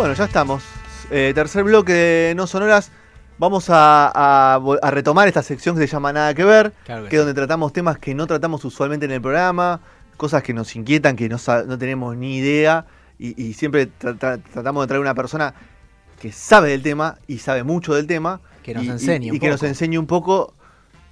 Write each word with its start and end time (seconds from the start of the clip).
Bueno, 0.00 0.14
ya 0.14 0.24
estamos. 0.24 0.64
Eh, 1.10 1.32
tercer 1.34 1.62
bloque 1.62 1.92
de 1.92 2.34
No 2.34 2.46
Sonoras. 2.46 2.90
Vamos 3.36 3.66
a, 3.68 4.56
a, 4.56 4.90
retomar 4.90 5.28
esta 5.28 5.42
sección 5.42 5.76
que 5.76 5.82
se 5.82 5.92
llama 5.92 6.10
Nada 6.10 6.32
que 6.32 6.42
ver, 6.42 6.72
que, 6.86 7.16
es 7.16 7.18
donde 7.18 7.34
tratamos 7.34 7.74
temas 7.74 7.98
que 7.98 8.14
no 8.14 8.26
tratamos 8.26 8.64
usualmente 8.64 9.04
en 9.04 9.12
el 9.12 9.20
programa, 9.20 9.82
cosas 10.16 10.42
que 10.42 10.54
nos 10.54 10.74
inquietan, 10.74 11.16
que 11.16 11.28
no, 11.28 11.36
no 11.66 11.76
tenemos 11.78 12.16
ni 12.16 12.38
idea, 12.38 12.86
y, 13.18 13.52
siempre 13.52 13.88
tratamos 13.88 14.84
de 14.84 14.86
traer 14.86 15.02
una 15.02 15.14
persona 15.14 15.52
que 16.18 16.32
sabe 16.32 16.70
del 16.70 16.82
tema 16.82 17.18
y 17.26 17.36
sabe 17.36 17.62
mucho 17.62 17.92
del 17.92 18.06
tema. 18.06 18.40
Que 18.62 18.72
nos 18.72 18.86
enseñe 18.86 19.34
y, 19.34 19.38
que 19.38 19.50
nos 19.50 19.62
enseñe 19.62 19.98
un 19.98 20.06
poco 20.06 20.54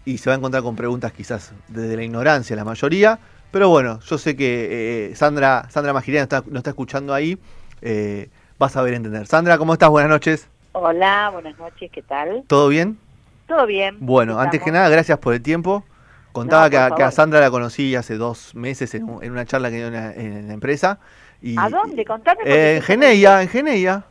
y 0.06 0.16
se 0.16 0.30
va 0.30 0.34
a 0.34 0.38
encontrar 0.38 0.62
con 0.62 0.76
preguntas 0.76 1.12
quizás 1.12 1.52
desde 1.68 1.94
la 1.94 2.04
ignorancia 2.04 2.56
la 2.56 2.64
mayoría. 2.64 3.18
Pero 3.50 3.68
bueno, 3.68 4.00
yo 4.00 4.16
sé 4.16 4.34
que 4.34 5.10
eh, 5.10 5.14
Sandra, 5.14 5.68
Sandra 5.68 5.92
Magiriana 5.92 6.22
está, 6.22 6.42
nos 6.46 6.60
está 6.60 6.70
escuchando 6.70 7.12
ahí. 7.12 7.38
Eh, 7.82 8.30
vas 8.58 8.76
a 8.76 8.82
ver 8.82 8.94
entender. 8.94 9.26
Sandra, 9.26 9.56
¿cómo 9.56 9.72
estás? 9.72 9.88
Buenas 9.88 10.10
noches. 10.10 10.48
Hola, 10.72 11.30
buenas 11.32 11.58
noches, 11.58 11.90
¿qué 11.92 12.02
tal? 12.02 12.44
¿Todo 12.46 12.68
bien? 12.68 12.98
Todo 13.46 13.66
bien. 13.66 13.96
Bueno, 14.00 14.38
antes 14.38 14.62
que 14.62 14.70
nada, 14.70 14.88
gracias 14.88 15.18
por 15.18 15.32
el 15.34 15.42
tiempo. 15.42 15.84
Contaba 16.32 16.68
que, 16.68 16.76
a, 16.76 17.10
Sandra 17.10 17.40
la 17.40 17.50
conocí 17.50 17.94
hace 17.94 18.16
dos 18.16 18.54
meses 18.54 18.94
en, 18.94 19.08
una 19.08 19.46
charla 19.46 19.70
que 19.70 19.76
dio 19.76 19.86
en, 19.86 20.48
la 20.48 20.54
empresa. 20.54 20.98
Y, 21.40 21.56
¿A 21.58 21.68
dónde? 21.70 22.04
Contame. 22.04 22.42
Eh, 22.44 22.76
en 22.76 22.82
Geneia, 22.82 23.42
en 23.42 23.48
Geneia. 23.48 24.04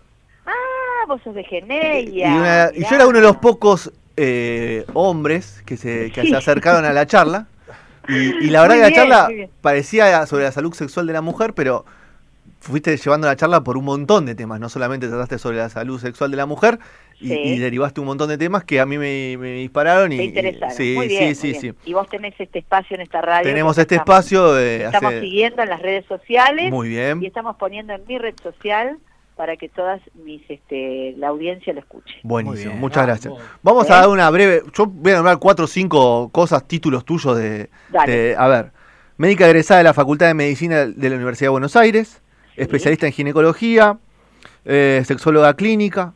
Ah, 0.46 1.06
vos 1.08 1.22
sos 1.24 1.36
de 1.36 1.44
Geneia. 1.44 2.72
Y, 2.74 2.84
yo 2.84 2.96
era 2.96 3.06
uno 3.06 3.20
de 3.20 3.24
los 3.24 3.38
pocos 3.38 3.92
eh, 4.16 4.86
hombres 4.94 5.62
que, 5.66 5.78
se, 5.78 6.12
que 6.12 6.26
se 6.26 6.36
acercaron 6.36 6.86
a 6.86 6.94
la 6.94 7.06
charla. 7.06 7.48
Y, 8.10 8.50
la 8.52 8.62
verdad 8.62 8.76
que 8.76 8.82
la 8.82 8.92
charla 8.94 9.30
parecía 9.60 10.26
sobre 10.28 10.46
la 10.46 10.54
salud 10.54 10.74
sexual 10.74 11.08
de 11.08 11.12
la 11.12 11.20
mujer, 11.20 11.54
pero 11.54 11.84
fuiste 12.72 12.96
llevando 12.98 13.28
la 13.28 13.36
charla 13.36 13.64
por 13.64 13.78
un 13.78 13.86
montón 13.86 14.26
de 14.26 14.36
temas, 14.36 14.60
no 14.60 14.70
solamente 14.70 15.08
trataste 15.08 15.38
sobre 15.38 15.58
la 15.58 15.70
salud 15.70 16.00
sexual 16.00 16.32
de 16.32 16.38
la 16.38 16.46
mujer 16.46 16.80
y, 17.20 17.58
derivaste 17.58 18.00
un 18.00 18.08
montón 18.08 18.30
de 18.30 18.38
temas 18.38 18.64
que 18.64 18.80
a 18.80 18.86
mí 18.86 18.98
me, 18.98 19.36
dispararon 19.38 20.12
y, 20.12 20.22
interesaron. 20.22 20.76
sí, 20.76 21.36
sí, 21.36 21.54
sí, 21.56 21.74
Y 21.86 21.94
vos 21.94 22.08
tenés 22.10 22.36
este 22.40 22.60
espacio 22.60 22.96
en 22.96 23.02
esta 23.02 23.22
radio. 23.22 23.48
Tenemos 23.48 23.78
este 23.78 23.96
espacio 23.96 24.54
de 24.54 24.86
Estamos 24.86 25.14
siguiendo 25.14 25.64
en 25.64 25.70
las 25.70 25.82
redes 25.82 26.06
sociales. 26.06 26.70
Muy 26.72 26.90
bien. 26.90 27.22
Y 27.22 27.26
estamos 27.26 27.56
poniendo 27.56 27.94
en 27.94 28.06
mi 28.08 28.18
red 28.18 28.36
social 28.44 28.98
para 29.36 29.56
que 29.56 29.70
todas 29.70 30.02
mis 30.16 30.42
este 30.50 31.14
la 31.18 31.30
audiencia 31.30 31.72
lo 31.72 31.80
escuche. 31.80 32.16
Buenísimo, 32.24 32.74
muchas 32.76 33.06
gracias. 33.06 33.34
Vamos 33.62 33.90
a 33.90 34.02
dar 34.02 34.10
una 34.10 34.30
breve, 34.30 34.64
yo 34.74 34.88
voy 34.88 35.12
a 35.12 35.16
nombrar 35.16 35.38
cuatro 35.38 35.66
o 35.66 35.68
cinco 35.68 36.30
cosas, 36.34 36.68
títulos 36.68 37.06
tuyos 37.06 37.38
de, 37.38 37.70
de, 38.06 38.36
a 38.38 38.48
ver, 38.48 38.72
médica 39.16 39.46
egresada 39.46 39.78
de 39.80 39.84
la 39.86 39.94
Facultad 39.94 40.28
de 40.28 40.34
Medicina 40.34 40.86
de 40.88 41.10
la 41.10 41.16
Universidad 41.16 41.46
de 41.46 41.52
Buenos 41.52 41.76
Aires, 41.76 42.22
especialista 42.58 43.06
en 43.06 43.14
ginecología, 43.14 43.98
eh, 44.66 45.02
sexóloga 45.06 45.54
clínica, 45.54 46.14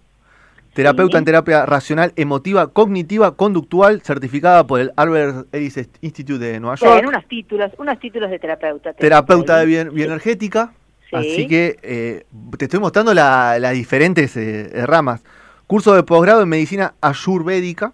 terapeuta 0.73 1.17
en 1.17 1.25
terapia 1.25 1.65
racional, 1.65 2.11
emotiva, 2.15 2.67
cognitiva, 2.67 3.35
conductual, 3.35 4.01
certificada 4.01 4.65
por 4.65 4.79
el 4.81 4.91
Albert 4.95 5.53
Ellis 5.53 5.89
Institute 6.01 6.43
de 6.43 6.59
Nueva 6.59 6.75
York. 6.75 7.05
unos 7.07 7.27
títulos, 7.27 7.71
unos 7.77 7.99
títulos 7.99 8.29
de 8.29 8.39
terapeuta. 8.39 8.93
Terapeuta 8.93 9.57
de 9.59 9.85
bioenergética. 9.89 10.73
Así 11.13 11.45
que 11.45 11.77
eh, 11.83 12.25
te 12.57 12.65
estoy 12.65 12.79
mostrando 12.79 13.13
las 13.13 13.73
diferentes 13.73 14.35
eh, 14.37 14.85
ramas. 14.85 15.21
Curso 15.67 15.93
de 15.93 16.03
posgrado 16.03 16.41
en 16.41 16.49
medicina 16.49 16.93
ayurvédica 17.01 17.91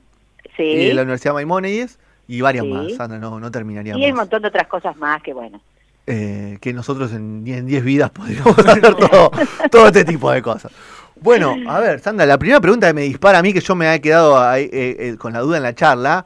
de 0.57 0.93
la 0.93 1.01
Universidad 1.01 1.33
Maimónides 1.33 1.99
y 2.27 2.41
varias 2.41 2.65
más, 2.65 2.99
Ana, 2.99 3.17
no, 3.17 3.39
no 3.39 3.51
terminaríamos. 3.51 4.01
Y 4.01 4.05
hay 4.05 4.11
un 4.11 4.17
montón 4.17 4.41
de 4.41 4.49
otras 4.49 4.67
cosas 4.67 4.95
más 4.97 5.21
que 5.23 5.33
bueno. 5.33 5.61
Eh, 6.09 6.57
que 6.61 6.71
nosotros 6.71 7.11
en 7.11 7.43
10 7.43 7.83
vidas 7.83 8.09
podríamos 8.13 8.57
hacer 8.59 8.95
todo, 8.95 9.29
todo 9.69 9.87
este 9.87 10.05
tipo 10.05 10.31
de 10.31 10.41
cosas. 10.41 10.71
Bueno, 11.19 11.57
a 11.67 11.81
ver, 11.81 11.99
Sandra, 11.99 12.25
la 12.25 12.37
primera 12.37 12.61
pregunta 12.61 12.87
que 12.87 12.93
me 12.93 13.01
dispara 13.01 13.39
a 13.39 13.41
mí, 13.41 13.51
que 13.51 13.59
yo 13.59 13.75
me 13.75 13.93
he 13.93 13.99
quedado 13.99 14.39
ahí, 14.39 14.69
eh, 14.71 14.95
eh, 14.99 15.15
con 15.17 15.33
la 15.33 15.41
duda 15.41 15.57
en 15.57 15.63
la 15.63 15.75
charla, 15.75 16.25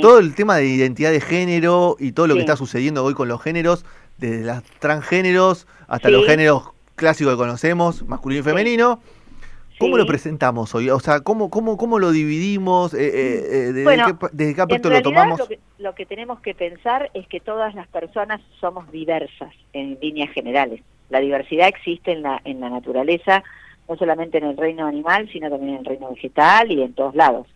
todo 0.00 0.18
el 0.18 0.34
tema 0.34 0.56
de 0.56 0.66
identidad 0.66 1.12
de 1.12 1.20
género 1.20 1.96
y 2.00 2.12
todo 2.12 2.26
lo 2.26 2.34
que 2.34 2.40
está 2.40 2.56
sucediendo 2.56 3.04
hoy 3.04 3.14
con 3.14 3.28
los 3.28 3.40
géneros, 3.40 3.84
desde 4.18 4.44
los 4.44 4.62
transgéneros 4.80 5.66
hasta 5.86 6.10
los 6.10 6.26
géneros 6.26 6.70
clásicos 6.96 7.34
que 7.34 7.38
conocemos, 7.38 8.04
masculino 8.06 8.40
y 8.40 8.44
femenino. 8.44 9.00
¿Cómo 9.82 9.96
lo 9.96 10.06
presentamos 10.06 10.74
hoy? 10.74 10.90
O 10.90 11.00
sea, 11.00 11.20
¿cómo, 11.20 11.50
cómo, 11.50 11.76
cómo 11.76 11.98
lo 11.98 12.12
dividimos? 12.12 12.94
Eh, 12.94 12.98
eh, 12.98 13.44
eh 13.50 13.72
desde, 13.72 14.54
qué, 14.54 14.60
aspecto 14.60 14.90
lo 14.90 15.02
tomamos? 15.02 15.38
Lo 15.38 15.48
que, 15.48 15.58
lo 15.78 15.94
que 15.94 16.06
tenemos 16.06 16.40
que 16.40 16.54
pensar 16.54 17.10
es 17.14 17.26
que 17.28 17.40
todas 17.40 17.74
las 17.74 17.88
personas 17.88 18.40
somos 18.60 18.90
diversas 18.90 19.52
en 19.72 19.98
líneas 20.00 20.30
generales. 20.30 20.80
La 21.10 21.20
diversidad 21.20 21.68
existe 21.68 22.12
en 22.12 22.22
la, 22.22 22.40
en 22.44 22.60
la 22.60 22.70
naturaleza, 22.70 23.42
no 23.88 23.96
solamente 23.96 24.38
en 24.38 24.44
el 24.44 24.56
reino 24.56 24.86
animal, 24.86 25.28
sino 25.32 25.50
también 25.50 25.74
en 25.74 25.80
el 25.80 25.84
reino 25.84 26.10
vegetal 26.10 26.70
y 26.70 26.82
en 26.82 26.94
todos 26.94 27.14
lados. 27.14 27.46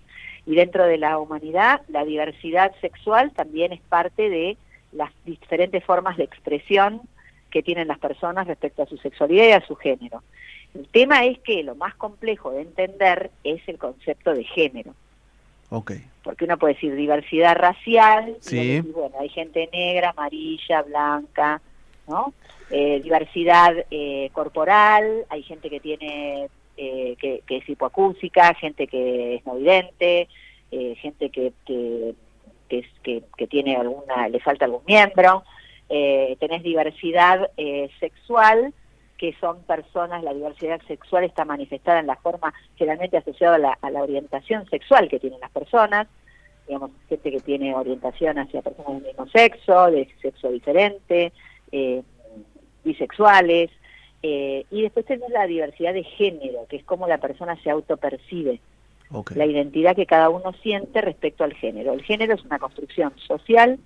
Y 0.45 0.55
dentro 0.55 0.85
de 0.85 0.99
la 0.99 1.19
humanidad, 1.19 1.81
la 1.89 2.05
diversidad 2.05 2.73
sexual 2.81 3.33
también 3.33 3.73
es 3.73 3.81
parte 3.81 4.29
de 4.29 4.57
las 4.93 5.11
diferentes 5.25 5.83
formas 5.85 6.17
de 6.17 6.25
expresión 6.25 7.01
que 7.51 7.63
tienen 7.63 7.89
las 7.89 7.99
personas 7.99 8.47
respecto 8.47 8.83
a 8.83 8.87
su 8.87 8.97
sexualidad 8.99 9.49
y 9.49 9.53
a 9.53 9.67
su 9.67 9.77
género. 9.77 10.23
El 10.75 10.89
tema 10.89 11.25
es 11.25 11.39
que 11.41 11.63
lo 11.63 11.75
más 11.75 11.95
complejo 11.95 12.51
de 12.51 12.63
entender 12.63 13.31
es 13.45 13.67
el 13.69 13.79
concepto 13.79 14.35
de 14.35 14.45
género. 14.45 14.95
Okay. 15.71 16.05
Porque 16.23 16.45
uno 16.45 16.59
puede 16.59 16.75
decir 16.75 16.95
diversidad 16.95 17.57
racial, 17.57 18.37
y 18.51 18.81
bueno, 18.81 19.17
hay 19.21 19.29
gente 19.29 19.69
negra, 19.73 20.11
amarilla, 20.11 20.83
blanca, 20.83 21.61
¿no? 22.07 22.33
Eh, 22.71 23.01
diversidad 23.03 23.73
eh, 23.91 24.31
corporal, 24.33 25.25
hay 25.29 25.43
gente 25.45 25.71
que 25.71 25.79
tiene 25.79 26.49
eh, 26.77 27.17
que, 27.19 27.43
es 27.49 27.69
hipoacúsica, 27.69 28.55
gente 28.55 28.89
que 28.89 29.37
es 29.37 29.47
no 29.47 29.55
vidente, 29.55 30.29
gente 30.71 31.31
que, 31.31 31.53
que, 31.65 32.15
que, 32.69 33.23
que, 33.37 33.47
tiene 33.47 33.77
alguna, 33.77 34.29
le 34.29 34.41
falta 34.41 34.65
algún 34.67 34.83
miembro, 34.87 35.45
tenés 35.89 36.63
diversidad 36.63 37.51
sexual, 37.99 38.75
que 39.17 39.35
son 39.41 39.63
personas, 39.63 40.23
la 40.23 40.35
diversidad 40.35 40.81
sexual 40.87 41.25
está 41.25 41.45
manifestada 41.45 42.01
en 42.01 42.07
la 42.07 42.17
forma 42.17 42.53
generalmente 42.77 43.17
asociada 43.17 43.77
a 43.81 43.91
la, 43.91 44.03
orientación 44.03 44.69
sexual 44.69 45.09
que 45.09 45.19
tienen 45.19 45.41
las 45.41 45.51
personas, 45.51 46.07
digamos, 46.67 46.91
gente 47.09 47.31
que 47.31 47.41
tiene 47.41 47.75
orientación 47.75 48.39
hacia 48.39 48.63
personas 48.63 48.95
del 48.95 49.05
mismo 49.05 49.27
sexo, 49.29 49.91
de 49.91 50.09
sexo 50.21 50.51
diferente, 50.51 51.33
eh, 51.73 52.03
bisexuales, 52.85 53.71
eh, 54.23 54.65
y 54.71 54.83
después 54.83 55.07
tenemos 55.07 55.31
la 55.31 55.47
diversidad 55.47 55.95
de 55.95 56.03
género, 56.03 56.67
que 56.69 56.77
es 56.77 56.85
como 56.85 57.07
la 57.07 57.19
persona 57.19 57.57
se 57.63 57.71
autopercibe, 57.71 58.61
la 59.35 59.47
identidad 59.47 59.95
que 59.95 60.07
cada 60.07 60.31
uno 60.31 60.53
siente 60.63 61.01
respecto 61.01 61.45
al 61.45 61.55
género. 61.55 61.93
El 61.93 62.03
género 62.03 62.35
es 62.35 62.45
una 62.45 62.59
construcción 62.59 63.13
social 63.19 63.79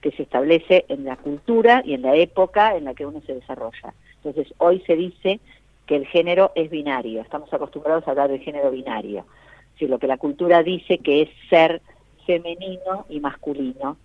que 0.00 0.12
se 0.12 0.22
establece 0.22 0.84
en 0.88 1.04
la 1.04 1.16
cultura 1.16 1.82
y 1.84 1.94
en 1.94 2.02
la 2.02 2.14
época 2.14 2.76
en 2.76 2.84
la 2.84 2.94
que 2.94 3.06
uno 3.06 3.22
se 3.26 3.34
desarrolla. 3.34 3.94
Entonces, 4.24 4.54
hoy 4.58 4.80
se 4.86 4.96
dice 4.96 5.40
que 5.86 5.96
el 5.96 6.06
género 6.06 6.52
es 6.54 6.70
binario, 6.70 7.20
estamos 7.20 7.52
acostumbrados 7.52 8.06
a 8.06 8.12
hablar 8.12 8.30
del 8.30 8.40
género 8.40 8.70
binario. 8.70 9.26
Si 9.78 9.86
lo 9.86 9.98
que 9.98 10.06
la 10.06 10.16
cultura 10.16 10.62
dice 10.62 10.98
que 10.98 11.22
es 11.22 11.28
ser 11.50 11.82
femenino 12.24 13.04
y 13.08 13.20
masculino, 13.20 13.96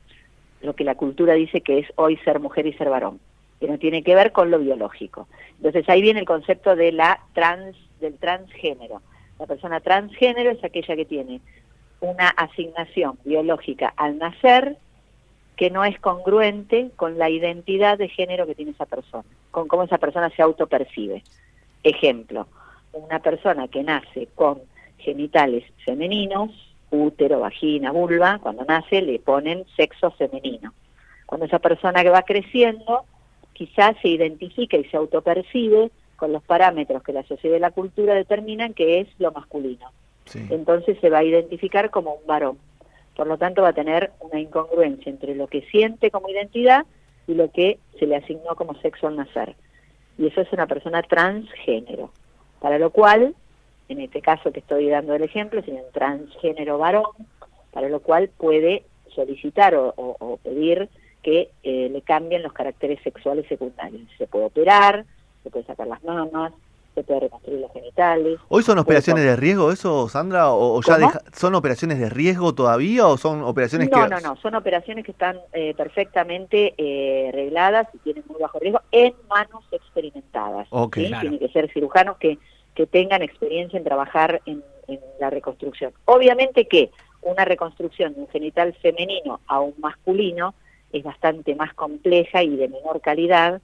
lo 0.61 0.73
que 0.73 0.83
la 0.83 0.95
cultura 0.95 1.33
dice 1.33 1.61
que 1.61 1.79
es 1.79 1.87
hoy 1.95 2.17
ser 2.17 2.39
mujer 2.39 2.65
y 2.65 2.73
ser 2.73 2.89
varón, 2.89 3.19
que 3.59 3.67
no 3.67 3.77
tiene 3.77 4.01
que 4.01 4.15
ver 4.15 4.31
con 4.31 4.49
lo 4.49 4.59
biológico. 4.59 5.27
Entonces 5.57 5.87
ahí 5.87 6.01
viene 6.01 6.19
el 6.19 6.25
concepto 6.25 6.75
de 6.75 6.91
la 6.91 7.19
trans, 7.33 7.75
del 7.99 8.17
transgénero. 8.17 9.01
La 9.37 9.45
persona 9.45 9.79
transgénero 9.79 10.49
es 10.49 10.63
aquella 10.63 10.95
que 10.95 11.05
tiene 11.05 11.41
una 11.99 12.29
asignación 12.29 13.19
biológica 13.23 13.93
al 13.97 14.17
nacer 14.17 14.77
que 15.57 15.71
no 15.71 15.83
es 15.83 15.99
congruente 15.99 16.91
con 16.95 17.17
la 17.17 17.29
identidad 17.29 17.97
de 17.97 18.07
género 18.07 18.45
que 18.45 18.55
tiene 18.55 18.71
esa 18.71 18.85
persona, 18.85 19.25
con 19.51 19.67
cómo 19.67 19.83
esa 19.83 19.97
persona 19.97 20.29
se 20.29 20.43
autopercibe. 20.43 21.23
Ejemplo, 21.83 22.47
una 22.93 23.19
persona 23.19 23.67
que 23.67 23.83
nace 23.83 24.27
con 24.35 24.61
genitales 24.99 25.63
femeninos, 25.83 26.51
útero, 26.91 27.39
vagina, 27.39 27.91
vulva, 27.91 28.39
cuando 28.39 28.65
nace 28.65 29.01
le 29.01 29.19
ponen 29.19 29.65
sexo 29.75 30.11
femenino. 30.11 30.73
Cuando 31.25 31.47
esa 31.47 31.59
persona 31.59 32.03
que 32.03 32.09
va 32.09 32.21
creciendo, 32.21 33.03
quizás 33.53 33.95
se 34.01 34.09
identifica 34.09 34.77
y 34.77 34.85
se 34.85 34.95
autopercibe 34.95 35.89
con 36.17 36.31
los 36.31 36.43
parámetros 36.43 37.03
que 37.03 37.13
la 37.13 37.23
sociedad 37.23 37.57
y 37.57 37.59
la 37.59 37.71
cultura 37.71 38.13
determinan 38.13 38.73
que 38.73 38.99
es 38.99 39.07
lo 39.17 39.31
masculino. 39.31 39.91
Entonces 40.49 40.97
se 40.99 41.09
va 41.09 41.19
a 41.19 41.23
identificar 41.23 41.89
como 41.89 42.13
un 42.13 42.27
varón. 42.27 42.57
Por 43.17 43.25
lo 43.25 43.39
tanto, 43.39 43.63
va 43.63 43.69
a 43.69 43.73
tener 43.73 44.11
una 44.19 44.39
incongruencia 44.39 45.09
entre 45.09 45.33
lo 45.33 45.47
que 45.47 45.63
siente 45.71 46.11
como 46.11 46.29
identidad 46.29 46.85
y 47.25 47.33
lo 47.33 47.51
que 47.51 47.79
se 47.97 48.05
le 48.05 48.15
asignó 48.15 48.55
como 48.55 48.75
sexo 48.75 49.07
al 49.07 49.15
nacer. 49.15 49.55
Y 50.19 50.27
eso 50.27 50.41
es 50.41 50.53
una 50.53 50.67
persona 50.67 51.01
transgénero. 51.01 52.11
Para 52.61 52.77
lo 52.77 52.91
cual, 52.91 53.33
en 53.89 54.01
este 54.01 54.21
caso 54.21 54.51
que 54.51 54.59
estoy 54.59 54.87
dando 54.89 55.15
el 55.15 55.23
ejemplo, 55.23 55.61
es 55.61 55.67
un 55.67 55.81
transgénero 55.91 56.77
varón, 56.77 57.05
para 57.71 57.89
lo 57.89 58.01
cual 58.01 58.29
puede 58.37 58.83
solicitar 59.15 59.73
o, 59.75 60.39
pedir 60.43 60.87
que 61.23 61.49
eh, 61.63 61.89
le 61.91 62.01
cambien 62.03 62.43
los 62.43 62.53
caracteres 62.53 63.01
sexuales 63.03 63.47
secundarios. 63.47 64.07
Se 64.19 64.27
puede 64.27 64.45
operar, 64.45 65.05
se 65.41 65.49
puede 65.49 65.65
sacar 65.65 65.87
las 65.87 66.03
mamas, 66.03 66.53
se 66.97 67.03
puede 67.03 67.19
reconstruir 67.19 67.59
los 67.59 67.71
genitales. 67.73 68.39
¿Hoy 68.49 68.63
son 68.63 68.79
operaciones 68.79 69.23
de 69.23 69.35
riesgo 69.35 69.71
eso, 69.71 70.09
Sandra? 70.09 70.51
¿O, 70.51 70.81
ya 70.81 70.97
son 71.31 71.53
operaciones 71.53 71.99
de 71.99 72.09
riesgo 72.09 72.55
todavía 72.55 73.05
o 73.05 73.17
son 73.17 73.43
operaciones 73.43 73.91
no, 73.91 74.03
que...? 74.03 74.09
No, 74.09 74.19
no, 74.19 74.29
no, 74.29 74.35
son 74.37 74.55
operaciones 74.55 75.05
que 75.05 75.11
están 75.11 75.37
eh, 75.53 75.75
perfectamente 75.77 76.73
eh, 76.75 77.29
regladas 77.31 77.87
y 77.93 77.99
tienen 77.99 78.23
muy 78.27 78.41
bajo 78.41 78.57
riesgo 78.57 78.81
en 78.91 79.13
manos 79.29 79.63
experimentadas. 79.71 80.67
Okay, 80.71 81.11
Tienen 81.21 81.37
que 81.37 81.49
ser 81.49 81.71
cirujanos 81.71 82.17
que, 82.17 82.39
que 82.73 82.87
tengan 82.87 83.21
experiencia 83.21 83.77
en 83.77 83.83
trabajar 83.83 84.41
en, 84.47 84.63
en 84.87 84.99
la 85.19 85.29
reconstrucción. 85.29 85.93
Obviamente 86.05 86.67
que 86.67 86.89
una 87.21 87.45
reconstrucción 87.45 88.15
de 88.15 88.21
un 88.21 88.27
genital 88.29 88.73
femenino 88.81 89.39
a 89.45 89.59
un 89.59 89.75
masculino 89.77 90.55
es 90.91 91.03
bastante 91.03 91.53
más 91.53 91.75
compleja 91.75 92.41
y 92.41 92.55
de 92.55 92.69
menor 92.69 93.01
calidad 93.01 93.61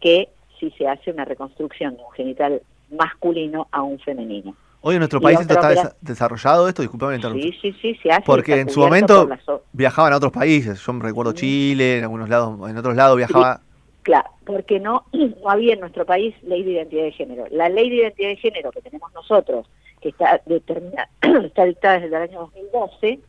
que 0.00 0.28
si 0.60 0.70
se 0.72 0.86
hace 0.86 1.10
una 1.10 1.24
reconstrucción 1.24 1.96
de 1.96 2.02
un 2.02 2.12
genital 2.12 2.60
masculino 2.90 3.68
a 3.70 3.82
un 3.82 3.98
femenino. 3.98 4.54
Hoy 4.86 4.96
en 4.96 4.98
nuestro 4.98 5.18
país 5.18 5.40
está 5.40 5.96
desarrollado 6.02 6.68
esto, 6.68 6.82
disculpame 6.82 7.16
la 7.16 7.32
Sí, 7.32 7.58
sí, 7.62 7.72
sí, 7.80 7.94
se 8.02 8.10
hace. 8.10 8.22
Porque 8.26 8.60
en 8.60 8.68
su 8.68 8.80
momento 8.80 9.26
viajaban 9.72 10.12
a 10.12 10.16
otros 10.18 10.30
países, 10.30 10.78
yo 10.78 10.92
recuerdo 10.98 11.32
Chile, 11.32 11.98
en 11.98 12.04
algunos 12.04 12.28
lados, 12.28 12.68
en 12.68 12.76
otros 12.76 12.94
lados 12.94 13.16
viajaba... 13.16 13.60
Claro, 14.02 14.28
porque 14.44 14.80
no, 14.80 15.06
no 15.12 15.48
había 15.48 15.72
en 15.72 15.80
nuestro 15.80 16.04
país 16.04 16.34
ley 16.42 16.62
de 16.62 16.72
identidad 16.72 17.04
de 17.04 17.12
género. 17.12 17.46
La 17.50 17.70
ley 17.70 17.88
de 17.88 17.96
identidad 17.96 18.28
de 18.28 18.36
género 18.36 18.70
que 18.72 18.82
tenemos 18.82 19.10
nosotros, 19.14 19.66
que 20.02 20.10
está 20.10 20.42
determinada, 20.44 21.08
está 21.22 21.64
dictada 21.64 22.00
desde 22.00 22.14
el 22.14 22.22
año 22.22 22.40
2012, 22.40 23.20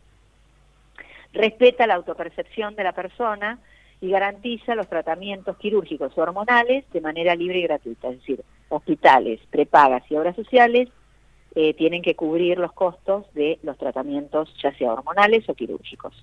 respeta 1.32 1.88
la 1.88 1.96
autopercepción 1.96 2.76
de 2.76 2.84
la 2.84 2.92
persona 2.92 3.60
y 4.02 4.10
garantiza 4.10 4.76
los 4.76 4.90
tratamientos 4.90 5.56
quirúrgicos 5.56 6.18
o 6.18 6.22
hormonales 6.22 6.84
de 6.92 7.00
manera 7.00 7.34
libre 7.34 7.60
y 7.60 7.64
gratuita. 7.64 8.10
Es 8.10 8.20
decir, 8.20 8.44
hospitales, 8.70 9.40
prepagas 9.50 10.04
y 10.10 10.16
obras 10.16 10.36
sociales 10.36 10.90
eh, 11.56 11.74
tienen 11.74 12.02
que 12.02 12.16
cubrir 12.16 12.58
los 12.58 12.74
costos 12.74 13.26
de 13.34 13.60
los 13.64 13.78
tratamientos, 13.78 14.54
ya 14.62 14.76
sea 14.78 14.92
hormonales 14.92 15.48
o 15.48 15.54
quirúrgicos. 15.54 16.14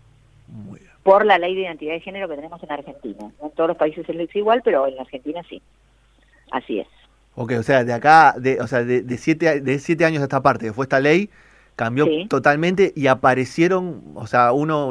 Por 1.02 1.24
la 1.24 1.38
ley 1.38 1.54
de 1.54 1.62
identidad 1.62 1.94
de 1.94 2.00
género 2.00 2.28
que 2.28 2.36
tenemos 2.36 2.62
en 2.62 2.70
Argentina. 2.70 3.32
No 3.40 3.48
en 3.48 3.52
todos 3.52 3.68
los 3.68 3.76
países 3.76 4.06
es 4.08 4.36
igual, 4.36 4.60
pero 4.62 4.86
en 4.86 5.00
Argentina 5.00 5.42
sí. 5.48 5.62
Así 6.50 6.80
es. 6.80 6.88
Ok, 7.34 7.52
o 7.58 7.62
sea, 7.62 7.82
de 7.82 7.94
acá, 7.94 8.34
de, 8.38 8.60
o 8.60 8.66
sea, 8.66 8.84
de, 8.84 9.16
siete, 9.16 9.62
de 9.62 9.78
siete 9.78 10.04
años 10.04 10.20
a 10.20 10.24
esta 10.24 10.42
parte 10.42 10.66
que 10.66 10.72
fue 10.74 10.84
esta 10.84 11.00
ley, 11.00 11.30
cambió 11.76 12.06
totalmente 12.28 12.92
y 12.94 13.06
aparecieron, 13.06 14.02
o 14.14 14.26
sea, 14.26 14.52
uno 14.52 14.90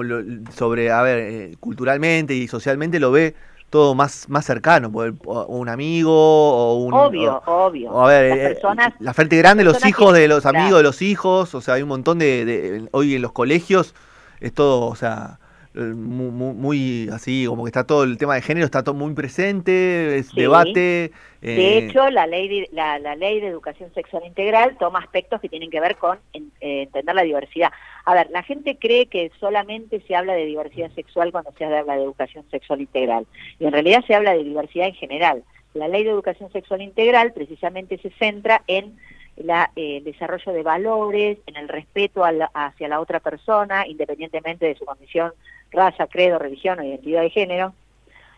sobre, 0.51 0.89
a 0.89 1.03
ver, 1.03 1.19
eh, 1.19 1.55
culturalmente 1.59 2.33
y 2.33 2.47
socialmente 2.47 2.99
lo 2.99 3.11
ve 3.11 3.35
todo 3.71 3.95
más, 3.95 4.27
más 4.29 4.45
cercano, 4.45 4.91
un 4.91 5.69
amigo 5.69 6.11
o 6.13 6.75
un... 6.75 6.93
Obvio, 6.93 7.41
obvio. 7.45 7.99
a 7.99 8.07
ver, 8.07 8.53
eh, 8.53 8.59
la 8.99 9.13
frente 9.13 9.37
grande, 9.37 9.63
los 9.63 9.83
hijos 9.85 10.13
de 10.13 10.27
los 10.27 10.45
amigos 10.45 10.77
de 10.77 10.83
los 10.83 11.01
hijos, 11.01 11.55
o 11.55 11.61
sea, 11.61 11.75
hay 11.75 11.81
un 11.81 11.87
montón 11.89 12.19
de, 12.19 12.45
de, 12.45 12.89
hoy 12.91 13.15
en 13.15 13.21
los 13.21 13.31
colegios 13.31 13.95
es 14.41 14.53
todo, 14.53 14.87
o 14.87 14.95
sea, 14.95 15.39
muy, 15.73 16.53
muy, 16.53 17.09
así, 17.13 17.45
como 17.47 17.63
que 17.63 17.69
está 17.69 17.85
todo 17.85 18.03
el 18.03 18.17
tema 18.17 18.35
de 18.35 18.41
género, 18.41 18.65
está 18.65 18.83
todo 18.83 18.95
muy 18.95 19.13
presente, 19.13 20.17
es 20.17 20.33
debate. 20.33 21.11
De 21.41 21.55
eh, 21.55 21.77
hecho, 21.77 22.09
la 22.09 22.27
ley 22.27 22.47
de, 22.47 22.69
la, 22.71 22.99
ley 23.15 23.39
de 23.39 23.47
educación 23.47 23.93
sexual 23.93 24.23
integral 24.25 24.77
toma 24.77 24.99
aspectos 24.99 25.39
que 25.39 25.49
tienen 25.49 25.71
que 25.71 25.79
ver 25.79 25.95
con 25.95 26.19
eh, 26.33 26.83
entender 26.83 27.15
la 27.15 27.23
diversidad. 27.23 27.71
A 28.05 28.13
ver, 28.13 28.29
la 28.31 28.43
gente 28.43 28.77
cree 28.77 29.05
que 29.05 29.31
solamente 29.39 30.01
se 30.07 30.15
habla 30.15 30.33
de 30.33 30.45
diversidad 30.45 30.91
sexual 30.91 31.31
cuando 31.31 31.53
se 31.57 31.65
habla 31.65 31.95
de 31.95 32.03
educación 32.03 32.43
sexual 32.51 32.81
integral, 32.81 33.25
y 33.59 33.65
en 33.65 33.71
realidad 33.71 34.03
se 34.05 34.13
habla 34.13 34.33
de 34.33 34.43
diversidad 34.43 34.87
en 34.87 34.95
general. 34.95 35.43
La 35.73 35.87
ley 35.87 36.03
de 36.03 36.09
educación 36.09 36.51
sexual 36.51 36.81
integral 36.81 37.31
precisamente 37.31 37.97
se 37.99 38.09
centra 38.19 38.61
en 38.67 38.97
la, 39.43 39.71
eh, 39.75 39.97
el 39.97 40.03
desarrollo 40.03 40.51
de 40.51 40.63
valores, 40.63 41.37
en 41.45 41.55
el 41.55 41.67
respeto 41.67 42.23
hacia 42.23 42.87
la 42.87 42.99
otra 42.99 43.19
persona, 43.19 43.87
independientemente 43.87 44.65
de 44.65 44.75
su 44.75 44.85
condición 44.85 45.31
raza, 45.71 46.07
credo, 46.07 46.37
religión 46.37 46.79
o 46.79 46.83
identidad 46.83 47.21
de 47.21 47.29
género, 47.29 47.73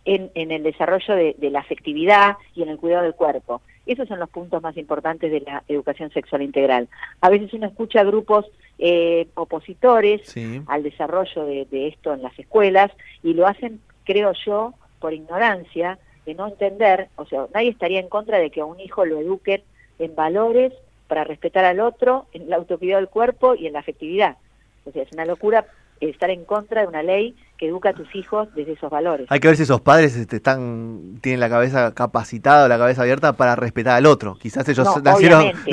en, 0.05 0.51
el 0.51 0.63
desarrollo 0.63 1.15
de, 1.15 1.49
la 1.49 1.59
afectividad 1.59 2.35
y 2.55 2.63
en 2.63 2.69
el 2.69 2.77
cuidado 2.77 3.03
del 3.03 3.15
cuerpo. 3.15 3.61
Esos 3.85 4.07
son 4.07 4.19
los 4.19 4.29
puntos 4.29 4.61
más 4.61 4.75
importantes 4.77 5.31
de 5.31 5.41
la 5.41 5.63
educación 5.67 6.09
sexual 6.11 6.41
integral. 6.41 6.87
A 7.21 7.29
veces 7.29 7.53
uno 7.53 7.67
escucha 7.67 8.03
grupos 8.03 8.45
eh, 8.79 9.27
opositores 9.35 10.33
al 10.67 10.83
desarrollo 10.83 11.45
de, 11.45 11.87
esto 11.87 12.13
en 12.13 12.21
las 12.21 12.37
escuelas 12.37 12.91
y 13.23 13.33
lo 13.33 13.47
hacen, 13.47 13.79
creo 14.03 14.33
yo, 14.45 14.73
por 14.99 15.13
ignorancia, 15.13 15.99
de 16.25 16.33
no 16.35 16.47
entender, 16.47 17.09
o 17.17 17.25
sea, 17.25 17.47
nadie 17.53 17.69
estaría 17.69 17.99
en 17.99 18.07
contra 18.07 18.39
de 18.39 18.49
que 18.49 18.61
a 18.61 18.65
un 18.65 18.79
hijo 18.79 19.05
lo 19.05 19.19
eduquen 19.19 19.61
en 19.99 20.15
valores 20.15 20.71
para 21.13 21.25
respetar 21.25 21.63
al 21.63 21.79
otro, 21.79 22.25
en 22.33 22.41
el 22.41 22.53
autocuidado 22.53 22.99
del 22.99 23.07
cuerpo 23.07 23.53
y 23.53 23.67
en 23.67 23.73
la 23.73 23.79
afectividad. 23.81 24.37
O 24.83 24.91
sea, 24.91 25.03
es 25.03 25.11
una 25.11 25.25
locura 25.25 25.63
estar 25.99 26.31
en 26.31 26.43
contra 26.43 26.81
de 26.81 26.87
una 26.87 27.03
ley 27.03 27.35
que 27.55 27.67
educa 27.67 27.89
a 27.89 27.93
tus 27.93 28.15
hijos 28.15 28.47
desde 28.55 28.71
esos 28.71 28.89
valores. 28.89 29.27
Hay 29.29 29.39
que 29.39 29.47
ver 29.47 29.55
si 29.55 29.61
esos 29.61 29.79
padres 29.81 30.15
este, 30.15 30.37
están 30.37 31.19
tienen 31.21 31.39
la 31.39 31.49
cabeza 31.49 31.93
capacitada, 31.93 32.67
la 32.67 32.79
cabeza 32.79 33.03
abierta 33.03 33.33
para 33.33 33.55
respetar 33.55 33.95
al 33.95 34.07
otro. 34.07 34.33
Quizás 34.41 34.67
ellos 34.69 34.87
nacieron, 35.03 35.43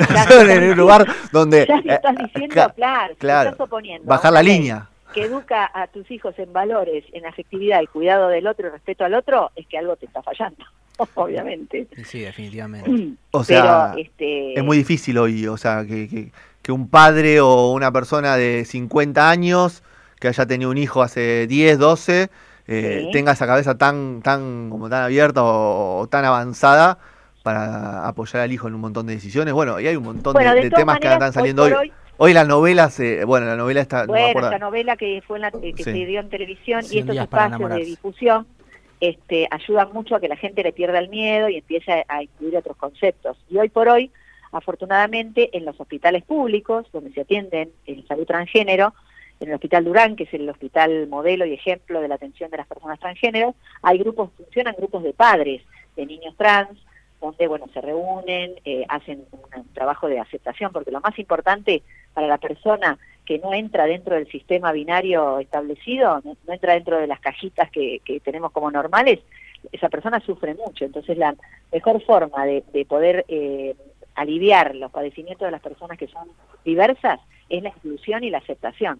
en 0.47 0.69
un 0.69 0.77
lugar 0.77 1.07
donde... 1.31 1.65
Ya 1.67 1.95
estás 1.95 2.15
eh, 2.19 2.23
diciendo, 2.23 2.73
claro, 2.75 3.13
estás 3.13 3.59
oponiendo 3.59 4.07
bajar 4.07 4.33
la 4.33 4.43
línea. 4.43 4.89
Que 5.11 5.23
educa 5.23 5.71
a 5.73 5.87
tus 5.87 6.11
hijos 6.11 6.37
en 6.37 6.53
valores, 6.53 7.03
en 7.13 7.25
afectividad 7.25 7.81
y 7.81 7.87
cuidado 7.87 8.27
del 8.27 8.45
otro 8.45 8.67
y 8.67 8.69
respeto 8.69 9.05
al 9.05 9.15
otro, 9.15 9.49
es 9.55 9.65
que 9.65 9.79
algo 9.79 9.95
te 9.95 10.05
está 10.05 10.21
fallando. 10.21 10.63
Obviamente. 11.15 11.87
Sí, 12.05 12.19
definitivamente. 12.21 13.13
o 13.31 13.43
sea, 13.43 13.93
este... 13.97 14.53
es 14.53 14.63
muy 14.63 14.77
difícil 14.77 15.17
hoy, 15.17 15.47
o 15.47 15.57
sea, 15.57 15.85
que, 15.85 16.07
que, 16.07 16.31
que 16.61 16.71
un 16.71 16.89
padre 16.89 17.39
o 17.41 17.71
una 17.71 17.91
persona 17.91 18.37
de 18.37 18.65
50 18.65 19.29
años 19.29 19.83
que 20.19 20.27
haya 20.27 20.45
tenido 20.45 20.69
un 20.69 20.77
hijo 20.77 21.01
hace 21.01 21.47
10, 21.47 21.79
12, 21.79 22.29
eh, 22.67 23.09
tenga 23.11 23.31
esa 23.31 23.47
cabeza 23.47 23.77
tan, 23.77 24.21
tan, 24.21 24.69
como 24.69 24.87
tan 24.87 25.03
abierta 25.03 25.41
o, 25.43 26.07
tan 26.09 26.23
avanzada 26.25 26.99
para 27.43 28.07
apoyar 28.07 28.43
al 28.43 28.51
hijo 28.51 28.67
en 28.67 28.75
un 28.75 28.81
montón 28.81 29.07
de 29.07 29.15
decisiones. 29.15 29.53
Bueno, 29.53 29.79
y 29.79 29.87
hay 29.87 29.95
un 29.95 30.03
montón 30.03 30.35
de, 30.35 30.69
temas 30.69 30.99
que 30.99 31.11
están 31.11 31.33
saliendo 31.33 31.63
hoy. 31.63 31.91
Hoy, 32.17 32.33
las 32.33 32.47
novelas, 32.47 33.01
bueno, 33.25 33.47
la 33.47 33.55
novela 33.55 33.81
está... 33.81 34.05
Bueno, 34.05 34.27
esta 34.27 34.59
novela 34.59 34.95
que 34.95 35.23
fue 35.25 35.41
que 35.75 35.83
se 35.83 35.91
dio 35.91 36.19
en 36.19 36.29
televisión 36.29 36.85
y 36.87 36.99
estos 36.99 37.17
espacios 37.17 37.69
de 37.71 37.83
difusión 37.83 38.45
este, 39.01 39.47
ayudan 39.49 39.91
mucho 39.91 40.15
a 40.15 40.19
que 40.19 40.27
la 40.27 40.37
gente 40.37 40.63
le 40.63 40.71
pierda 40.71 40.99
el 40.99 41.09
miedo 41.09 41.49
y 41.49 41.57
empiece 41.57 42.05
a, 42.07 42.23
incluir 42.23 42.55
otros 42.55 42.77
conceptos. 42.77 43.35
Y 43.49 43.57
hoy 43.57 43.69
por 43.69 43.89
hoy, 43.89 44.11
afortunadamente, 44.51 45.49
en 45.57 45.65
los 45.65 45.79
hospitales 45.81 46.23
públicos, 46.23 46.87
donde 46.93 47.11
se 47.11 47.21
atienden 47.21 47.71
en 47.87 48.07
salud 48.07 48.25
transgénero, 48.25 48.93
en 49.39 49.47
el 49.49 49.55
Hospital 49.55 49.85
Durán, 49.85 50.15
que 50.15 50.25
es 50.25 50.33
el 50.35 50.47
hospital 50.47 51.07
modelo 51.07 51.47
y 51.47 51.53
ejemplo 51.53 51.99
de 51.99 52.07
la 52.07 52.15
atención 52.15 52.51
de 52.51 52.57
las 52.57 52.67
personas 52.67 52.99
transgénero, 52.99 53.55
hay 53.81 53.97
grupos, 53.97 54.29
funcionan 54.37 54.75
grupos 54.77 55.01
de 55.01 55.13
padres 55.13 55.63
de 55.95 56.05
niños 56.05 56.35
trans, 56.37 56.77
donde 57.19 57.47
bueno 57.47 57.67
se 57.73 57.81
reúnen, 57.81 58.53
eh, 58.65 58.85
hacen 58.87 59.25
un, 59.31 59.67
trabajo 59.73 60.07
de 60.07 60.19
aceptación, 60.19 60.71
porque 60.71 60.91
lo 60.91 61.01
más 61.01 61.17
importante 61.17 61.81
para 62.13 62.27
la 62.27 62.37
persona 62.37 62.99
que 63.31 63.39
no 63.39 63.53
entra 63.53 63.85
dentro 63.85 64.15
del 64.15 64.27
sistema 64.27 64.73
binario 64.73 65.39
establecido, 65.39 66.19
no, 66.25 66.35
entra 66.53 66.73
dentro 66.73 66.97
de 66.97 67.07
las 67.07 67.21
cajitas 67.21 67.71
que, 67.71 68.01
tenemos 68.25 68.51
como 68.51 68.69
normales, 68.69 69.19
esa 69.71 69.87
persona 69.87 70.19
sufre 70.19 70.53
mucho. 70.53 70.83
Entonces 70.83 71.17
la 71.17 71.33
mejor 71.71 72.03
forma 72.03 72.45
de, 72.45 72.85
poder 72.89 73.23
eh, 73.29 73.73
aliviar 74.15 74.75
los 74.75 74.91
padecimientos 74.91 75.45
de 75.45 75.51
las 75.51 75.61
personas 75.61 75.97
que 75.97 76.07
son 76.07 76.27
diversas 76.65 77.21
es 77.47 77.63
la 77.63 77.69
inclusión 77.69 78.21
y 78.25 78.31
la 78.31 78.39
aceptación. 78.39 78.99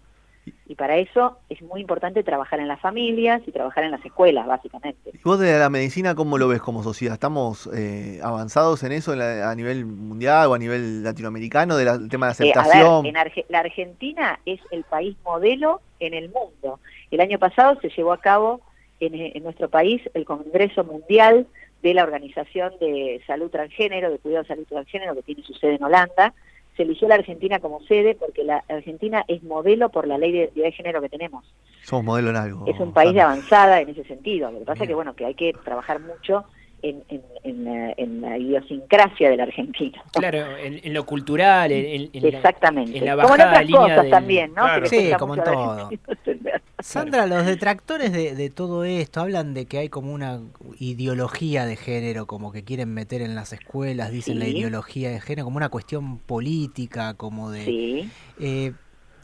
Y 0.66 0.74
para 0.74 0.96
eso 0.96 1.38
es 1.48 1.60
muy 1.62 1.80
importante 1.80 2.22
trabajar 2.22 2.58
en 2.58 2.66
las 2.66 2.80
familias 2.80 3.42
y 3.46 3.52
trabajar 3.52 3.84
en 3.84 3.90
las 3.90 4.04
escuelas, 4.04 4.46
básicamente. 4.46 5.10
¿Y 5.12 5.22
vos 5.22 5.38
de 5.38 5.58
la 5.58 5.68
medicina 5.68 6.14
cómo 6.14 6.38
lo 6.38 6.48
ves 6.48 6.60
como 6.60 6.82
sociedad? 6.82 7.14
¿Estamos 7.14 7.68
eh, 7.74 8.20
avanzados 8.22 8.82
en 8.82 8.92
eso 8.92 9.12
a 9.12 9.54
nivel 9.54 9.84
mundial 9.84 10.48
o 10.48 10.54
a 10.54 10.58
nivel 10.58 11.02
latinoamericano 11.04 11.76
del 11.76 12.08
tema 12.08 12.26
de 12.26 12.30
eh, 12.30 12.52
aceptación? 12.52 13.06
en 13.06 13.14
la 13.48 13.58
Argentina 13.58 14.40
es 14.46 14.60
el 14.70 14.84
país 14.84 15.16
modelo 15.24 15.80
en 16.00 16.14
el 16.14 16.30
mundo. 16.30 16.80
El 17.10 17.20
año 17.20 17.38
pasado 17.38 17.78
se 17.80 17.90
llevó 17.90 18.12
a 18.12 18.18
cabo 18.18 18.60
en, 18.98 19.14
en 19.14 19.42
nuestro 19.42 19.68
país 19.68 20.00
el 20.14 20.24
Congreso 20.24 20.84
Mundial 20.84 21.46
de 21.82 21.94
la 21.94 22.04
Organización 22.04 22.72
de 22.80 23.20
Salud 23.26 23.50
Transgénero, 23.50 24.10
de 24.10 24.18
Cuidado 24.18 24.44
de 24.44 24.48
Salud 24.48 24.66
Transgénero, 24.68 25.14
que 25.16 25.22
tiene 25.22 25.42
su 25.42 25.52
sede 25.54 25.74
en 25.74 25.84
Holanda, 25.84 26.32
se 26.76 26.84
eligió 26.84 27.08
la 27.08 27.16
Argentina 27.16 27.58
como 27.58 27.80
sede 27.82 28.14
porque 28.14 28.44
la 28.44 28.64
Argentina 28.68 29.24
es 29.28 29.42
modelo 29.42 29.90
por 29.90 30.06
la 30.06 30.18
ley 30.18 30.32
de 30.32 30.38
identidad 30.38 30.64
de 30.66 30.72
género 30.72 31.02
que 31.02 31.08
tenemos. 31.08 31.44
Somos 31.82 32.04
modelo 32.04 32.30
en 32.30 32.36
algo. 32.36 32.66
Es 32.66 32.78
un 32.80 32.92
país 32.92 33.12
de 33.12 33.20
avanzada 33.20 33.80
en 33.80 33.90
ese 33.90 34.04
sentido. 34.04 34.50
Lo 34.50 34.60
que 34.60 34.64
pasa 34.64 34.84
es 34.84 34.88
que, 34.88 34.94
bueno, 34.94 35.14
que 35.14 35.26
hay 35.26 35.34
que 35.34 35.52
trabajar 35.64 36.00
mucho 36.00 36.44
en, 36.82 37.04
en, 37.44 38.20
la, 38.20 38.38
idiosincrasia 38.38 39.30
de 39.30 39.36
la 39.36 39.44
Argentina. 39.44 40.02
Claro, 40.12 40.56
en, 40.56 40.92
lo 40.92 41.04
cultural, 41.04 41.70
en, 41.70 42.10
Exactamente. 42.12 43.00
La, 43.00 43.16
como 43.16 43.34
en 43.34 43.40
otras 43.40 43.70
cosas 43.70 44.10
también, 44.10 44.52
¿no? 44.54 44.64
Sí, 44.86 45.12
como 45.18 45.34
en 45.34 45.44
todo. 45.44 45.90
Sandra, 46.82 47.26
los 47.26 47.46
detractores 47.46 48.12
de, 48.12 48.50
todo 48.50 48.84
esto 48.84 49.20
hablan 49.20 49.54
de 49.54 49.66
que 49.66 49.78
hay 49.78 49.88
como 49.88 50.12
una 50.12 50.40
ideología 50.78 51.64
de 51.64 51.76
género, 51.76 52.26
como 52.26 52.52
que 52.52 52.64
quieren 52.64 52.92
meter 52.92 53.22
en 53.22 53.34
las 53.34 53.52
escuelas, 53.52 54.10
dicen 54.10 54.38
la 54.38 54.48
ideología 54.48 55.10
de 55.10 55.20
género, 55.20 55.44
como 55.44 55.56
una 55.56 55.68
cuestión 55.68 56.18
política, 56.18 57.14
como 57.14 57.50
de... 57.50 57.64
Sí. 57.64 58.10
Eh, 58.40 58.72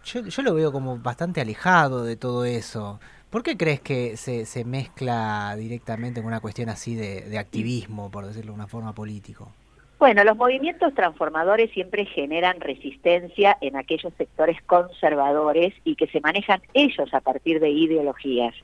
yo, 0.05 0.27
yo 0.27 0.43
lo 0.43 0.55
veo 0.55 0.73
como 0.73 0.99
bastante 0.99 1.41
alejado 1.41 2.05
de 2.05 2.17
todo 2.17 2.45
eso. 2.45 3.01
¿Por 3.31 3.43
qué 3.43 3.57
crees 3.57 3.81
que 3.81 4.17
se, 4.17 4.47
se 4.47 4.65
mezcla 4.65 5.55
directamente 5.59 6.21
con 6.21 6.29
una 6.29 6.41
cuestión 6.41 6.71
así 6.71 6.95
de, 6.95 7.23
de 7.23 7.39
activismo, 7.39 8.11
por 8.11 8.27
decirlo 8.27 8.53
de 8.53 8.57
una 8.57 8.69
forma 8.69 8.95
político? 8.95 9.53
Bueno, 9.99 10.23
los 10.23 10.37
movimientos 10.37 10.95
transformadores 10.95 11.73
siempre 11.73 12.05
generan 12.05 12.61
resistencia 12.61 13.59
en 13.61 13.75
aquellos 13.77 14.13
sectores 14.15 14.63
conservadores 14.63 15.75
y 15.85 15.97
que 15.97 16.07
se 16.07 16.21
manejan 16.21 16.63
ellos 16.73 17.13
a 17.13 17.21
partir 17.21 17.59
de 17.59 17.71
ideologías. 17.71 18.55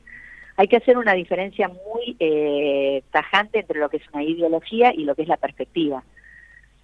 Hay 0.57 0.69
que 0.69 0.77
hacer 0.77 0.97
una 0.97 1.15
diferencia 1.15 1.69
muy 1.69 2.17
eh, 2.21 3.03
tajante 3.11 3.61
entre 3.61 3.81
lo 3.81 3.89
que 3.89 3.97
es 3.97 4.05
una 4.13 4.23
ideología 4.23 4.95
y 4.95 5.03
lo 5.05 5.17
que 5.17 5.23
es 5.23 5.29
la 5.29 5.37
perspectiva. 5.37 6.05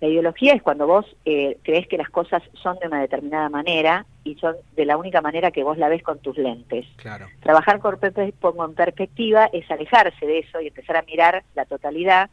La 0.00 0.08
ideología 0.08 0.54
es 0.54 0.62
cuando 0.62 0.86
vos 0.86 1.06
eh, 1.24 1.58
crees 1.62 1.86
que 1.86 1.98
las 1.98 2.08
cosas 2.08 2.42
son 2.54 2.76
de 2.80 2.88
una 2.88 3.00
determinada 3.02 3.50
manera 3.50 4.06
y 4.24 4.34
son 4.36 4.56
de 4.74 4.84
la 4.84 4.96
única 4.96 5.20
manera 5.20 5.52
que 5.52 5.62
vos 5.62 5.78
la 5.78 5.88
ves 5.88 6.02
con 6.02 6.18
tus 6.18 6.36
lentes. 6.36 6.86
Claro. 6.96 7.26
Trabajar 7.40 7.78
con, 7.78 8.00
con 8.40 8.74
perspectiva 8.74 9.48
es 9.52 9.70
alejarse 9.70 10.26
de 10.26 10.38
eso 10.40 10.60
y 10.60 10.68
empezar 10.68 10.96
a 10.96 11.02
mirar 11.02 11.44
la 11.54 11.66
totalidad 11.66 12.30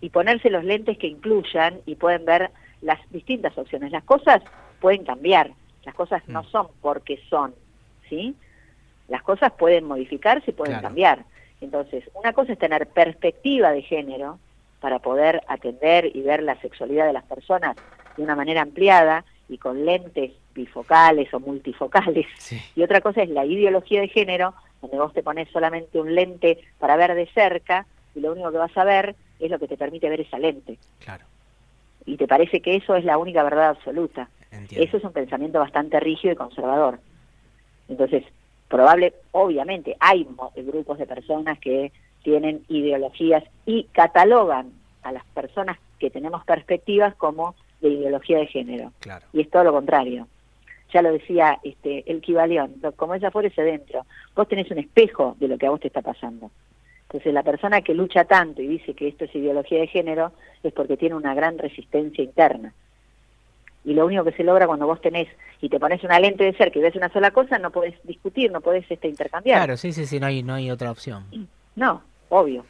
y 0.00 0.10
ponerse 0.10 0.50
los 0.50 0.64
lentes 0.64 0.98
que 0.98 1.06
incluyan 1.06 1.80
y 1.86 1.94
pueden 1.94 2.24
ver 2.24 2.50
las 2.82 2.98
distintas 3.10 3.56
opciones. 3.56 3.92
Las 3.92 4.04
cosas 4.04 4.42
pueden 4.80 5.04
cambiar, 5.04 5.52
las 5.84 5.94
cosas 5.94 6.22
no 6.28 6.42
mm. 6.42 6.50
son 6.50 6.68
porque 6.80 7.20
son, 7.28 7.54
¿sí? 8.08 8.34
Las 9.08 9.22
cosas 9.22 9.52
pueden 9.52 9.84
modificarse 9.84 10.50
y 10.50 10.54
pueden 10.54 10.80
cambiar. 10.80 11.24
Entonces, 11.60 12.04
una 12.14 12.32
cosa 12.32 12.52
es 12.52 12.58
tener 12.58 12.86
perspectiva 12.88 13.70
de 13.70 13.82
género 13.82 14.38
para 14.80 14.98
poder 14.98 15.42
atender 15.48 16.14
y 16.14 16.20
ver 16.22 16.42
la 16.42 16.60
sexualidad 16.60 17.06
de 17.06 17.12
las 17.12 17.24
personas 17.24 17.76
de 18.16 18.22
una 18.22 18.36
manera 18.36 18.62
ampliada 18.62 19.24
y 19.48 19.58
con 19.58 19.86
lentes 19.86 20.32
bifocales 20.54 21.32
o 21.32 21.40
multifocales. 21.40 22.26
Y 22.74 22.82
otra 22.82 23.00
cosa 23.00 23.22
es 23.22 23.30
la 23.30 23.44
ideología 23.44 24.00
de 24.00 24.08
género, 24.08 24.54
donde 24.82 24.98
vos 24.98 25.12
te 25.12 25.22
pones 25.22 25.48
solamente 25.50 26.00
un 26.00 26.14
lente 26.14 26.58
para 26.78 26.96
ver 26.96 27.14
de 27.14 27.26
cerca 27.26 27.86
y 28.14 28.20
lo 28.20 28.32
único 28.32 28.50
que 28.50 28.58
vas 28.58 28.76
a 28.76 28.84
ver 28.84 29.14
es 29.38 29.50
lo 29.50 29.58
que 29.58 29.68
te 29.68 29.76
permite 29.76 30.08
ver 30.08 30.20
esa 30.20 30.38
lente. 30.38 30.78
Claro. 31.00 31.24
Y 32.04 32.16
te 32.16 32.28
parece 32.28 32.60
que 32.60 32.76
eso 32.76 32.94
es 32.94 33.04
la 33.04 33.18
única 33.18 33.42
verdad 33.42 33.70
absoluta. 33.70 34.28
Eso 34.70 34.96
es 34.96 35.04
un 35.04 35.12
pensamiento 35.12 35.58
bastante 35.58 36.00
rígido 36.00 36.32
y 36.32 36.36
conservador. 36.36 36.98
Entonces, 37.88 38.24
probable, 38.68 39.14
obviamente, 39.32 39.96
hay 40.00 40.26
grupos 40.56 40.98
de 40.98 41.06
personas 41.06 41.58
que 41.58 41.92
tienen 42.22 42.62
ideologías 42.68 43.44
y 43.66 43.84
catalogan 43.92 44.72
a 45.02 45.12
las 45.12 45.24
personas 45.26 45.78
que 45.98 46.10
tenemos 46.10 46.44
perspectivas 46.44 47.14
como 47.14 47.54
de 47.80 47.88
ideología 47.90 48.38
de 48.38 48.46
género. 48.46 48.92
Claro. 49.00 49.26
Y 49.32 49.40
es 49.42 49.50
todo 49.50 49.64
lo 49.64 49.72
contrario. 49.72 50.26
Ya 50.92 51.02
lo 51.02 51.12
decía 51.12 51.58
este, 51.62 52.10
el 52.10 52.20
Kibalión, 52.20 52.74
como 52.96 53.14
ella 53.14 53.30
fuera 53.30 53.48
ese 53.48 53.62
dentro, 53.62 54.06
vos 54.34 54.48
tenés 54.48 54.70
un 54.70 54.78
espejo 54.78 55.36
de 55.38 55.48
lo 55.48 55.58
que 55.58 55.66
a 55.66 55.70
vos 55.70 55.80
te 55.80 55.88
está 55.88 56.00
pasando. 56.00 56.50
Entonces 57.08 57.32
la 57.32 57.42
persona 57.42 57.82
que 57.82 57.94
lucha 57.94 58.24
tanto 58.24 58.60
y 58.62 58.66
dice 58.66 58.94
que 58.94 59.08
esto 59.08 59.24
es 59.24 59.34
ideología 59.34 59.80
de 59.80 59.86
género 59.86 60.32
es 60.62 60.72
porque 60.72 60.96
tiene 60.96 61.14
una 61.14 61.34
gran 61.34 61.56
resistencia 61.56 62.24
interna. 62.24 62.72
Y 63.84 63.94
lo 63.94 64.04
único 64.06 64.24
que 64.24 64.32
se 64.32 64.42
logra 64.42 64.66
cuando 64.66 64.86
vos 64.86 65.00
tenés 65.00 65.28
y 65.60 65.68
te 65.68 65.78
pones 65.78 66.02
una 66.02 66.18
lente 66.18 66.42
de 66.42 66.56
ser 66.56 66.72
que 66.72 66.80
ves 66.80 66.96
una 66.96 67.08
sola 67.10 67.30
cosa, 67.30 67.58
no 67.58 67.70
podés 67.70 67.94
discutir, 68.02 68.50
no 68.50 68.60
podés 68.60 68.84
este, 68.90 69.08
intercambiar. 69.08 69.58
Claro, 69.58 69.76
sí, 69.76 69.92
sí, 69.92 70.06
sí, 70.06 70.18
no 70.18 70.26
hay, 70.26 70.42
no 70.42 70.54
hay 70.54 70.72
otra 70.72 70.90
opción. 70.90 71.24
No, 71.76 72.02
obvio. 72.28 72.64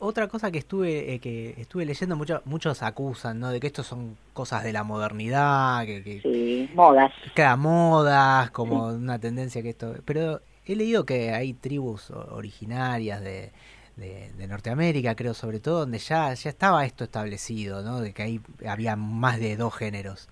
Otra 0.00 0.26
cosa 0.26 0.50
que 0.50 0.58
estuve 0.58 1.14
eh, 1.14 1.20
que 1.20 1.54
estuve 1.56 1.86
leyendo, 1.86 2.16
mucho, 2.16 2.42
muchos 2.46 2.82
acusan, 2.82 3.38
¿no? 3.38 3.50
De 3.50 3.60
que 3.60 3.68
esto 3.68 3.84
son 3.84 4.16
cosas 4.32 4.64
de 4.64 4.72
la 4.72 4.82
modernidad, 4.82 5.86
que... 5.86 6.20
sí, 6.20 6.68
modas. 6.74 7.12
Cada 7.34 7.56
modas, 7.56 8.50
como 8.50 8.88
una 8.88 9.20
tendencia 9.20 9.62
que 9.62 9.70
esto... 9.70 9.94
Pero 10.04 10.40
He 10.66 10.76
leído 10.76 11.04
que 11.04 11.30
hay 11.30 11.52
tribus 11.52 12.10
originarias 12.10 13.22
de, 13.22 13.52
de, 13.96 14.46
Norteamérica, 14.48 15.14
creo 15.14 15.34
sobre 15.34 15.60
todo, 15.60 15.80
donde 15.80 15.98
ya, 15.98 16.32
ya 16.34 16.50
estaba 16.50 16.84
esto 16.84 17.04
establecido, 17.04 17.82
¿no? 17.82 18.00
De 18.00 18.12
que 18.12 18.22
ahí 18.22 18.40
había 18.66 18.96
más 18.96 19.38
de 19.38 19.56
dos 19.56 19.74
géneros. 19.74 20.28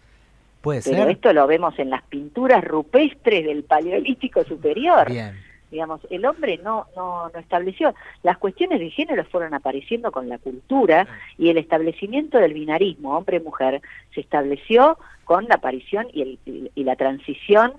¿Puede 0.61 0.81
Pero 0.85 1.09
esto 1.09 1.33
lo 1.33 1.47
vemos 1.47 1.77
en 1.79 1.91
las 1.91 2.03
pinturas 2.03 2.63
rupestres 2.63 3.45
del 3.45 3.65
Paleolítico 3.65 4.45
Superior. 4.45 5.11
Bien. 5.11 5.37
Digamos, 5.73 6.01
el 6.11 6.25
hombre 6.27 6.61
no, 6.63 6.87
no, 6.95 7.31
no 7.31 7.39
estableció. 7.41 7.95
Las 8.23 8.37
cuestiones 8.37 8.79
de 8.79 8.91
género 8.91 9.25
fueron 9.25 9.55
apareciendo 9.55 10.13
con 10.13 10.29
la 10.29 10.39
cultura 10.39 11.09
y 11.39 11.49
el 11.49 11.57
establecimiento 11.57 12.39
del 12.39 12.53
binarismo 12.53 13.17
hombre-mujer 13.17 13.81
se 14.15 14.21
estableció 14.21 14.99
con 15.25 15.47
la 15.47 15.55
aparición 15.55 16.09
y, 16.13 16.23
el, 16.23 16.71
y 16.75 16.85
la 16.85 16.95
transición 16.95 17.73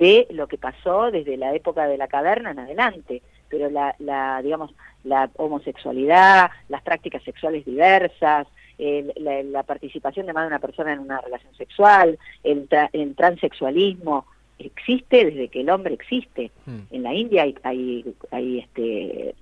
de 0.00 0.26
lo 0.30 0.48
que 0.48 0.58
pasó 0.58 1.10
desde 1.10 1.36
la 1.36 1.54
época 1.54 1.86
de 1.86 1.98
la 1.98 2.08
caverna 2.08 2.50
en 2.50 2.58
adelante, 2.58 3.22
pero 3.48 3.68
la, 3.68 3.94
la 3.98 4.40
digamos, 4.42 4.74
la 5.04 5.30
homosexualidad, 5.36 6.50
las 6.68 6.82
prácticas 6.82 7.22
sexuales 7.22 7.66
diversas, 7.66 8.48
la, 8.78 9.62
participación 9.62 10.26
de 10.26 10.32
más 10.32 10.44
de 10.44 10.48
una 10.48 10.58
persona 10.58 10.94
en 10.94 11.00
una 11.00 11.20
relación 11.20 11.54
sexual, 11.54 12.18
el, 12.42 12.66
el 12.92 13.14
transexualismo, 13.14 14.24
existe 14.58 15.26
desde 15.26 15.48
que 15.48 15.60
el 15.60 15.70
hombre 15.70 15.94
existe. 15.94 16.50
Hmm. 16.64 16.80
En 16.90 17.02
la 17.02 17.14
India 17.14 17.42
hay, 17.42 17.54
hay, 17.62 18.14
hay 18.30 18.58
este, 18.60 19.34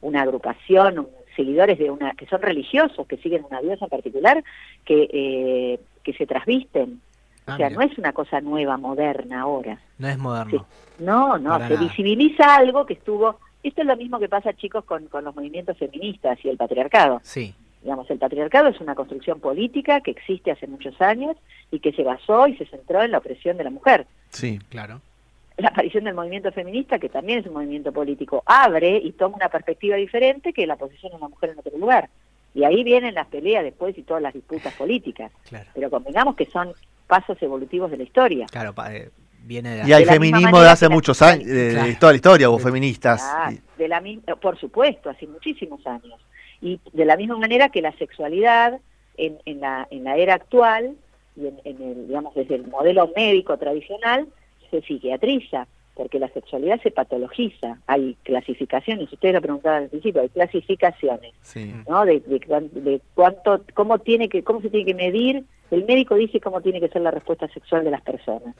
una 0.00 0.22
agrupación, 0.22 1.08
seguidores 1.34 1.78
de 1.78 1.90
una 1.90 2.12
que 2.12 2.26
son 2.26 2.42
religiosos, 2.42 3.06
que 3.08 3.16
siguen 3.16 3.44
una 3.44 3.60
diosa 3.60 3.88
particular, 3.88 4.42
que, 4.84 5.08
eh, 5.12 5.80
que 6.04 6.12
se 6.12 6.26
trasvisten 6.26 7.00
o 7.46 7.52
ah, 7.52 7.56
sea, 7.56 7.70
no 7.70 7.80
es 7.80 7.96
una 7.96 8.12
cosa 8.12 8.40
nueva, 8.40 8.76
moderna 8.76 9.42
ahora. 9.42 9.78
No 9.98 10.08
es 10.08 10.18
moderno. 10.18 10.66
No, 10.98 11.38
no, 11.38 11.68
se 11.68 11.76
visibiliza 11.76 12.56
algo 12.56 12.86
que 12.86 12.94
estuvo... 12.94 13.38
Esto 13.62 13.82
es 13.82 13.86
lo 13.86 13.96
mismo 13.96 14.18
que 14.18 14.28
pasa, 14.28 14.52
chicos, 14.52 14.84
con, 14.84 15.06
con 15.06 15.24
los 15.24 15.34
movimientos 15.34 15.78
feministas 15.78 16.38
y 16.44 16.48
el 16.48 16.56
patriarcado. 16.56 17.20
Sí. 17.22 17.54
Digamos, 17.82 18.10
el 18.10 18.18
patriarcado 18.18 18.68
es 18.68 18.80
una 18.80 18.96
construcción 18.96 19.38
política 19.38 20.00
que 20.00 20.10
existe 20.10 20.50
hace 20.50 20.66
muchos 20.66 21.00
años 21.00 21.36
y 21.70 21.78
que 21.78 21.92
se 21.92 22.02
basó 22.02 22.48
y 22.48 22.56
se 22.56 22.66
centró 22.66 23.02
en 23.02 23.12
la 23.12 23.18
opresión 23.18 23.56
de 23.56 23.64
la 23.64 23.70
mujer. 23.70 24.06
Sí, 24.30 24.58
claro. 24.68 25.00
La 25.56 25.68
aparición 25.68 26.04
del 26.04 26.14
movimiento 26.14 26.50
feminista, 26.50 26.98
que 26.98 27.08
también 27.08 27.38
es 27.38 27.46
un 27.46 27.54
movimiento 27.54 27.92
político, 27.92 28.42
abre 28.44 28.98
y 28.98 29.12
toma 29.12 29.36
una 29.36 29.48
perspectiva 29.48 29.96
diferente 29.96 30.52
que 30.52 30.66
la 30.66 30.76
posición 30.76 31.12
de 31.12 31.18
una 31.18 31.28
mujer 31.28 31.50
en 31.50 31.60
otro 31.60 31.78
lugar. 31.78 32.10
Y 32.54 32.64
ahí 32.64 32.82
vienen 32.82 33.14
las 33.14 33.28
peleas 33.28 33.62
después 33.62 33.96
y 33.96 34.02
todas 34.02 34.22
las 34.22 34.34
disputas 34.34 34.74
políticas. 34.74 35.30
Claro. 35.48 35.70
Pero 35.74 35.90
convengamos 35.90 36.34
que 36.34 36.46
son 36.46 36.72
pasos 37.06 37.40
evolutivos 37.42 37.90
de 37.90 37.98
la 37.98 38.02
historia. 38.02 38.46
Claro, 38.50 38.74
eh, 38.90 39.10
viene 39.42 39.76
de 39.76 39.88
Y 39.88 39.92
hay 39.92 40.04
feminismo 40.04 40.60
de 40.60 40.68
hace 40.68 40.88
muchos 40.88 41.22
años, 41.22 41.46
de, 41.46 41.96
toda 42.00 42.12
la 42.12 42.16
historia 42.16 42.50
hubo 42.50 42.58
feministas. 42.58 43.24
de 43.78 43.88
la, 43.88 44.02
por 44.40 44.58
supuesto, 44.58 45.10
hace 45.10 45.26
muchísimos 45.26 45.86
años. 45.86 46.20
Y 46.60 46.80
de 46.92 47.04
la 47.04 47.16
misma 47.16 47.36
manera 47.36 47.68
que 47.68 47.82
la 47.82 47.92
sexualidad 47.92 48.80
en, 49.16 49.38
en, 49.44 49.60
la, 49.60 49.86
en 49.90 50.04
la 50.04 50.16
era 50.16 50.34
actual, 50.34 50.96
y 51.36 51.46
en, 51.46 51.60
en 51.64 51.82
el, 51.82 52.06
digamos, 52.08 52.34
desde 52.34 52.54
el 52.56 52.66
modelo 52.66 53.10
médico 53.14 53.56
tradicional, 53.58 54.26
se 54.70 54.82
psiquiatriza 54.82 55.66
porque 55.96 56.18
la 56.18 56.28
sexualidad 56.28 56.80
se 56.82 56.90
patologiza, 56.90 57.78
hay 57.86 58.16
clasificaciones, 58.22 59.10
ustedes 59.10 59.34
lo 59.34 59.40
preguntaban 59.40 59.84
al 59.84 59.88
principio, 59.88 60.20
hay 60.20 60.28
clasificaciones, 60.28 61.32
¿no? 61.88 62.04
De, 62.04 62.20
de, 62.20 63.00
cuánto, 63.14 63.62
cómo 63.72 63.98
tiene 63.98 64.28
que, 64.28 64.44
cómo 64.44 64.60
se 64.60 64.68
tiene 64.68 64.84
que 64.84 64.94
medir, 64.94 65.44
el 65.70 65.84
médico 65.86 66.14
dice 66.14 66.38
cómo 66.38 66.60
tiene 66.60 66.80
que 66.80 66.88
ser 66.88 67.00
la 67.00 67.10
respuesta 67.10 67.48
sexual 67.48 67.82
de 67.82 67.90
las 67.90 68.02
personas. 68.02 68.54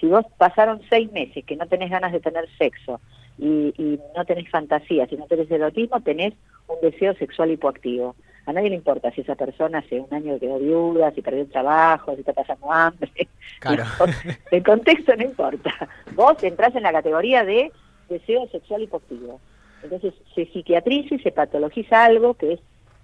Si 0.00 0.06
vos 0.06 0.24
pasaron 0.38 0.80
seis 0.88 1.10
meses 1.10 1.44
que 1.44 1.56
no 1.56 1.66
tenés 1.66 1.90
ganas 1.90 2.12
de 2.12 2.20
tener 2.20 2.46
sexo 2.56 3.00
y, 3.36 3.74
y 3.76 3.98
no 4.16 4.24
tenés 4.24 4.48
fantasía, 4.48 5.06
si 5.08 5.16
no 5.16 5.26
tenés 5.26 5.50
erotismo, 5.50 6.00
tenés 6.02 6.34
un 6.68 6.76
deseo 6.80 7.14
sexual 7.14 7.50
hipoactivo. 7.50 8.14
A 8.46 8.52
nadie 8.52 8.70
le 8.70 8.76
importa 8.76 9.10
si 9.10 9.22
esa 9.22 9.34
persona 9.34 9.78
hace 9.78 10.00
un 10.00 10.12
año 10.14 10.38
quedó 10.38 10.58
viuda, 10.58 11.10
si 11.12 11.20
perdió 11.20 11.42
el 11.42 11.50
trabajo, 11.50 12.14
si 12.14 12.20
está 12.20 12.32
pasando 12.32 12.72
hambre. 12.72 13.10
Claro. 13.58 13.84
El 14.52 14.62
contexto 14.62 15.16
no 15.16 15.24
importa. 15.24 15.72
Vos 16.14 16.40
entrás 16.42 16.74
en 16.76 16.84
la 16.84 16.92
categoría 16.92 17.44
de 17.44 17.72
deseo 18.08 18.46
sexual 18.48 18.82
hipoactivo. 18.82 19.40
Entonces 19.82 20.14
se 20.34 20.46
psiquiatriza 20.46 21.16
y 21.16 21.18
se 21.18 21.32
patologiza 21.32 22.04
algo 22.04 22.34
que 22.34 22.54
es 22.54 22.60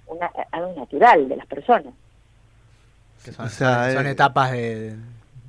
una, 0.06 0.30
algo 0.52 0.74
natural 0.76 1.28
de 1.28 1.36
las 1.36 1.46
personas. 1.46 1.94
son, 3.18 4.06
eh, 4.06 4.10
etapas 4.10 4.52
de, 4.52 4.94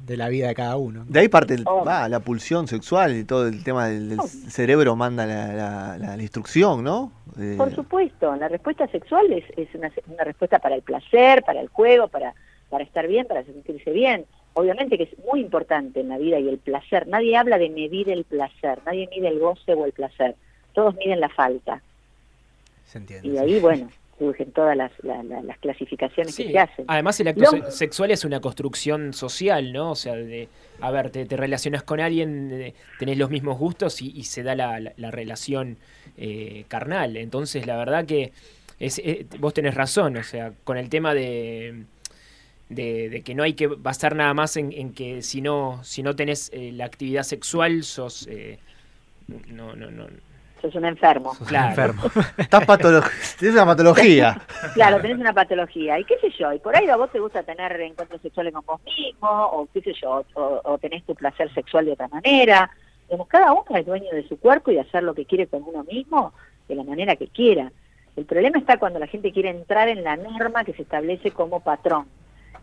de 0.06 0.18
la 0.18 0.30
vida 0.30 0.48
de 0.48 0.56
cada 0.56 0.76
uno. 0.76 1.06
De 1.08 1.20
ahí 1.20 1.30
parte 1.30 1.58
la 1.58 2.20
pulsión 2.20 2.68
sexual 2.68 3.16
y 3.16 3.24
todo 3.24 3.48
el 3.48 3.64
tema 3.64 3.88
del, 3.88 4.20
cerebro 4.22 4.96
manda 4.96 5.26
la, 5.26 5.98
la, 5.98 6.22
instrucción, 6.22 6.84
¿no? 6.84 7.12
Por 7.58 7.74
supuesto, 7.74 8.36
la 8.36 8.48
respuesta 8.48 8.88
sexual 8.88 9.32
es, 9.32 9.46
es 9.58 9.74
una, 9.76 9.90
respuesta 10.24 10.60
para 10.60 10.76
el 10.76 10.82
placer, 10.82 11.44
para 11.44 11.62
el 11.62 11.68
juego, 11.70 12.08
para, 12.10 12.34
para 12.70 12.84
estar 12.84 13.08
bien, 13.08 13.26
para 13.26 13.44
sentirse 13.44 13.92
bien. 13.92 14.26
obviamente 14.54 14.98
que 14.98 15.04
es 15.04 15.18
muy 15.32 15.40
importante 15.40 16.02
en 16.02 16.10
la 16.10 16.18
vida 16.18 16.40
y 16.40 16.50
el 16.50 16.58
placer. 16.58 17.08
Nadie 17.08 17.38
habla 17.38 17.58
de 17.58 17.70
medir 17.70 18.10
el 18.10 18.26
placer, 18.26 18.80
nadie 18.86 19.08
mide 19.10 19.30
el 19.30 19.40
goce 19.40 19.74
o 19.74 19.86
el 19.86 19.94
placer. 19.94 20.36
Todos 20.74 20.96
miden 20.96 21.22
la 21.22 21.30
falta. 21.30 21.82
Se 22.86 22.98
entiende, 22.98 23.28
y 23.28 23.32
de 23.32 23.40
ahí, 23.40 23.60
bueno, 23.60 23.88
surgen 24.24 24.52
todas 24.54 24.78
las, 24.78 24.92
las 25.04 25.58
clasificaciones 25.60 26.36
que 26.36 26.52
se 26.52 26.58
hacen. 26.58 26.86
Además, 26.88 27.20
el 27.20 27.28
acto 27.28 27.72
sexual 27.72 28.12
es 28.12 28.24
una 28.24 28.40
construcción 28.40 29.14
social, 29.14 29.74
¿no? 29.74 29.92
O 29.92 29.96
sea, 29.96 30.16
de, 30.16 30.48
a 30.80 30.92
ver, 30.92 31.10
te, 31.10 31.26
relacionas 31.26 31.84
con 31.84 32.00
alguien, 32.00 32.50
eh, 32.54 32.74
tenés 33.00 33.18
los 33.18 33.30
mismos 33.30 33.58
gustos 33.58 34.02
y, 34.02 34.24
se 34.24 34.44
da 34.44 34.56
la, 34.56 34.80
la, 34.80 35.12
relación 35.12 35.78
eh, 36.18 36.64
carnal. 36.70 37.18
Entonces, 37.18 37.68
la 37.68 37.76
verdad 37.76 38.06
que 38.06 38.32
es, 38.80 39.00
eh, 39.00 39.26
vos 39.40 39.54
tenés 39.54 39.76
razón, 39.76 40.16
o 40.16 40.24
sea, 40.24 40.54
con 40.64 40.78
el 40.78 40.88
tema 40.88 41.14
de, 41.14 41.84
de, 42.70 43.22
que 43.26 43.36
no 43.36 43.44
hay 43.44 43.54
que 43.54 43.68
basar 43.68 44.16
nada 44.16 44.34
más 44.34 44.56
en, 44.56 44.94
que 44.94 45.22
si 45.22 45.42
no, 45.42 45.84
si 45.84 46.02
no 46.02 46.16
tenés 46.16 46.50
la 46.54 46.86
actividad 46.86 47.24
sexual, 47.24 47.84
sos... 47.84 48.30
no, 49.50 49.76
no, 49.76 49.92
no 49.92 50.08
sos 50.64 50.76
un 50.76 50.86
enfermo. 50.86 51.34
Claro. 51.46 51.70
enfermo. 51.70 52.04
Estás 52.38 52.66
tienes 53.38 53.56
una 53.56 53.66
patología. 53.66 54.42
claro, 54.74 55.02
tenés 55.02 55.18
una 55.18 55.34
patología. 55.34 56.00
Y 56.00 56.06
qué 56.06 56.18
sé 56.20 56.30
yo, 56.40 56.54
y 56.54 56.60
por 56.60 56.76
ahí 56.76 56.88
a 56.88 56.96
vos 56.96 57.12
te 57.12 57.20
gusta 57.20 57.44
tener 57.44 57.80
encuentros 57.82 58.22
sexuales 58.22 58.54
con 58.54 58.66
vos 58.66 58.82
mismo, 58.86 59.30
o 59.30 59.68
qué 59.74 59.82
sé 59.82 59.94
yo, 60.02 60.24
o, 60.36 60.78
tenés 60.78 61.04
tu 61.04 61.16
placer 61.16 61.54
sexual 61.54 61.86
de 61.86 61.92
otra 61.92 62.08
manera. 62.08 62.70
Digamos, 63.08 63.28
cada 63.28 63.52
uno 63.52 63.66
es 63.76 63.86
dueño 63.86 64.10
de 64.12 64.28
su 64.28 64.40
cuerpo 64.40 64.72
y 64.72 64.76
de 64.76 64.82
hacer 64.82 65.04
lo 65.04 65.14
que 65.14 65.26
quiere 65.26 65.48
con 65.48 65.64
uno 65.64 65.84
mismo 65.84 66.34
de 66.68 66.76
la 66.76 66.84
manera 66.84 67.16
que 67.18 67.28
quiera. 67.28 67.72
El 68.16 68.26
problema 68.26 68.58
está 68.58 68.78
cuando 68.78 69.00
la 69.00 69.08
gente 69.08 69.34
quiere 69.34 69.50
entrar 69.50 69.90
en 69.90 70.04
la 70.04 70.16
norma 70.16 70.64
que 70.64 70.74
se 70.74 70.84
establece 70.84 71.32
como 71.32 71.60
patrón. 71.60 72.06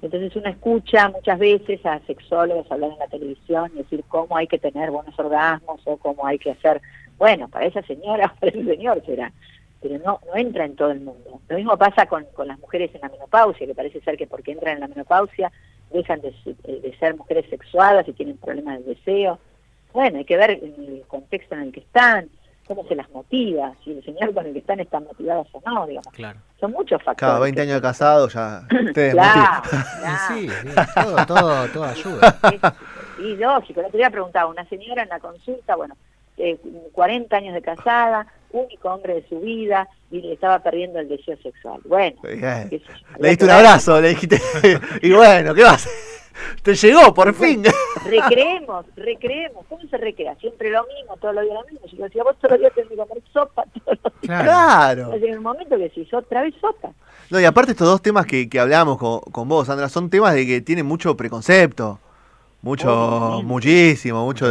Entonces 0.00 0.34
uno 0.34 0.48
escucha 0.48 1.10
muchas 1.10 1.38
veces 1.38 1.84
a 1.84 1.98
sexólogos 2.06 2.70
hablar 2.72 2.92
en 2.92 2.98
la 2.98 3.08
televisión 3.08 3.70
y 3.74 3.78
decir 3.78 4.02
cómo 4.08 4.34
hay 4.36 4.46
que 4.46 4.58
tener 4.58 4.90
buenos 4.90 5.18
orgasmos 5.18 5.80
o 5.84 5.98
cómo 5.98 6.26
hay 6.26 6.38
que 6.38 6.52
hacer 6.52 6.80
bueno, 7.20 7.46
para 7.48 7.66
esa 7.66 7.82
señora, 7.82 8.34
para 8.40 8.50
ese 8.50 8.64
señor 8.64 9.00
será, 9.06 9.32
pero 9.80 9.98
no, 9.98 10.18
no 10.26 10.36
entra 10.36 10.64
en 10.64 10.74
todo 10.74 10.90
el 10.90 11.00
mundo. 11.00 11.40
Lo 11.48 11.56
mismo 11.56 11.76
pasa 11.76 12.06
con, 12.06 12.24
con 12.34 12.48
las 12.48 12.58
mujeres 12.58 12.92
en 12.94 13.02
la 13.02 13.08
menopausia, 13.08 13.66
que 13.66 13.74
parece 13.74 14.00
ser 14.00 14.16
que 14.16 14.26
porque 14.26 14.50
entran 14.50 14.74
en 14.74 14.80
la 14.80 14.88
menopausia 14.88 15.52
dejan 15.92 16.20
de, 16.20 16.32
de 16.64 16.96
ser 16.98 17.16
mujeres 17.16 17.46
sexuadas 17.50 18.06
y 18.08 18.12
tienen 18.12 18.36
problemas 18.38 18.78
de 18.78 18.94
deseo. 18.94 19.38
Bueno, 19.92 20.18
hay 20.18 20.24
que 20.24 20.36
ver 20.36 20.50
el 20.50 21.04
contexto 21.08 21.56
en 21.56 21.62
el 21.62 21.72
que 21.72 21.80
están, 21.80 22.28
cómo 22.66 22.86
se 22.86 22.94
las 22.94 23.10
motiva, 23.10 23.72
si 23.82 23.90
el 23.90 24.04
señor 24.04 24.32
con 24.32 24.46
el 24.46 24.52
que 24.52 24.60
están 24.60 24.78
están 24.78 25.04
motivados 25.04 25.48
o 25.52 25.60
no, 25.66 25.86
digamos. 25.86 26.12
Claro. 26.12 26.38
Son 26.60 26.70
muchos 26.70 27.02
factores. 27.02 27.32
Cada 27.32 27.40
20 27.40 27.60
años 27.60 27.74
de 27.74 27.80
casado 27.80 28.28
ya 28.28 28.62
te 28.94 29.10
claro, 29.10 29.62
Sí, 30.28 30.48
sí, 30.48 30.68
todo, 30.94 31.26
todo, 31.26 31.68
todo 31.68 31.84
ayuda. 31.84 32.38
Sí, 33.18 33.36
lógico. 33.36 33.80
El 33.80 33.86
otro 33.86 33.98
día 33.98 34.10
preguntaba 34.10 34.48
una 34.48 34.64
señora 34.66 35.02
en 35.02 35.08
la 35.08 35.18
consulta, 35.18 35.74
bueno, 35.74 35.96
40 36.92 37.36
años 37.36 37.54
de 37.54 37.62
casada, 37.62 38.26
único 38.52 38.88
hombre 38.88 39.14
de 39.14 39.28
su 39.28 39.40
vida, 39.40 39.88
y 40.10 40.20
le 40.20 40.32
estaba 40.32 40.58
perdiendo 40.60 40.98
el 40.98 41.08
deseo 41.08 41.36
sexual. 41.42 41.80
Bueno, 41.84 42.16
le 42.24 43.28
diste 43.28 43.44
un 43.44 43.50
abrazo, 43.50 44.00
le 44.00 44.10
dijiste, 44.10 44.40
y 45.02 45.12
bueno, 45.12 45.54
¿qué 45.54 45.62
vas? 45.62 45.88
Te 46.62 46.74
llegó, 46.74 47.12
por 47.14 47.34
fin. 47.34 47.64
Recreemos, 48.04 48.86
recreemos. 48.96 49.64
¿Cómo 49.68 49.82
se 49.88 49.96
recrea? 49.96 50.34
Siempre 50.36 50.70
lo 50.70 50.84
mismo, 50.84 51.16
todo 51.18 51.32
lo 51.32 51.42
día 51.42 51.54
lo 51.54 51.64
mismo. 51.64 51.80
Si 51.88 51.96
yo 51.96 52.04
decía, 52.04 52.22
vos 52.22 52.36
todos 52.38 52.52
los 52.52 52.60
días 52.60 52.72
tenés 52.74 52.90
que 52.90 52.96
comer 52.96 53.22
sopa, 53.32 53.64
todos 53.84 53.98
los 54.02 54.20
días. 54.20 54.42
Claro. 54.42 55.12
En 55.12 55.36
un 55.38 55.42
momento 55.42 55.76
que 55.76 55.90
si 55.90 56.08
otra 56.14 56.42
vez 56.42 56.54
sopa. 56.60 56.92
No, 57.30 57.40
y 57.40 57.44
aparte 57.44 57.72
estos 57.72 57.86
dos 57.86 58.02
temas 58.02 58.26
que, 58.26 58.48
que 58.48 58.58
hablábamos 58.58 58.98
con, 58.98 59.20
con 59.20 59.48
vos, 59.48 59.66
Sandra, 59.66 59.88
son 59.88 60.10
temas 60.10 60.34
de 60.34 60.46
que 60.46 60.60
tienen 60.60 60.86
mucho 60.86 61.16
preconcepto. 61.16 62.00
Mucho, 62.62 63.40
muchísimo, 63.42 64.24
mucho, 64.24 64.46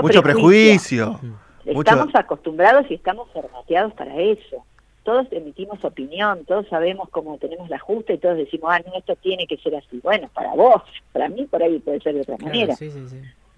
mucho, 0.00 0.22
prejuicio. 0.22 1.20
Estamos 1.64 2.14
acostumbrados 2.14 2.86
y 2.90 2.94
estamos 2.94 3.28
formateados 3.30 3.92
para 3.94 4.16
eso. 4.16 4.64
Todos 5.04 5.26
emitimos 5.32 5.84
opinión, 5.84 6.44
todos 6.44 6.66
sabemos 6.68 7.08
cómo 7.10 7.36
tenemos 7.38 7.68
la 7.68 7.78
justa 7.78 8.12
y 8.12 8.18
todos 8.18 8.36
decimos, 8.36 8.70
ah, 8.72 8.80
no, 8.86 8.96
esto 8.96 9.16
tiene 9.16 9.46
que 9.46 9.56
ser 9.58 9.74
así. 9.76 10.00
Bueno, 10.02 10.30
para 10.32 10.54
vos, 10.54 10.82
para 11.12 11.28
mí 11.28 11.44
por 11.44 11.62
ahí 11.62 11.78
puede 11.80 12.00
ser 12.00 12.14
de 12.14 12.20
otra 12.22 12.38
manera. 12.38 12.74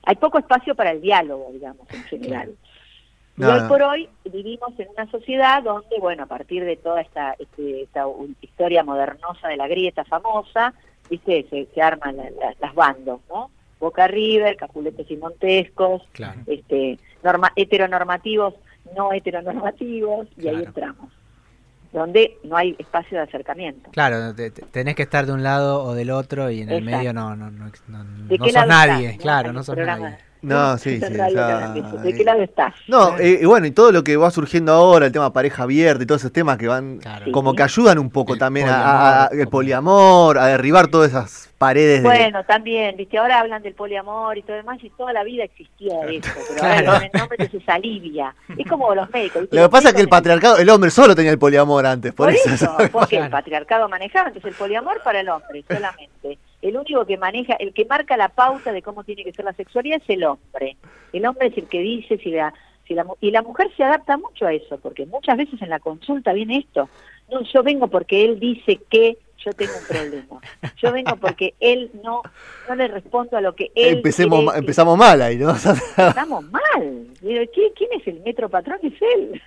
Hay 0.07 0.17
poco 0.17 0.39
espacio 0.39 0.75
para 0.75 0.91
el 0.91 1.01
diálogo, 1.01 1.51
digamos, 1.53 1.87
en 1.93 2.03
general. 2.05 2.55
Y 3.37 3.45
hoy 3.45 3.61
por 3.69 3.83
hoy 3.83 4.09
vivimos 4.25 4.79
en 4.79 4.89
una 4.97 5.11
sociedad 5.11 5.63
donde, 5.63 5.99
bueno, 6.01 6.23
a 6.23 6.27
partir 6.27 6.65
de 6.65 6.77
toda 6.77 7.01
esta, 7.01 7.35
este, 7.39 7.83
esta 7.83 8.07
historia 8.41 8.85
modernosa 8.85 9.49
de 9.49 9.57
la 9.57 9.67
grieta 9.67 10.05
famosa, 10.05 10.73
viste, 11.11 11.47
se, 11.51 11.67
se 11.75 11.83
arman 11.83 12.17
las 12.61 12.75
bandos, 12.75 13.21
¿no? 13.29 13.51
Boca 13.81 14.07
River, 14.09 14.57
Capuletes 14.57 15.11
y 15.11 15.17
Montescos, 15.17 16.03
este, 16.47 16.99
norma, 17.23 17.53
heteronormativos, 17.57 18.55
no 18.97 19.13
heteronormativos, 19.13 20.29
y 20.37 20.49
ahí 20.49 20.63
entramos 20.65 21.11
donde 21.95 22.39
no 22.43 22.57
hay 22.57 22.75
espacio 22.77 23.19
de 23.19 23.25
acercamiento. 23.25 23.89
Claro, 23.93 24.35
tenés 24.73 24.97
que 24.97 25.05
estar 25.05 25.27
de 25.27 25.33
un 25.33 25.45
lado 25.45 25.85
o 25.85 25.95
del 25.95 26.11
otro 26.11 26.51
y 26.51 26.61
en 26.61 26.71
el 26.71 26.83
medio 26.83 27.13
no, 27.13 27.37
no, 27.37 27.53
no, 27.53 27.67
no, 27.67 27.71
sos 27.71 28.67
nadie, 28.67 29.17
claro, 29.17 29.53
no 29.53 29.63
sos 29.63 29.77
nadie. 29.77 30.19
No, 30.45 30.79
sí, 30.79 31.01
sí. 31.01 31.13
¿De 31.13 32.15
qué 32.17 32.25
lado 32.25 32.43
estás? 32.43 32.75
No, 32.87 33.19
eh, 33.19 33.41
y 33.43 33.45
bueno, 33.47 33.67
y 33.67 33.71
todo 33.71 33.93
lo 33.93 34.05
que 34.05 34.17
va 34.17 34.31
surgiendo 34.31 34.73
ahora, 34.73 35.07
el 35.07 35.13
tema 35.13 35.33
pareja 35.33 35.63
abierta 35.63 36.03
y 36.03 36.07
todos 36.07 36.21
esos 36.21 36.33
temas 36.33 36.59
que 36.59 36.69
van 36.69 37.01
como 37.33 37.55
que 37.55 37.63
ayudan 37.63 37.99
un 37.99 38.11
poco 38.11 38.37
también 38.37 38.69
a, 38.71 39.29
el 39.33 39.49
poliamor, 39.49 40.39
a 40.39 40.47
derribar 40.47 40.89
todas 40.89 41.11
esas 41.11 41.51
paredes. 41.59 42.03
Bueno, 42.03 42.45
también, 42.45 42.97
viste, 42.97 43.17
ahora 43.19 43.41
hablan 43.41 43.63
del 43.63 43.75
poliamor 43.75 44.37
y 44.37 44.43
todo 44.43 44.57
demás 44.57 44.79
y 44.83 44.91
toda 44.91 45.13
la 45.13 45.25
vida 45.25 45.45
existía 45.45 45.95
eso, 46.07 46.31
pero 46.49 46.63
ahora 46.91 47.11
el 47.13 47.19
nombre 47.19 47.49
se 47.49 47.73
alivia. 47.73 48.35
Es 48.57 48.67
como 48.67 48.95
los 48.95 49.09
médicos. 49.11 49.49
Lo 49.51 49.63
que 49.63 49.69
pasa 49.69 49.89
es 49.89 49.95
que 49.95 50.03
el 50.03 50.09
patriarcado, 50.09 50.59
el 50.59 50.69
hombre 50.69 50.91
solo 50.91 51.15
tenía 51.15 51.31
el 51.31 51.39
poliamor 51.39 51.87
antes, 51.87 52.13
por, 52.13 52.31
eso. 52.31 52.77
porque 52.93 53.17
el 53.17 53.31
patriarcado 53.31 53.89
manejaba, 53.89 54.29
entonces 54.29 54.53
el 54.53 54.57
poliamor 54.57 55.03
para 55.03 55.21
el 55.21 55.29
hombre 55.29 55.65
solamente 55.69 56.39
el 56.65 56.79
único 56.79 57.05
que 57.05 57.19
maneja, 57.19 57.55
el 57.55 57.75
que 57.75 57.85
marca 57.85 58.17
la 58.17 58.31
pauta 58.31 58.73
de 58.73 58.81
cómo 58.81 59.05
tiene 59.05 59.23
que 59.23 59.33
ser 59.33 59.45
la 59.45 59.53
sexualidad 59.53 60.01
es 60.03 60.09
el 60.09 60.25
hombre. 60.25 60.79
El 61.13 61.27
hombre 61.27 61.49
es 61.49 61.59
el 61.59 61.69
que 61.69 61.81
dice 61.81 62.17
si 62.17 62.31
la, 62.31 62.55
si 62.89 62.95
la 62.95 63.07
y 63.21 63.31
la 63.31 63.43
mujer 63.43 63.71
se 63.77 63.85
adapta 63.85 64.17
mucho 64.17 64.47
a 64.47 64.53
eso, 64.55 64.79
porque 64.79 65.05
muchas 65.05 65.37
veces 65.37 65.61
en 65.61 65.69
la 65.69 65.79
consulta 65.79 66.33
viene 66.33 66.57
esto. 66.57 66.89
No, 67.31 67.43
yo 67.43 67.63
vengo 67.63 67.89
porque 67.89 68.25
él 68.25 68.41
dice 68.41 68.81
que 68.89 69.19
yo 69.45 69.53
tengo 69.53 69.73
un 69.79 69.87
problema. 69.87 70.41
Yo 70.83 70.91
vengo 70.91 71.17
porque 71.17 71.53
él 71.61 71.91
no 72.03 72.23
no 72.67 72.75
le 72.75 72.89
respondo 72.89 73.37
a 73.37 73.43
lo 73.43 73.55
que 73.55 73.71
él 73.75 73.97
Empecemos, 73.97 74.57
empezamos 74.57 74.97
mal 74.97 75.21
ahí, 75.21 75.37
¿no? 75.37 75.51
Estamos 75.55 76.45
mal. 76.51 77.07
¿Quién 77.21 77.91
es 77.93 78.07
el 78.07 78.21
metro 78.21 78.49
patrón? 78.49 78.79
Es 78.83 78.95
él. 79.17 79.43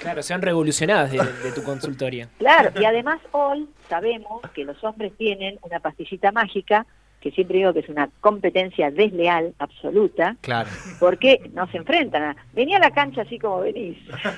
Claro, 0.00 0.22
se 0.22 0.34
han 0.34 0.42
revolucionado 0.42 1.08
de, 1.08 1.52
tu 1.54 1.62
consultoria. 1.62 2.28
Claro, 2.38 2.70
y 2.80 2.84
además 2.84 3.20
hoy 3.32 3.68
sabemos 3.88 4.42
que 4.54 4.64
los 4.64 4.82
hombres 4.84 5.12
tienen 5.16 5.58
una 5.62 5.80
pastillita 5.80 6.32
mágica 6.32 6.86
que 7.20 7.30
siempre 7.30 7.56
digo 7.56 7.72
que 7.72 7.78
es 7.78 7.88
una 7.88 8.10
competencia 8.20 8.90
desleal 8.90 9.54
absoluta. 9.58 10.36
Claro. 10.42 10.68
Porque 11.00 11.50
no 11.54 11.66
se 11.68 11.78
enfrentan. 11.78 12.22
A, 12.22 12.36
venía 12.52 12.76
a 12.76 12.80
la 12.80 12.90
cancha 12.90 13.22
así 13.22 13.38
como 13.38 13.60
venís. 13.60 13.96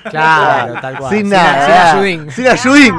Claro, 0.09 0.73
tal 0.81 0.97
cual. 0.97 1.13
Sin 1.13 1.29
nada. 1.29 2.01
Sin, 2.01 2.31
sin 2.31 2.47
ayudín. 2.47 2.95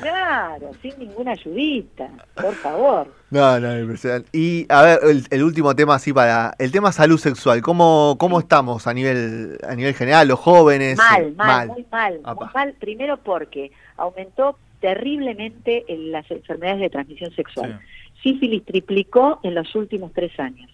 Claro, 0.00 0.70
sin 0.82 0.98
ninguna 0.98 1.32
ayudita, 1.32 2.10
por 2.34 2.54
favor. 2.54 3.08
No, 3.30 3.58
no, 3.58 3.78
impresionante. 3.78 4.28
Y 4.32 4.66
a 4.68 4.82
ver, 4.82 4.98
el, 5.30 5.42
último 5.42 5.74
tema 5.74 5.94
así 5.94 6.12
para 6.12 6.54
el 6.58 6.70
tema 6.70 6.92
salud 6.92 7.18
sexual. 7.18 7.62
¿Cómo, 7.62 8.16
cómo 8.18 8.38
estamos 8.38 8.86
a 8.86 8.94
nivel 8.94 9.58
a 9.66 9.74
nivel 9.74 9.94
general, 9.94 10.28
los 10.28 10.38
jóvenes? 10.38 10.98
Mal, 10.98 11.34
mal, 11.34 11.68
muy 11.68 11.86
mal, 11.90 12.20
muy 12.22 12.46
mal. 12.54 12.74
Primero 12.78 13.16
porque 13.16 13.72
aumentó 13.96 14.58
terriblemente 14.80 15.84
en 15.88 16.12
las 16.12 16.30
enfermedades 16.30 16.80
de 16.80 16.90
transmisión 16.90 17.34
sexual. 17.34 17.80
Sífilis 18.22 18.64
triplicó 18.64 19.40
en 19.42 19.54
los 19.54 19.74
últimos 19.74 20.12
tres 20.12 20.38
años. 20.38 20.70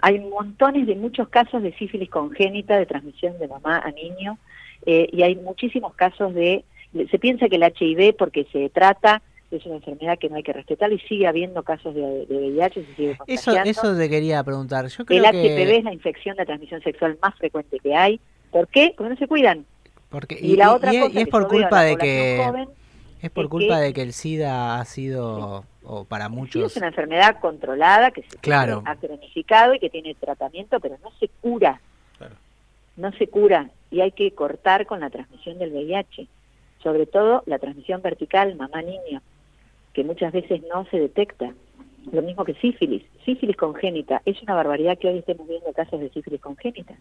Hay 0.00 0.20
montones 0.20 0.86
de 0.86 0.96
muchos 0.96 1.28
casos 1.28 1.62
de 1.62 1.72
sífilis 1.74 2.10
congénita, 2.10 2.76
de 2.76 2.86
transmisión 2.86 3.38
de 3.38 3.48
mamá 3.48 3.78
a 3.78 3.90
niño, 3.92 4.38
eh, 4.84 5.08
y 5.12 5.22
hay 5.22 5.36
muchísimos 5.36 5.94
casos 5.94 6.34
de 6.34 6.64
se 7.10 7.18
piensa 7.18 7.48
que 7.48 7.56
el 7.56 7.62
HIV, 7.62 8.16
porque 8.16 8.46
se 8.52 8.68
trata, 8.70 9.22
es 9.50 9.64
una 9.66 9.76
enfermedad 9.76 10.18
que 10.18 10.28
no 10.28 10.36
hay 10.36 10.42
que 10.42 10.52
respetar 10.52 10.92
y 10.92 10.98
sigue 11.00 11.26
habiendo 11.26 11.62
casos 11.62 11.94
de, 11.94 12.26
VIH, 12.28 12.84
se 12.84 12.94
sigue 12.94 13.18
Eso, 13.26 13.52
eso 13.64 13.96
te 13.96 14.08
quería 14.08 14.42
preguntar. 14.42 14.86
Yo 14.86 15.04
creo 15.04 15.18
el 15.18 15.24
HPV 15.24 15.78
es 15.78 15.84
la 15.84 15.92
infección 15.92 16.36
de 16.36 16.44
transmisión 16.44 16.82
sexual 16.82 17.18
más 17.22 17.34
frecuente 17.36 17.78
que 17.78 17.94
hay. 17.94 18.20
¿Por 18.50 18.68
qué? 18.68 18.94
Porque 18.96 19.10
no 19.10 19.16
se 19.16 19.28
cuidan. 19.28 19.64
Porque, 20.08 20.38
y, 20.40 20.56
la 20.56 20.72
otra 20.72 20.92
cosa 20.92 21.20
es 21.20 21.28
por 21.28 21.48
culpa 21.48 21.82
de 21.82 21.96
que... 21.96 22.66
es 23.20 23.30
por 23.30 23.48
culpa 23.48 23.78
de 23.80 23.92
que 23.92 24.02
el 24.02 24.12
SIDA 24.12 24.80
ha 24.80 24.84
sido, 24.84 25.64
o 25.84 26.04
para 26.04 26.28
muchos... 26.28 26.72
es 26.72 26.76
una 26.76 26.88
enfermedad 26.88 27.38
controlada 27.40 28.10
que 28.10 28.22
se 28.22 28.38
claro. 28.38 28.82
ha 28.86 28.96
cronificado 28.96 29.74
y 29.74 29.80
que 29.80 29.90
tiene 29.90 30.14
tratamiento, 30.14 30.80
pero 30.80 30.96
no 31.02 31.10
se 31.18 31.28
cura. 31.40 31.80
No 32.96 33.12
se 33.12 33.26
cura 33.26 33.70
y 33.90 34.00
hay 34.00 34.12
que 34.12 34.30
cortar 34.30 34.86
con 34.86 35.00
la 35.00 35.10
transmisión 35.10 35.58
del 35.58 35.72
VIH 35.72 36.26
sobre 36.86 37.06
todo 37.06 37.42
la 37.46 37.58
transmisión 37.58 38.00
vertical 38.00 38.54
mamá-niño, 38.54 39.20
que 39.92 40.04
muchas 40.04 40.32
veces 40.32 40.62
no 40.72 40.84
se 40.84 41.00
detecta. 41.00 41.52
Lo 42.12 42.22
mismo 42.22 42.44
que 42.44 42.54
sífilis. 42.54 43.02
Sífilis 43.24 43.56
congénita. 43.56 44.22
Es 44.24 44.40
una 44.44 44.54
barbaridad 44.54 44.96
que 44.96 45.08
hoy 45.08 45.18
estemos 45.18 45.48
viendo 45.48 45.72
casos 45.72 45.98
de 45.98 46.10
sífilis 46.10 46.40
congénita. 46.40 46.94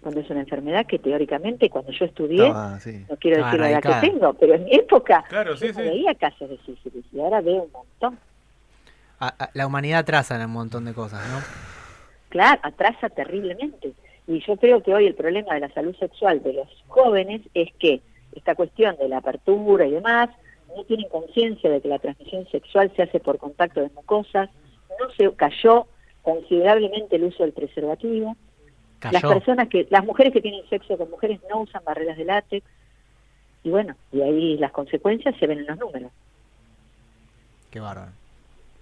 Cuando 0.00 0.20
es 0.20 0.30
una 0.30 0.40
enfermedad 0.40 0.86
que 0.86 0.98
teóricamente, 0.98 1.68
cuando 1.68 1.92
yo 1.92 2.06
estudié, 2.06 2.48
no 2.48 3.16
quiero 3.18 3.44
decir 3.44 3.60
la 3.60 3.70
edad 3.72 3.82
que 3.82 4.08
tengo, 4.08 4.32
pero 4.32 4.54
en 4.54 4.64
mi 4.64 4.74
época 4.74 5.22
claro, 5.28 5.54
yo 5.54 5.74
veía 5.74 6.14
casos 6.14 6.48
de 6.48 6.56
sífilis 6.64 7.04
y 7.12 7.20
ahora 7.20 7.42
veo 7.42 7.64
un 7.64 7.72
montón. 7.72 8.18
la 9.52 9.66
humanidad 9.66 9.98
atrasa 9.98 10.36
en 10.36 10.46
un 10.46 10.52
montón 10.52 10.86
de 10.86 10.94
cosas, 10.94 11.20
¿no? 11.28 11.40
Claro, 12.30 12.58
atrasa 12.62 13.10
terriblemente. 13.10 13.92
Y 14.26 14.40
yo 14.46 14.56
creo 14.56 14.82
que 14.82 14.94
hoy 14.94 15.04
el 15.04 15.14
problema 15.14 15.52
de 15.52 15.60
la 15.60 15.68
salud 15.74 15.94
sexual 15.96 16.42
de 16.42 16.54
los 16.54 16.68
jóvenes 16.88 17.42
es 17.52 17.68
que 17.78 18.00
esta 18.32 18.54
cuestión 18.54 18.96
de 18.96 19.08
la 19.08 19.18
apertura 19.18 19.86
y 19.86 19.92
demás, 19.92 20.30
no 20.76 20.84
tienen 20.84 21.08
conciencia 21.08 21.70
de 21.70 21.80
que 21.80 21.88
la 21.88 21.98
transmisión 21.98 22.46
sexual 22.48 22.92
se 22.94 23.02
hace 23.02 23.20
por 23.20 23.38
contacto 23.38 23.80
de 23.80 23.90
mucosas, 23.90 24.50
no 24.98 25.10
se 25.10 25.32
cayó 25.34 25.86
considerablemente 26.22 27.16
el 27.16 27.24
uso 27.24 27.42
del 27.42 27.52
preservativo. 27.52 28.36
Las 29.10 29.22
personas 29.22 29.68
que, 29.68 29.86
las 29.90 30.04
mujeres 30.04 30.32
que 30.32 30.42
tienen 30.42 30.68
sexo 30.68 30.98
con 30.98 31.10
mujeres 31.10 31.40
no 31.48 31.60
usan 31.60 31.82
barreras 31.84 32.18
de 32.18 32.24
látex. 32.24 32.66
Y 33.62 33.70
bueno, 33.70 33.96
y 34.12 34.20
ahí 34.20 34.58
las 34.58 34.72
consecuencias 34.72 35.34
se 35.38 35.46
ven 35.46 35.60
en 35.60 35.66
los 35.66 35.78
números. 35.78 36.12
Qué 37.70 37.80
bárbaro. 37.80 38.12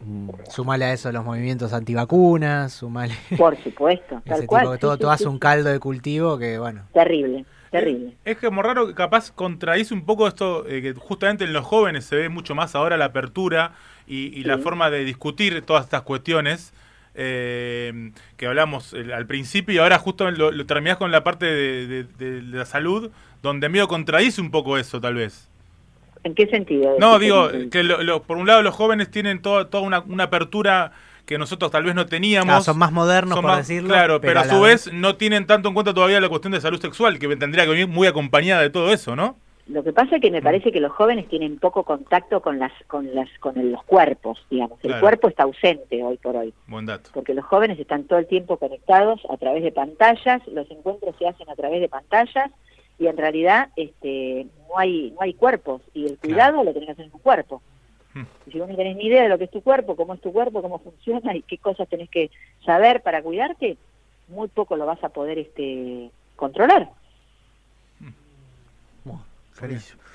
Mm. 0.01 0.31
Sumale 0.49 0.85
a 0.87 0.93
eso 0.93 1.11
los 1.11 1.25
movimientos 1.25 1.73
antivacunas, 1.73 2.73
sumale. 2.73 3.15
Por 3.37 3.57
supuesto, 3.63 4.23
tal 4.27 4.47
cual. 4.47 4.79
todo, 4.79 4.97
todo 4.97 5.11
hace 5.11 5.29
un 5.29 5.39
caldo 5.39 5.71
de 5.71 5.81
cultivo 5.81 6.39
que, 6.39 6.59
bueno. 6.59 6.83
Terrible, 6.93 7.45
terrible. 7.71 8.15
Es, 8.25 8.39
como 8.39 8.63
raro 8.63 8.87
que 8.87 8.95
capaz 8.95 9.33
contradice 9.33 9.95
un 9.95 10.05
poco 10.05 10.27
esto, 10.27 10.67
eh, 10.69 10.83
que 10.83 10.95
justamente 10.95 11.45
en 11.45 11.53
los 11.53 11.65
jóvenes 11.65 12.05
se 12.05 12.17
ve 12.17 12.29
mucho 12.29 12.55
más 12.55 12.75
ahora 12.75 12.97
la 12.97 13.07
apertura 13.07 13.73
y, 14.07 14.43
la 14.45 14.59
forma 14.59 14.91
de 14.91 15.05
discutir 15.05 15.63
todas 15.63 15.85
estas 15.85 16.03
cuestiones. 16.03 16.73
Eh, 17.21 18.13
que 18.37 18.47
hablamos 18.47 18.95
al 18.95 19.27
principio 19.27 19.75
y 19.75 19.79
ahora 19.79 19.99
justo 19.99 20.31
lo, 20.31 20.67
terminás 20.67 20.99
con 20.99 21.11
la 21.11 21.25
parte 21.25 21.47
de, 21.47 22.05
de 22.05 22.43
la 22.43 22.65
salud, 22.65 23.11
donde 23.43 23.69
medio 23.69 23.89
contradice 23.89 24.41
un 24.41 24.53
poco 24.53 24.79
eso, 24.79 25.01
tal 25.01 25.15
vez. 25.15 25.49
¿En 26.25 26.35
qué 26.35 26.47
sentido? 26.47 26.97
No, 26.99 27.19
digo, 27.19 27.49
que 27.71 27.83
por 28.27 28.37
un 28.37 28.47
lado 28.47 28.63
los 28.63 28.75
jóvenes 28.75 29.11
tienen 29.11 29.41
toda 29.41 29.67
una, 29.81 30.01
una, 30.01 30.25
apertura 30.25 30.93
que 31.29 31.37
nosotros 31.37 31.71
tal 31.71 31.85
vez 31.85 31.95
no 31.95 32.07
teníamos. 32.07 32.65
son 32.65 32.79
más 32.79 32.91
modernos, 32.91 33.39
por 33.39 33.57
decirlo. 33.57 33.91
Claro, 33.91 34.19
pero, 34.21 34.41
a, 34.41 34.45
su 34.45 34.63
vez, 34.63 34.91
no 34.93 35.17
tienen 35.17 35.47
tanto 35.47 35.69
en 35.69 35.75
cuenta 35.75 35.93
todavía 35.93 36.21
la 36.21 36.31
cuestión 36.31 36.55
de 36.55 36.61
salud 36.61 36.81
sexual, 36.81 37.19
que 37.19 37.29
tendría 37.37 37.65
que 37.65 37.71
venir 37.71 37.87
muy 37.87 38.09
acompañada 38.09 38.63
de 38.63 38.71
todo 38.71 38.91
eso, 38.93 39.15
¿no? 39.15 39.37
Lo 39.67 39.85
que 39.85 39.93
pasa 39.93 40.17
es 40.17 40.23
que 40.23 40.31
me 40.31 40.41
parece 40.41 40.73
que 40.73 40.81
los 40.81 40.91
jóvenes 40.91 41.29
tienen 41.29 41.59
poco 41.59 41.83
contacto 41.83 42.41
con 42.41 42.59
las 42.59 42.73
con 42.87 43.15
las 43.15 43.29
con 43.41 43.71
los 43.71 43.85
cuerpos, 43.85 44.39
digamos. 44.49 44.79
El 44.83 44.99
cuerpo 44.99 45.29
está 45.29 45.43
ausente 45.43 46.03
hoy 46.03 46.17
por 46.17 46.35
hoy. 46.37 46.55
Buen 46.67 46.87
dato. 46.87 47.11
Porque 47.13 47.35
los 47.35 47.45
jóvenes 47.45 47.79
están 47.79 48.05
todo 48.05 48.19
el 48.19 48.27
tiempo 48.27 48.57
conectados 48.57 49.21
a 49.29 49.37
través 49.37 49.63
de 49.63 49.71
pantallas, 49.71 50.41
los 50.49 50.71
encuentros 50.71 51.15
se 51.19 51.29
hacen 51.29 51.51
a 51.51 51.55
través 51.55 51.83
de 51.83 51.91
pantallas 51.91 52.51
y 52.99 53.07
en 53.07 53.19
realidad 53.19 53.69
este 53.77 54.47
no 54.71 54.79
hay 54.79 55.11
no 55.11 55.21
hay 55.21 55.35
cuerpos 55.35 55.83
y 55.93 56.07
el 56.07 56.17
cuidado 56.17 56.65
lo 56.65 56.73
tenés 56.73 56.87
que 56.87 56.93
hacer 56.93 57.05
en 57.05 57.11
tu 57.11 57.19
cuerpo. 57.19 57.61
Y 58.47 58.53
si 58.53 58.59
vos 58.59 58.69
no 58.69 58.77
tenés 58.77 58.97
ni 58.97 59.07
idea 59.07 59.23
de 59.23 59.29
lo 59.29 59.39
que 59.39 59.45
es 59.45 59.51
tu 59.51 59.63
cuerpo, 59.63 59.97
cómo 59.97 60.15
es 60.15 60.21
tu 60.21 60.33
cuerpo, 60.33 60.63
cómo 60.63 60.79
funciona 60.79 61.35
y 61.35 61.43
qué 61.43 61.59
cosas 61.59 61.89
tenés 61.89 62.09
que 62.11 62.31
saber 62.65 63.03
para 63.03 63.23
cuidarte, 63.23 63.77
muy 64.29 64.49
poco 64.49 64.77
lo 64.77 64.87
vas 64.87 65.03
a 65.05 65.09
poder 65.09 65.39
este 65.39 66.11
controlar. 66.37 66.89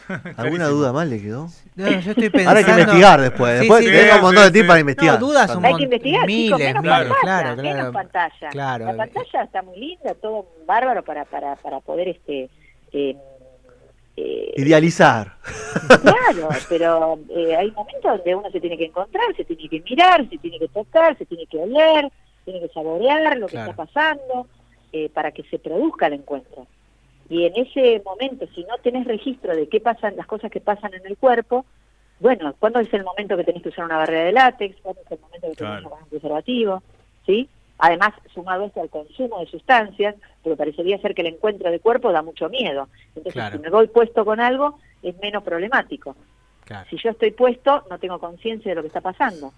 ¿Alguna 0.38 0.68
duda 0.68 0.92
más 0.94 1.08
le 1.08 1.22
quedó? 1.22 1.48
No, 1.76 1.90
yo 1.90 2.12
estoy 2.12 2.30
pensando... 2.30 2.50
Ahora 2.50 2.60
hay 2.60 2.66
que 2.66 2.72
investigar 2.72 3.22
después. 3.22 3.60
después 3.60 3.86
tengo 3.86 4.16
un 4.16 4.22
montón 4.22 4.44
de 4.44 4.52
tiempo 4.52 4.70
para 4.70 4.80
investigar. 4.80 5.20
No, 5.20 5.28
dudas 5.28 5.58
Hay 5.64 5.76
que 5.76 5.84
investigar, 5.84 6.26
miles, 6.26 6.46
chicos, 6.46 6.60
menos 6.60 6.84
claro, 6.84 7.10
pantalla, 7.10 7.22
claro, 7.22 7.62
menos 7.62 7.94
pantalla. 7.94 8.50
Claro. 8.50 8.86
La 8.86 8.98
pantalla 8.98 9.44
está 9.44 9.62
muy 9.62 9.80
linda, 9.80 10.14
todo 10.16 10.48
bárbaro 10.66 11.04
para, 11.04 11.26
para, 11.26 11.56
para 11.56 11.80
poder 11.80 12.10
este 12.10 12.50
eh, 12.92 13.16
eh, 14.16 14.54
Idealizar. 14.58 15.34
Claro, 16.02 16.50
pero 16.70 17.20
eh, 17.30 17.56
hay 17.56 17.72
momentos 17.72 18.18
donde 18.18 18.36
uno 18.36 18.52
se 18.52 18.60
tiene 18.60 18.78
que 18.78 18.86
encontrar, 18.86 19.36
se 19.36 19.44
tiene 19.44 19.68
que 19.68 19.82
mirar, 19.82 20.28
se 20.30 20.38
tiene 20.38 20.60
que 20.60 20.68
tocar, 20.68 21.18
se 21.18 21.26
tiene 21.26 21.48
que 21.48 21.58
oler, 21.58 22.12
tiene 22.46 22.60
que 22.60 22.70
saborear 22.70 23.38
lo 23.38 23.48
que 23.48 23.58
está 23.58 23.74
pasando 23.74 24.48
eh, 24.92 25.10
para 25.10 25.32
que 25.32 25.44
se 25.44 25.60
produzca 25.60 26.08
el 26.08 26.14
encuentro. 26.14 26.68
Y 27.30 27.46
en 27.46 27.54
ese 27.56 28.02
momento, 28.06 28.46
si 28.54 28.64
no 28.66 28.78
tenés 28.84 29.08
registro 29.08 29.56
de 29.56 29.68
qué 29.68 29.80
pasan, 29.80 30.16
las 30.16 30.28
cosas 30.28 30.52
que 30.52 30.62
pasan 30.62 30.94
en 30.94 31.06
el 31.08 31.18
cuerpo, 31.18 31.66
bueno, 32.20 32.54
¿cuándo 32.60 32.80
es 32.80 32.94
el 32.94 33.04
momento 33.04 33.36
que 33.36 33.44
tenés 33.44 33.64
que 33.64 33.70
usar 33.70 33.86
una 33.86 33.98
barrera 33.98 34.26
de 34.26 34.32
látex? 34.34 34.80
¿Cuándo 34.82 35.02
es 35.02 35.12
el 35.12 35.20
momento 35.20 35.48
que 35.48 35.56
tenés 35.56 35.82
que 35.82 35.86
usar 35.88 36.02
un 36.04 36.10
preservativo? 36.10 36.84
¿Sí? 37.26 37.50
Además, 37.86 38.14
sumado 38.34 38.64
esto 38.64 38.80
al 38.80 38.90
consumo 38.90 39.42
de 39.42 39.46
sustancias, 39.48 40.16
porque 40.42 40.56
parecería 40.56 40.98
ser 41.00 41.14
que 41.14 41.20
el 41.20 41.28
encuentro 41.28 41.70
de 41.70 41.82
cuerpo 41.82 42.14
da 42.14 42.22
mucho 42.22 42.48
miedo. 42.48 42.88
Entonces, 43.14 43.44
si 43.52 43.60
me 43.60 43.70
voy 43.70 43.90
puesto 43.90 44.24
con 44.24 44.40
algo, 44.40 44.80
es 45.02 45.20
menos 45.20 45.44
problemático. 45.44 46.16
Si 46.90 46.96
yo 46.96 47.10
estoy 47.10 47.32
puesto, 47.32 47.84
no 47.90 48.00
tengo 48.00 48.20
conciencia 48.20 48.72
de 48.72 48.76
lo 48.76 48.84
que 48.84 48.88
está 48.88 49.02
pasando. 49.02 49.52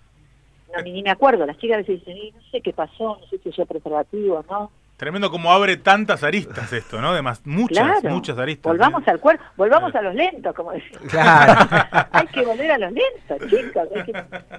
No, 0.75 0.81
ni, 0.81 1.03
me 1.03 1.11
acuerdo. 1.11 1.45
Las 1.45 1.59
chicas 1.59 1.75
a 1.75 1.77
veces 1.81 2.03
dicen, 2.03 2.17
no 2.33 2.41
sé 2.49 2.61
qué 2.61 2.73
pasó, 2.73 3.19
no 3.21 3.27
sé 3.27 3.37
si 3.37 3.51
yo 3.51 3.67
preservativo, 3.67 4.43
¿no? 4.49 4.71
Tremendo 4.97 5.29
como 5.29 5.51
abre 5.51 5.75
tantas 5.75 6.23
aristas 6.23 6.71
esto, 6.71 7.01
¿no? 7.01 7.09
Además, 7.09 7.41
muchas, 7.43 8.01
muchas 8.05 8.37
aristas. 8.37 8.71
Volvamos 8.71 9.05
al 9.07 9.19
cuerpo, 9.19 9.43
volvamos 9.57 9.93
a 9.93 10.01
los 10.01 10.15
lentos, 10.15 10.55
como 10.55 10.71
decimos. 10.71 11.01
Claro. 11.09 11.67
hay 12.11 12.27
que 12.27 12.45
volver 12.45 12.71
a 12.71 12.77
los 12.77 12.93
lentos, 12.93 13.49
chicos. 13.49 13.89
Hay 13.93 14.03
que 14.03 14.13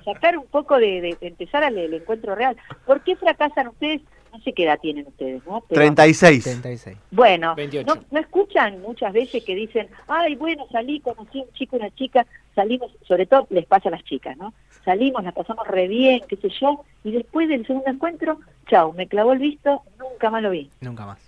sacar 0.04 0.36
un 0.36 0.46
poco 0.48 0.76
de, 0.78 1.16
empezar 1.22 1.64
al 1.64 1.78
el 1.78 1.94
encuentro 1.94 2.34
real. 2.34 2.54
¿Por 2.84 3.00
qué 3.00 3.16
fracasan 3.16 3.68
ustedes? 3.68 4.02
No 4.36 4.42
sé 4.42 4.52
qué 4.52 4.64
edad 4.64 4.78
tienen 4.78 5.06
ustedes, 5.06 5.42
¿no? 5.46 5.64
36. 5.66 6.44
36. 6.44 6.98
Bueno, 7.10 7.56
no, 7.86 7.94
no, 8.10 8.20
escuchan 8.20 8.82
muchas 8.82 9.14
veces 9.14 9.42
que 9.42 9.54
dicen, 9.54 9.88
ay, 10.08 10.34
bueno, 10.34 10.66
salí, 10.70 11.00
conocí 11.00 11.40
a 11.40 11.44
un 11.44 11.52
chico, 11.54 11.76
una 11.76 11.90
chica, 11.94 12.26
salimos, 12.54 12.92
sobre 13.08 13.24
todo 13.24 13.46
les 13.48 13.64
pasa 13.64 13.88
a 13.88 13.92
las 13.92 14.04
chicas, 14.04 14.36
¿no? 14.36 14.52
Salimos, 14.84 15.24
las 15.24 15.32
pasamos 15.32 15.66
re 15.66 15.88
bien, 15.88 16.20
qué 16.28 16.36
sé 16.36 16.50
yo, 16.60 16.84
y 17.02 17.12
después 17.12 17.48
del 17.48 17.66
segundo 17.66 17.90
encuentro, 17.90 18.40
chau, 18.68 18.92
me 18.92 19.08
clavó 19.08 19.32
el 19.32 19.38
visto, 19.38 19.80
nunca 19.98 20.28
más 20.28 20.42
lo 20.42 20.50
vi. 20.50 20.70
Nunca 20.82 21.06
más. 21.06 21.18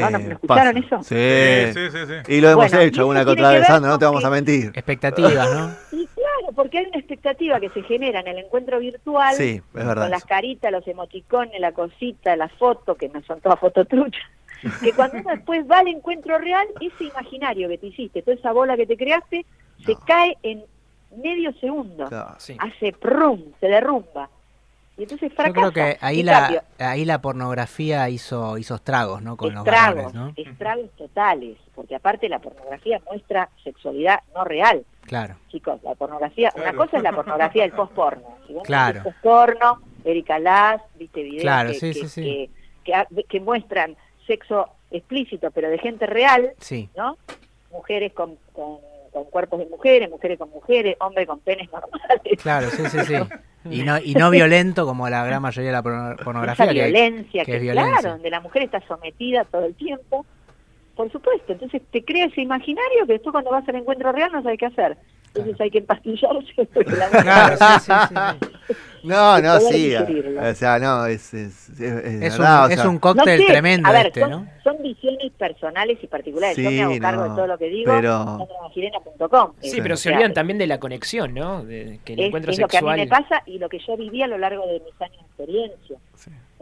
¿No, 0.00 0.10
¿No, 0.10 0.18
¿Me 0.18 0.32
escucharon 0.32 0.76
eso? 0.76 1.02
Sí, 1.02 1.74
sí, 1.74 1.90
sí, 1.90 1.98
sí. 2.06 2.34
Y 2.34 2.40
lo 2.40 2.50
hemos 2.50 2.72
hecho 2.72 3.06
una 3.06 3.24
que 3.24 3.30
otra 3.30 3.50
vez, 3.50 3.68
no 3.80 3.98
te 3.98 4.04
vamos 4.04 4.24
a 4.24 4.30
mentir. 4.30 4.72
Expectativas, 4.74 5.54
¿no? 5.54 5.74
Sí, 5.90 6.08
claro, 6.14 6.54
porque 6.54 6.78
hay 6.78 6.86
una 6.86 6.98
expectativa 6.98 7.60
que 7.60 7.68
se 7.70 7.82
genera 7.82 8.20
en 8.20 8.28
el 8.28 8.38
encuentro 8.38 8.78
virtual. 8.78 9.34
Sí, 9.34 9.60
es 9.62 9.72
verdad. 9.72 10.04
Con 10.04 10.10
las 10.10 10.24
caritas, 10.24 10.72
los 10.72 10.86
emoticones, 10.88 11.60
la 11.60 11.72
cosita, 11.72 12.34
la 12.36 12.48
foto, 12.48 12.94
que 12.94 13.08
no 13.08 13.22
son 13.22 13.40
todas 13.40 13.60
fototruchas. 13.60 14.24
que 14.82 14.92
cuando 14.92 15.18
uno 15.18 15.30
después 15.30 15.64
va 15.70 15.80
al 15.80 15.88
encuentro 15.88 16.38
real, 16.38 16.66
ese 16.80 17.04
imaginario 17.04 17.68
que 17.68 17.78
te 17.78 17.86
hiciste, 17.88 18.22
toda 18.22 18.36
esa 18.36 18.52
bola 18.52 18.76
que 18.76 18.86
te 18.86 18.96
creaste, 18.96 19.44
se 19.84 19.96
cae 20.06 20.36
en 20.42 20.64
medio 21.16 21.52
segundo. 21.60 22.08
Hace 22.58 22.92
prum, 22.92 23.42
se 23.60 23.66
derrumba. 23.66 24.30
Y 24.96 25.04
entonces 25.04 25.32
fracasa. 25.32 25.66
Yo 25.66 25.72
creo 25.72 25.72
que 25.72 25.98
ahí 26.00 26.22
la, 26.22 26.64
ahí 26.78 27.04
la 27.04 27.20
pornografía 27.20 28.08
hizo, 28.10 28.58
hizo 28.58 28.74
estragos, 28.74 29.22
¿no? 29.22 29.36
Con 29.36 29.56
estragos, 29.56 30.14
los 30.14 30.36
Estragos 30.36 30.90
totales, 30.96 31.56
porque 31.74 31.94
aparte 31.94 32.28
la 32.28 32.40
pornografía 32.40 33.00
muestra 33.06 33.48
sexualidad 33.64 34.20
no 34.34 34.44
real. 34.44 34.84
Claro. 35.02 35.36
Chicos, 35.48 35.82
la 35.82 35.94
pornografía, 35.94 36.52
una 36.56 36.74
cosa 36.74 36.98
es 36.98 37.02
la 37.02 37.12
pornografía 37.12 37.62
del 37.62 37.72
post-porno. 37.72 38.36
Si 38.46 38.54
claro. 38.64 39.02
post-porno, 39.04 39.80
Erika 40.04 40.38
Lass, 40.38 40.82
viste 40.96 41.22
videos 41.22 41.42
claro, 41.42 41.70
que, 41.70 42.50
que, 42.84 43.24
que, 43.28 43.40
muestran 43.40 43.96
sexo 44.26 44.68
explícito, 44.90 45.50
pero 45.52 45.70
de 45.70 45.78
gente 45.78 46.06
real, 46.06 46.52
¿no? 46.96 47.16
Mujeres 47.70 48.12
con, 48.12 48.36
con, 48.52 48.78
con, 49.12 49.24
cuerpos 49.24 49.60
de 49.60 49.66
mujeres, 49.66 50.10
mujeres 50.10 50.38
con 50.38 50.50
mujeres, 50.50 50.96
hombres 51.00 51.26
con 51.26 51.38
penes 51.40 51.70
normales. 51.72 52.42
Claro, 52.42 52.68
sí, 52.70 52.82
sí, 52.90 52.98
sí. 53.06 53.14
Y 53.70 53.82
no, 53.82 53.98
y 53.98 54.14
no 54.14 54.30
violento 54.30 54.84
como 54.84 55.08
la 55.08 55.24
gran 55.24 55.42
mayoría 55.42 55.70
de 55.70 55.76
la 55.76 55.82
pornografía. 56.16 56.64
Esa 56.64 56.72
violencia, 56.72 57.44
que, 57.44 57.56
es 57.56 57.62
violencia. 57.62 57.98
claro, 57.98 58.14
donde 58.14 58.30
la 58.30 58.40
mujer 58.40 58.62
está 58.62 58.80
sometida 58.86 59.44
todo 59.44 59.66
el 59.66 59.74
tiempo. 59.74 60.26
Por 60.96 61.10
supuesto, 61.10 61.52
entonces 61.52 61.82
te 61.90 62.04
crea 62.04 62.26
ese 62.26 62.42
imaginario 62.42 63.06
que 63.06 63.14
después 63.14 63.32
cuando 63.32 63.50
vas 63.50 63.66
al 63.68 63.76
encuentro 63.76 64.12
real 64.12 64.30
no 64.32 64.42
sabes 64.42 64.58
qué 64.58 64.66
hacer. 64.66 64.96
Entonces 65.34 65.60
hay 65.62 65.70
que 65.70 65.78
empastillarse. 65.78 66.68
Claro, 67.22 67.56
sí, 67.56 67.80
sí, 67.80 67.92
sí. 68.08 68.74
No, 69.04 69.40
no, 69.40 69.58
sí. 69.58 69.94
O 69.96 70.54
sea, 70.54 70.78
no, 70.78 71.06
es, 71.06 71.34
es, 71.34 71.70
es, 71.70 71.80
es 71.80 72.38
un, 72.38 72.70
es 72.70 72.84
un 72.84 72.98
cóctel 73.00 73.44
tremendo 73.46 73.88
a 73.88 73.92
ver, 73.92 74.06
este, 74.06 74.20
son, 74.20 74.30
¿no? 74.30 74.46
Son 74.62 74.80
visiones 74.80 75.32
personales 75.32 75.98
y 76.02 76.06
particulares. 76.06 76.54
Sí, 76.54 76.62
Yo 76.62 76.70
me 76.70 76.82
hago 76.82 76.98
cargo 77.00 77.22
no, 77.24 77.30
de 77.30 77.34
todo 77.36 77.46
lo 77.48 77.58
que 77.58 77.68
digo. 77.68 77.92
pero- 77.92 78.38
Sí, 79.60 79.80
pero 79.82 79.96
se 79.96 80.10
olvidan 80.10 80.32
también 80.34 80.58
de 80.58 80.68
la 80.68 80.78
conexión, 80.78 81.34
¿no? 81.34 81.64
De, 81.64 81.98
que 82.04 82.12
el 82.12 82.20
es, 82.20 82.26
encuentro 82.26 82.52
es 82.52 82.58
lo 82.60 82.68
que 82.68 82.78
a 82.78 82.82
mí 82.82 82.90
me 82.94 83.06
pasa 83.08 83.42
y 83.46 83.58
lo 83.58 83.68
que 83.68 83.80
yo 83.80 83.96
viví 83.96 84.22
a 84.22 84.28
lo 84.28 84.38
largo 84.38 84.64
de 84.66 84.80
mis 84.80 85.00
años 85.02 85.18
de 85.18 85.24
experiencia. 85.44 85.98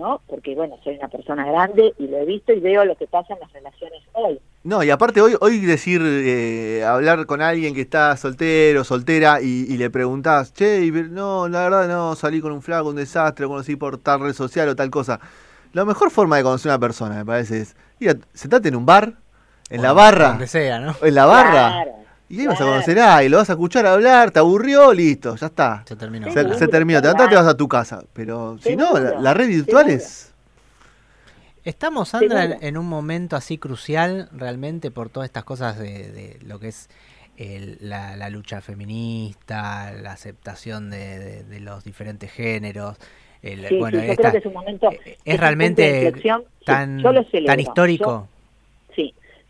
¿No? 0.00 0.22
Porque, 0.26 0.54
bueno, 0.54 0.76
soy 0.82 0.96
una 0.96 1.08
persona 1.08 1.46
grande 1.46 1.94
y 1.98 2.08
lo 2.08 2.16
he 2.18 2.24
visto 2.24 2.52
y 2.52 2.60
veo 2.60 2.84
lo 2.84 2.96
que 2.96 3.06
pasa 3.06 3.34
en 3.34 3.40
las 3.40 3.52
relaciones 3.52 4.02
hoy. 4.12 4.40
No, 4.64 4.82
y 4.82 4.90
aparte 4.90 5.20
hoy, 5.20 5.36
hoy 5.40 5.60
decir, 5.60 6.02
eh, 6.04 6.84
hablar 6.84 7.26
con 7.26 7.40
alguien 7.40 7.74
que 7.74 7.82
está 7.82 8.16
soltero, 8.16 8.84
soltera, 8.84 9.40
y, 9.40 9.76
le 9.76 9.90
preguntás, 9.90 10.52
che, 10.52 10.90
no, 10.90 11.48
la 11.48 11.62
verdad 11.62 11.88
no, 11.88 12.14
salí 12.16 12.40
con 12.40 12.52
un 12.52 12.62
flaco, 12.62 12.88
un 12.88 12.96
desastre, 12.96 13.46
conocí 13.46 13.76
por 13.76 13.98
tal 13.98 14.20
red 14.20 14.32
social 14.32 14.68
o 14.68 14.76
tal 14.76 14.90
cosa. 14.90 15.20
La 15.72 15.84
mejor 15.84 16.10
forma 16.10 16.36
de 16.36 16.42
conocer 16.42 16.72
a 16.72 16.74
una 16.74 16.80
persona, 16.80 17.16
me 17.16 17.24
parece, 17.24 17.60
es 17.60 17.76
ir 18.00 18.10
a, 18.10 18.14
sentarte 18.34 18.68
en 18.68 18.76
un 18.76 18.86
bar, 18.86 19.14
en 19.68 19.82
la 19.82 19.92
barra. 19.92 20.30
Donde 20.30 20.46
sea, 20.46 20.80
¿no? 20.80 20.96
En 21.00 21.14
la 21.14 21.26
barra. 21.26 21.99
Y 22.30 22.40
ahí 22.40 22.46
vas 22.46 22.60
a 22.60 22.64
conocer 22.64 23.00
a 23.00 23.24
y 23.24 23.28
lo 23.28 23.38
vas 23.38 23.50
a 23.50 23.54
escuchar 23.54 23.84
hablar, 23.86 24.30
te 24.30 24.38
aburrió, 24.38 24.94
listo, 24.94 25.34
ya 25.34 25.48
está. 25.48 25.82
Se 25.84 25.96
terminó. 25.96 26.30
Se, 26.30 26.68
terminó, 26.68 27.00
te 27.00 27.08
levantás, 27.08 27.28
te 27.28 27.34
vas 27.34 27.46
a 27.48 27.56
tu 27.56 27.66
casa. 27.66 28.04
Pero 28.12 28.56
si 28.62 28.76
no, 28.76 28.96
la, 28.96 29.34
red 29.34 29.48
virtual 29.48 29.90
es 29.90 30.32
Estamos, 31.64 32.10
Sandra, 32.10 32.44
en 32.60 32.78
un 32.78 32.86
momento 32.86 33.34
así 33.34 33.58
crucial 33.58 34.28
realmente 34.32 34.92
por 34.92 35.10
todas 35.10 35.28
estas 35.28 35.42
cosas 35.42 35.76
de, 35.76 36.38
lo 36.46 36.60
que 36.60 36.68
es 36.68 36.88
la, 37.80 38.30
lucha 38.30 38.60
feminista, 38.60 39.92
la 39.92 40.12
aceptación 40.12 40.88
de, 40.88 41.44
los 41.60 41.82
diferentes 41.82 42.30
géneros. 42.30 42.96
bueno, 43.76 43.98
es, 43.98 44.46
un 44.46 44.52
momento, 44.52 44.88
es, 45.24 45.40
realmente 45.40 46.12
tan, 46.64 47.02
tan 47.02 47.58
histórico. 47.58 48.28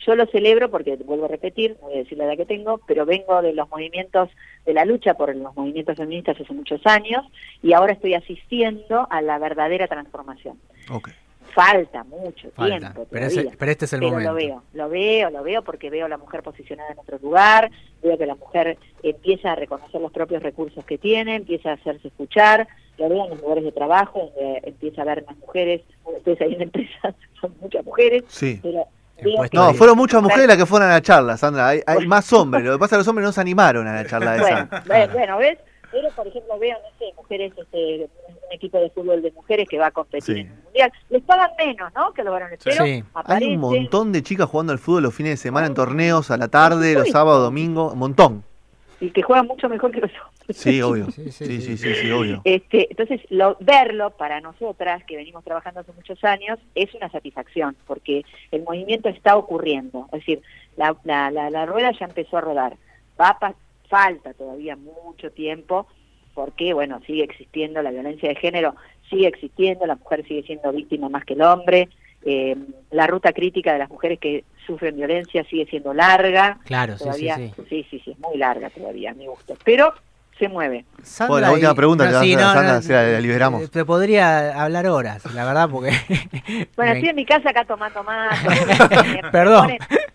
Yo 0.06 0.14
lo 0.14 0.26
celebro 0.26 0.70
porque, 0.70 0.96
vuelvo 0.96 1.26
a 1.26 1.28
repetir, 1.28 1.76
voy 1.80 1.94
a 1.94 1.98
decir 1.98 2.18
la 2.18 2.24
edad 2.24 2.36
que 2.36 2.46
tengo, 2.46 2.80
pero 2.86 3.06
vengo 3.06 3.42
de 3.42 3.52
los 3.52 3.68
movimientos, 3.68 4.28
de 4.64 4.74
la 4.74 4.84
lucha 4.84 5.14
por 5.14 5.34
los 5.34 5.54
movimientos 5.54 5.96
feministas 5.96 6.40
hace 6.40 6.52
muchos 6.52 6.80
años 6.86 7.24
y 7.62 7.72
ahora 7.72 7.92
estoy 7.92 8.14
asistiendo 8.14 9.06
a 9.10 9.22
la 9.22 9.38
verdadera 9.38 9.86
transformación. 9.88 10.58
Okay 10.90 11.14
falta 11.54 12.04
mucho 12.04 12.48
tiempo. 12.50 13.06
Pero, 13.10 13.26
este 13.26 13.84
es 13.84 13.92
el 13.92 14.00
momento. 14.00 14.30
Lo 14.30 14.34
veo, 14.34 14.62
lo 14.72 14.88
veo, 14.88 15.30
lo 15.30 15.42
veo 15.42 15.62
porque 15.62 15.90
veo 15.90 16.06
a 16.06 16.08
la 16.08 16.18
mujer 16.18 16.42
posicionada 16.42 16.92
en 16.92 16.98
otro 16.98 17.18
lugar, 17.18 17.70
veo 18.02 18.16
que 18.16 18.26
la 18.26 18.34
mujer 18.34 18.78
empieza 19.02 19.52
a 19.52 19.56
reconocer 19.56 20.00
los 20.00 20.12
propios 20.12 20.42
recursos 20.42 20.84
que 20.84 20.98
tiene, 20.98 21.36
empieza 21.36 21.70
a 21.70 21.74
hacerse 21.74 22.08
escuchar, 22.08 22.68
lo 22.98 23.08
veo 23.08 23.24
en 23.24 23.30
los 23.30 23.40
lugares 23.40 23.64
de 23.64 23.72
trabajo, 23.72 24.30
donde 24.34 24.60
empieza 24.64 25.02
a 25.02 25.04
haber 25.04 25.24
más 25.26 25.36
mujeres, 25.38 25.82
ustedes 26.04 26.40
ahí 26.40 26.54
en 26.54 26.62
empresas 26.62 27.14
son 27.40 27.54
muchas 27.60 27.84
mujeres, 27.84 28.24
sí. 28.28 28.60
No, 29.52 29.74
fueron 29.74 29.96
muchas 29.96 30.22
mujeres 30.22 30.46
las 30.46 30.56
que 30.56 30.66
fueron 30.66 30.88
a 30.88 30.92
la 30.92 31.02
charla, 31.02 31.36
Sandra. 31.36 31.68
Hay, 31.68 32.06
más 32.06 32.32
hombres. 32.32 32.64
Lo 32.64 32.72
que 32.72 32.78
pasa 32.78 32.86
es 32.86 32.90
que 32.90 32.98
los 32.98 33.08
hombres 33.08 33.26
no 33.26 33.32
se 33.32 33.40
animaron 33.40 33.86
a 33.86 33.94
la 33.94 34.06
charla 34.06 34.32
de 34.32 34.38
esa. 34.38 34.82
Bueno, 35.12 35.38
¿ves? 35.38 35.58
Pero, 35.92 36.08
por 36.10 36.26
ejemplo, 36.26 36.56
veo, 36.58 36.78
no 36.78 36.98
sé, 36.98 37.12
mujeres, 37.16 37.52
este, 37.56 38.08
un 38.28 38.52
equipo 38.52 38.78
de 38.78 38.90
fútbol 38.90 39.22
de 39.22 39.32
mujeres 39.32 39.68
que 39.68 39.76
va 39.76 39.86
a 39.86 39.90
competir 39.90 40.38
en 40.38 40.46
el 40.46 40.62
mundial. 40.62 40.92
Les 41.08 41.22
pagan 41.22 41.50
menos, 41.58 41.92
¿no? 41.94 42.12
Que 42.12 42.22
los 42.22 42.32
varones. 42.32 42.60
Pero 42.62 42.84
Hay 43.24 43.54
un 43.54 43.60
montón 43.60 44.12
de 44.12 44.22
chicas 44.22 44.48
jugando 44.48 44.72
al 44.72 44.78
fútbol 44.78 45.02
los 45.02 45.14
fines 45.14 45.32
de 45.32 45.36
semana 45.36 45.66
en 45.66 45.74
torneos, 45.74 46.30
a 46.30 46.36
la 46.36 46.48
tarde, 46.48 46.94
los 46.94 47.08
sábados, 47.08 47.42
domingos, 47.42 47.92
un 47.92 47.98
montón. 47.98 48.44
Y 49.00 49.10
que 49.10 49.22
juegan 49.22 49.46
mucho 49.46 49.68
mejor 49.68 49.90
que 49.92 50.00
los 50.00 50.10
hombres. 50.10 50.56
Sí, 50.56 50.82
obvio. 50.82 51.10
Sí, 51.10 51.30
sí, 51.32 51.60
sí, 51.60 51.76
sí, 51.76 52.10
obvio. 52.10 52.42
Este, 52.44 52.88
entonces, 52.90 53.20
lo, 53.30 53.56
verlo 53.60 54.10
para 54.10 54.40
nosotras, 54.40 55.02
que 55.04 55.16
venimos 55.16 55.42
trabajando 55.44 55.80
hace 55.80 55.92
muchos 55.92 56.22
años, 56.22 56.58
es 56.74 56.92
una 56.94 57.08
satisfacción, 57.10 57.76
porque 57.86 58.24
el 58.50 58.62
movimiento 58.62 59.08
está 59.08 59.36
ocurriendo. 59.36 60.06
Es 60.12 60.20
decir, 60.20 60.42
la, 60.76 60.96
la, 61.04 61.30
la, 61.30 61.50
la 61.50 61.66
rueda 61.66 61.92
ya 61.98 62.06
empezó 62.06 62.36
a 62.36 62.42
rodar. 62.42 62.76
Va 63.20 63.30
a 63.40 63.54
falta 63.90 64.32
todavía 64.34 64.76
mucho 64.76 65.30
tiempo 65.32 65.86
porque, 66.32 66.72
bueno, 66.72 67.00
sigue 67.06 67.24
existiendo 67.24 67.82
la 67.82 67.90
violencia 67.90 68.28
de 68.28 68.36
género, 68.36 68.76
sigue 69.10 69.26
existiendo, 69.26 69.84
la 69.84 69.96
mujer 69.96 70.26
sigue 70.26 70.44
siendo 70.44 70.72
víctima 70.72 71.08
más 71.08 71.24
que 71.24 71.34
el 71.34 71.42
hombre, 71.42 71.88
eh, 72.24 72.56
la 72.90 73.06
ruta 73.06 73.32
crítica 73.32 73.72
de 73.72 73.78
las 73.78 73.90
mujeres 73.90 74.18
que 74.18 74.44
sufren 74.66 74.96
violencia 74.96 75.44
sigue 75.44 75.66
siendo 75.66 75.94
larga. 75.94 76.58
Claro, 76.64 76.96
todavía, 76.96 77.36
sí, 77.36 77.48
sí, 77.48 77.64
sí. 77.68 77.86
Sí, 77.90 78.00
sí, 78.04 78.10
es 78.10 78.18
muy 78.18 78.36
larga 78.36 78.70
todavía, 78.70 79.10
a 79.10 79.14
mi 79.14 79.26
gusto. 79.26 79.56
Pero 79.64 79.94
se 80.40 80.48
mueve. 80.48 80.86
bueno, 81.28 81.46
la 81.46 81.52
última 81.52 81.74
pregunta 81.74 82.08
que 82.08 82.26
sí, 82.26 82.34
Sandra, 82.34 82.80
si 82.80 82.92
la, 82.92 83.20
liberamos. 83.20 83.70
Te 83.70 83.84
podría 83.84 84.60
hablar 84.60 84.86
horas, 84.86 85.22
la 85.34 85.44
verdad, 85.44 85.68
porque... 85.70 85.90
bueno, 86.76 86.92
estoy 86.92 87.10
en 87.10 87.16
mi 87.16 87.26
casa 87.26 87.50
acá 87.50 87.64
tomando 87.66 88.02
más. 88.02 88.36
Perdón. 89.32 89.72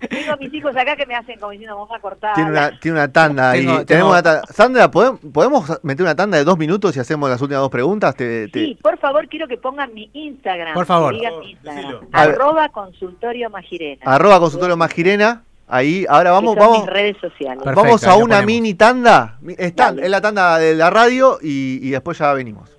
tengo 0.10 0.34
a 0.34 0.36
mis 0.38 0.52
hijos 0.52 0.76
acá 0.76 0.96
que 0.96 1.06
me 1.06 1.16
hacen 1.16 1.40
como 1.40 1.52
diciendo, 1.52 1.76
vamos 1.76 1.96
a 1.96 2.00
cortar. 2.00 2.34
Tiene 2.34 2.50
una, 2.50 2.80
tiene 2.80 2.98
una 2.98 3.12
tanda 3.12 3.52
ahí. 3.52 3.66
Tenemos 3.86 4.12
Una 4.12 4.24
tanda. 4.24 4.44
Sandra, 4.50 4.90
¿podemos 4.90 5.80
meter 5.84 6.04
una 6.04 6.16
tanda 6.16 6.38
de 6.38 6.44
dos 6.44 6.58
minutos 6.58 6.98
y 6.98 7.00
hacemos 7.00 7.30
las 7.30 7.40
últimas 7.40 7.62
dos 7.62 7.72
preguntas? 7.72 8.16
Sí, 8.18 8.80
por 8.82 8.98
favor, 8.98 9.28
quiero 9.30 9.48
que 9.48 9.58
pongan 9.58 9.94
mi 9.94 10.10
Instagram. 10.14 10.74
Por 10.74 10.88
favor. 10.88 11.14
mi 11.14 11.52
Instagram. 11.52 12.08
Arroba 12.12 12.70
consultorio 12.70 13.52
magirena. 13.52 14.02
Arroba 14.06 14.40
consultorio 14.40 14.76
magirena. 14.76 15.44
Ahí, 15.68 16.06
ahora 16.08 16.32
vamos, 16.32 16.56
vamos. 16.56 16.86
redes 16.86 17.18
sociales. 17.18 17.64
vamos 17.64 18.04
a 18.04 18.16
una 18.16 18.42
mini 18.44 18.76
tanda. 18.76 19.40
Está 19.58 19.90
en 19.90 20.12
la 20.12 20.22
tanda 20.22 20.60
de 20.60 20.76
la 20.76 20.90
radio 20.92 21.40
y, 21.42 21.90
después 21.90 22.20
ya 22.20 22.34
venimos. 22.34 22.70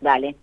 Dale. 0.00 0.36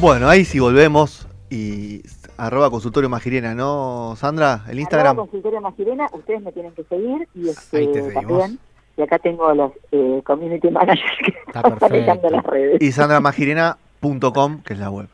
Bueno, 0.00 0.28
ahí 0.28 0.44
sí 0.44 0.58
volvemos 0.58 1.28
y 1.48 2.02
arroba 2.38 2.70
consultorio 2.70 3.08
magirena, 3.08 3.54
¿no, 3.54 4.14
Sandra? 4.16 4.64
El 4.68 4.80
Instagram. 4.80 5.10
Arroba 5.12 5.22
consultorio 5.22 5.60
magirena, 5.60 6.08
ustedes 6.12 6.42
me 6.42 6.50
tienen 6.52 6.72
que 6.72 6.82
seguir 6.84 7.28
y 7.34 7.48
este, 7.50 8.12
también. 8.12 8.58
Y 8.96 9.02
acá 9.02 9.18
tengo 9.18 9.54
los 9.54 9.72
eh, 9.92 10.20
community 10.24 10.70
managers 10.70 11.18
que 11.24 11.34
están 11.46 11.78
manejando 11.80 12.30
las 12.30 12.44
redes. 12.44 12.82
Y 12.82 12.90
sandramagirena.com, 12.90 14.62
que 14.62 14.72
es 14.72 14.78
la 14.78 14.90
web. 14.90 15.08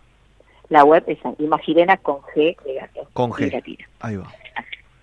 La 0.69 0.85
web 0.85 1.05
es 1.07 1.19
Imagirena 1.39 1.97
con 1.97 2.21
G 2.35 2.57
de 2.65 2.75
gato. 2.75 3.09
Con 3.13 3.31
G. 3.31 3.79
Ahí 4.01 4.17
va. 4.17 4.27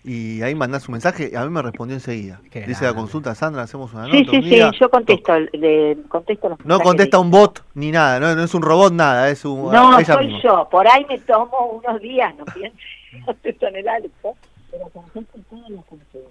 Y 0.06 0.42
ahí 0.42 0.54
mandás 0.54 0.90
un 0.90 0.94
mensaje, 0.94 1.32
a 1.38 1.46
mí 1.46 1.50
me 1.50 1.62
respondió 1.62 1.96
enseguida. 1.96 2.42
Dice 2.68 2.84
la 2.84 2.94
consulta, 2.94 3.34
Sandra, 3.36 3.62
hacemos 3.62 3.94
una 3.94 4.04
nota. 4.04 4.18
Sí, 4.18 4.26
sí, 4.30 4.50
sí, 4.50 4.62
yo 4.78 4.90
contesto, 4.90 5.40
le, 5.54 5.98
contesto 6.10 6.50
los 6.50 6.66
No 6.66 6.80
contesta 6.82 7.20
un 7.20 7.32
bot 7.32 7.64
ni 7.74 7.90
nada, 7.90 8.20
no, 8.20 8.36
no, 8.36 8.44
es 8.44 8.54
un 8.54 8.64
robot 8.64 8.92
nada, 8.92 9.30
es 9.30 9.46
un... 9.46 9.72
No, 9.72 10.04
soy 10.04 10.42
yo, 10.42 10.68
por 10.70 10.86
ahí 10.90 11.06
me 11.08 11.18
tomo 11.20 11.82
unos 11.82 12.02
días, 12.02 12.36
no 12.36 12.44
pienso, 13.42 13.68
en 13.68 13.76
el 13.78 13.88
alto, 13.88 14.36
pero 14.70 14.90
contesto 14.90 15.40
todos 15.50 15.70
los 15.70 15.86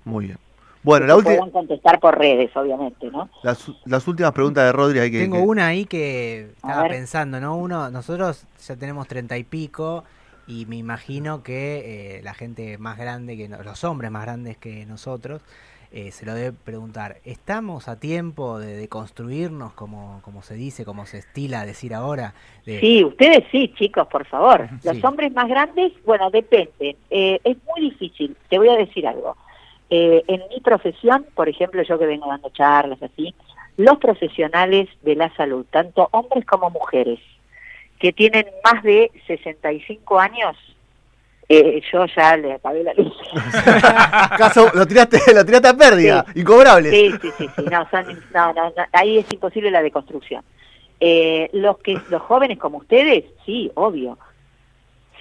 Muy 0.05 0.27
bien. 0.27 0.38
Bueno, 0.83 1.07
la 1.07 1.16
última. 1.16 1.51
contestar 1.51 2.01
por 2.01 2.18
redes, 2.18 2.51
obviamente, 2.57 3.11
¿no? 3.11 3.29
Las, 3.42 3.71
las 3.85 4.07
últimas 4.09 4.33
preguntas 4.33 4.64
de 4.64 4.73
Rodri 4.73 4.99
hay 4.99 5.11
que. 5.11 5.21
Tengo 5.21 5.42
una 5.42 5.68
ahí 5.68 5.85
que 5.85 6.51
estaba 6.57 6.88
pensando, 6.88 7.40
¿no? 7.40 7.57
Uno, 7.57 7.90
nosotros 7.90 8.47
ya 8.66 8.77
tenemos 8.77 9.07
treinta 9.07 9.38
y 9.38 9.45
pico 9.45 10.05
y 10.47 10.66
me 10.66 10.77
imagino 10.77 11.42
que 11.42 12.16
eh, 12.18 12.23
la 12.23 12.35
gente 12.35 12.79
más 12.79 12.99
grande 12.99 13.37
que 13.37 13.49
los 13.49 13.85
hombres 13.85 14.11
más 14.11 14.23
grandes 14.23 14.57
que 14.57 14.85
nosotros 14.87 15.40
eh, 15.92 16.11
se 16.11 16.25
lo 16.25 16.35
debe 16.35 16.53
preguntar. 16.53 17.18
¿Estamos 17.25 17.87
a 17.87 18.01
tiempo 18.01 18.59
de, 18.59 18.88
construirnos, 18.88 19.75
como, 19.75 20.21
como 20.23 20.42
se 20.42 20.55
dice, 20.55 20.87
como 20.87 21.05
se 21.05 21.18
estila 21.18 21.66
decir 21.66 21.92
ahora? 21.92 22.33
Sí, 22.64 23.05
ustedes 23.05 23.45
sí, 23.53 23.73
chicos, 23.77 24.09
por 24.09 24.25
favor. 24.27 24.68
Los 24.85 25.05
hombres 25.05 25.33
más 25.35 25.49
grandes, 25.49 25.92
bueno, 26.07 26.31
depende. 26.31 26.97
Eh, 27.11 27.38
es 27.45 27.57
muy 27.66 27.90
difícil. 27.90 28.35
Te 28.49 28.59
voy 28.59 28.71
a 28.71 28.77
decir 28.77 29.07
algo. 29.07 29.37
Eh, 29.95 30.25
en 30.27 30.41
mi 30.49 30.59
profesión, 30.63 31.27
por 31.35 31.51
ejemplo, 31.51 31.83
yo 31.83 31.99
que 31.99 32.07
vengo 32.07 32.27
dando 32.27 32.49
charlas 32.49 33.03
así, 33.03 33.35
los 33.77 33.99
profesionales 33.99 34.89
de 35.03 35.15
la 35.15 35.29
salud, 35.37 35.67
tanto 35.71 36.09
hombres 36.13 36.47
como 36.47 36.71
mujeres, 36.71 37.19
que 38.01 38.11
tienen 38.11 38.47
más 38.65 38.83
de 38.83 39.11
65 39.27 40.19
años, 40.19 40.57
eh, 41.47 41.83
yo 41.93 42.07
ya 42.07 42.39
le 42.39 42.55
apagué 42.55 42.85
la 42.85 42.95
luz. 42.95 43.13
Caso, 44.39 44.71
lo 44.73 44.87
tiraste, 44.87 45.19
lo 45.35 45.45
tiraste 45.45 45.69
a 45.69 45.77
pérdida, 45.77 46.25
sí. 46.33 46.41
incobrable. 46.41 46.91
Sí, 46.91 47.11
sí, 47.21 47.29
sí, 47.37 47.47
sí. 47.55 47.65
No, 47.71 48.53
no, 48.55 48.71
no, 48.71 48.85
ahí 48.93 49.19
es 49.19 49.31
imposible 49.31 49.71
la 49.71 49.83
deconstrucción. 49.83 50.43
Eh, 51.01 51.51
los 51.53 51.77
que 51.81 52.01
los 52.09 52.23
jóvenes 52.23 52.59
como 52.59 52.79
ustedes, 52.79 53.27
sí, 53.45 53.71
obvio, 53.75 54.17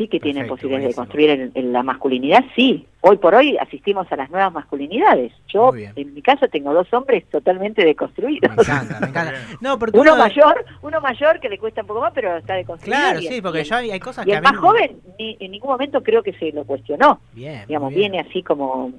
sí 0.02 0.08
que 0.08 0.20
tienen 0.20 0.48
posibilidades 0.48 0.90
de 0.90 0.96
construir 0.96 1.52
en, 1.54 1.74
la 1.74 1.84
masculinidad, 1.84 2.44
sí. 2.56 2.88
Hoy 3.02 3.18
por 3.18 3.34
hoy 3.36 3.58
asistimos 3.58 4.12
a 4.12 4.16
las 4.16 4.30
nuevas 4.30 4.52
masculinidades. 4.54 5.32
Yo, 5.48 5.72
en 5.76 6.14
mi 6.14 6.22
caso, 6.22 6.48
tengo 6.48 6.74
dos 6.74 6.92
hombres 6.94 7.26
totalmente 7.30 7.84
deconstruidos. 7.84 8.56
Me 8.56 8.62
encanta, 8.62 9.00
me 9.00 9.08
encanta. 9.08 9.34
No, 9.60 9.78
porque 9.78 10.00
uno, 10.00 10.16
mayor, 10.16 10.66
uno 10.82 11.02
mayor 11.02 11.40
que 11.40 11.50
le 11.50 11.58
cuesta 11.58 11.82
un 11.82 11.88
poco 11.88 12.02
más, 12.02 12.14
pero 12.14 12.38
está 12.38 12.56
deconstruido. 12.56 13.00
Claro, 13.00 13.20
sí, 13.22 13.42
porque 13.42 13.64
ya 13.64 13.78
hay 13.78 14.00
cosas 14.00 14.26
y 14.26 14.32
que 14.32 14.38
el 14.38 14.44
más 14.44 14.58
joven 14.58 15.00
ni, 15.20 15.38
en 15.40 15.52
ningún 15.52 15.72
momento 15.72 16.02
creo 16.02 16.24
que 16.24 16.34
se 16.34 16.52
lo 16.52 16.64
cuestionó. 16.64 17.20
Bien, 17.34 17.64
Digamos, 17.68 17.94
viene 17.94 18.20
así 18.20 18.44
como 18.44 18.92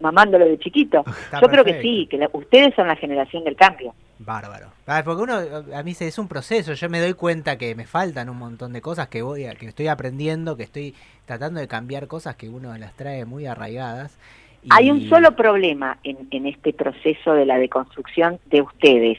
mamándolo 0.00 0.46
de 0.46 0.58
chiquito. 0.58 1.04
Yo 1.40 1.48
creo 1.48 1.64
que 1.64 1.80
sí, 1.80 2.06
que 2.10 2.28
ustedes 2.32 2.74
son 2.74 2.88
la 2.88 2.96
generación 2.96 3.44
del 3.44 3.56
cambio. 3.56 3.94
Bárbaro. 4.22 4.68
Ah, 4.86 5.02
porque 5.02 5.22
uno, 5.22 5.34
a 5.74 5.82
mí 5.82 5.96
es 5.98 6.18
un 6.18 6.28
proceso, 6.28 6.74
yo 6.74 6.90
me 6.90 7.00
doy 7.00 7.14
cuenta 7.14 7.56
que 7.56 7.74
me 7.74 7.86
faltan 7.86 8.28
un 8.28 8.36
montón 8.36 8.74
de 8.74 8.82
cosas 8.82 9.08
que 9.08 9.22
voy 9.22 9.46
a, 9.46 9.54
que 9.54 9.66
estoy 9.66 9.88
aprendiendo, 9.88 10.58
que 10.58 10.62
estoy 10.62 10.94
tratando 11.24 11.58
de 11.58 11.66
cambiar 11.66 12.06
cosas 12.06 12.36
que 12.36 12.50
uno 12.50 12.76
las 12.76 12.94
trae 12.94 13.24
muy 13.24 13.46
arraigadas. 13.46 14.18
Hay 14.68 14.90
un 14.90 15.08
solo 15.08 15.34
problema 15.34 15.96
en, 16.04 16.28
en 16.30 16.46
este 16.46 16.74
proceso 16.74 17.32
de 17.32 17.46
la 17.46 17.56
deconstrucción 17.58 18.38
de 18.50 18.60
ustedes, 18.60 19.18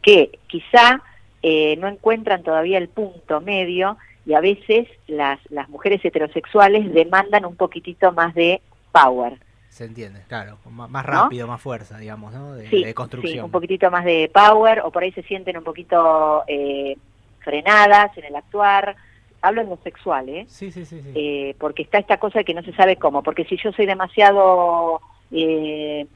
que 0.00 0.38
quizá 0.46 1.02
eh, 1.42 1.76
no 1.78 1.88
encuentran 1.88 2.44
todavía 2.44 2.78
el 2.78 2.88
punto 2.88 3.40
medio 3.40 3.96
y 4.26 4.34
a 4.34 4.40
veces 4.40 4.86
las, 5.08 5.40
las 5.50 5.68
mujeres 5.68 6.04
heterosexuales 6.04 6.94
demandan 6.94 7.44
un 7.44 7.56
poquitito 7.56 8.12
más 8.12 8.32
de 8.34 8.60
power. 8.92 9.40
Se 9.76 9.84
entiende, 9.84 10.22
claro, 10.26 10.56
más 10.70 11.04
rápido, 11.04 11.46
más 11.46 11.60
fuerza, 11.60 11.98
digamos, 11.98 12.32
¿no? 12.32 12.54
De, 12.54 12.94
construcción. 12.94 13.34
Sí, 13.34 13.40
un 13.40 13.50
poquitito 13.50 13.90
más 13.90 14.06
de 14.06 14.30
power 14.32 14.80
o 14.80 14.90
por 14.90 15.02
ahí 15.02 15.12
se 15.12 15.22
sienten 15.24 15.58
un 15.58 15.64
poquito 15.64 16.44
eh, 16.48 16.96
frenadas 17.40 18.16
en 18.16 18.24
el 18.24 18.36
actuar. 18.36 18.96
Hablo 19.42 19.60
en 19.60 19.68
lo 19.68 19.76
sexual, 19.84 20.30
¿eh? 20.30 20.46
Sí, 20.48 20.72
sí, 20.72 20.86
sí. 20.86 21.02
Eh, 21.14 21.54
porque 21.58 21.82
está 21.82 21.98
esta 21.98 22.16
cosa 22.16 22.42
que 22.42 22.54
no 22.54 22.62
se 22.62 22.72
sabe 22.72 22.96
cómo. 22.96 23.22
Porque 23.22 23.44
si 23.44 23.58
yo 23.58 23.70
soy 23.72 23.84
demasiado 23.84 25.02
eh, 25.30 26.06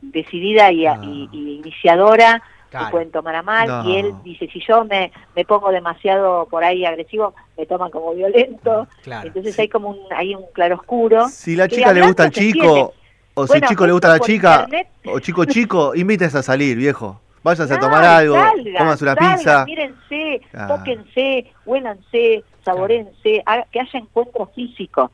decidida 0.00 0.70
y, 0.70 0.86
ah. 0.86 1.00
iniciadora, 1.02 2.40
me 2.72 2.90
pueden 2.90 3.10
tomar 3.10 3.34
a 3.36 3.42
mal. 3.42 3.86
Y 3.86 3.96
él 3.96 4.14
dice, 4.22 4.48
si 4.52 4.60
yo 4.66 4.84
me, 4.84 5.12
me 5.36 5.44
pongo 5.44 5.70
demasiado 5.70 6.46
por 6.46 6.64
ahí 6.64 6.84
agresivo, 6.84 7.34
me 7.56 7.66
toman 7.66 7.90
como 7.90 8.14
violento. 8.14 8.86
Entonces 9.04 9.58
hay 9.58 9.68
como 9.68 9.90
un, 9.90 9.98
hay 10.14 10.34
un 10.34 10.44
claroscuro. 10.52 11.28
Si 11.28 11.56
la 11.56 11.68
chica 11.68 11.92
le 11.92 12.06
gusta 12.06 12.24
al 12.24 12.30
chico, 12.30 12.94
o 13.34 13.46
si 13.46 13.58
el 13.58 13.62
chico 13.62 13.86
le 13.86 13.92
gusta 13.92 14.08
a 14.08 14.18
la 14.18 14.20
chica, 14.20 14.68
o 15.06 15.18
chico 15.20 15.44
chico, 15.44 15.92
invites 15.94 16.34
a 16.34 16.42
salir, 16.42 16.76
viejo. 16.76 17.20
Váyanse 17.42 17.74
a 17.74 17.80
tomar 17.80 18.04
algo, 18.04 18.36
salgan, 18.36 18.98
una 19.00 19.16
pizza. 19.16 19.64
Mírense, 19.64 20.40
tóquense, 20.68 21.46
huélanse, 21.66 22.44
saborense, 22.64 23.42
que 23.72 23.80
haya 23.80 23.98
encuentro 23.98 24.46
físico. 24.54 25.10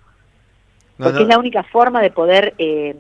porque 0.99 1.23
es 1.23 1.29
la 1.29 1.39
única 1.39 1.63
forma 1.63 2.03
de 2.03 2.11
poder 2.11 2.55
eh, 2.59 2.95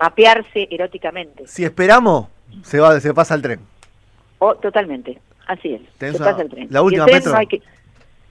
mapearse 0.00 0.68
eróticamente. 0.70 1.46
Si 1.48 1.64
esperamos, 1.64 2.28
se 2.62 2.78
va, 2.78 3.00
se 3.00 3.12
pasa 3.12 3.34
el 3.34 3.42
tren. 3.42 3.60
Oh, 4.38 4.54
totalmente, 4.54 5.18
así 5.46 5.74
es. 5.74 5.82
Se 5.98 6.18
pasa 6.18 6.42
el 6.42 6.48
tren. 6.48 6.68
La 6.70 6.82
última 6.82 7.06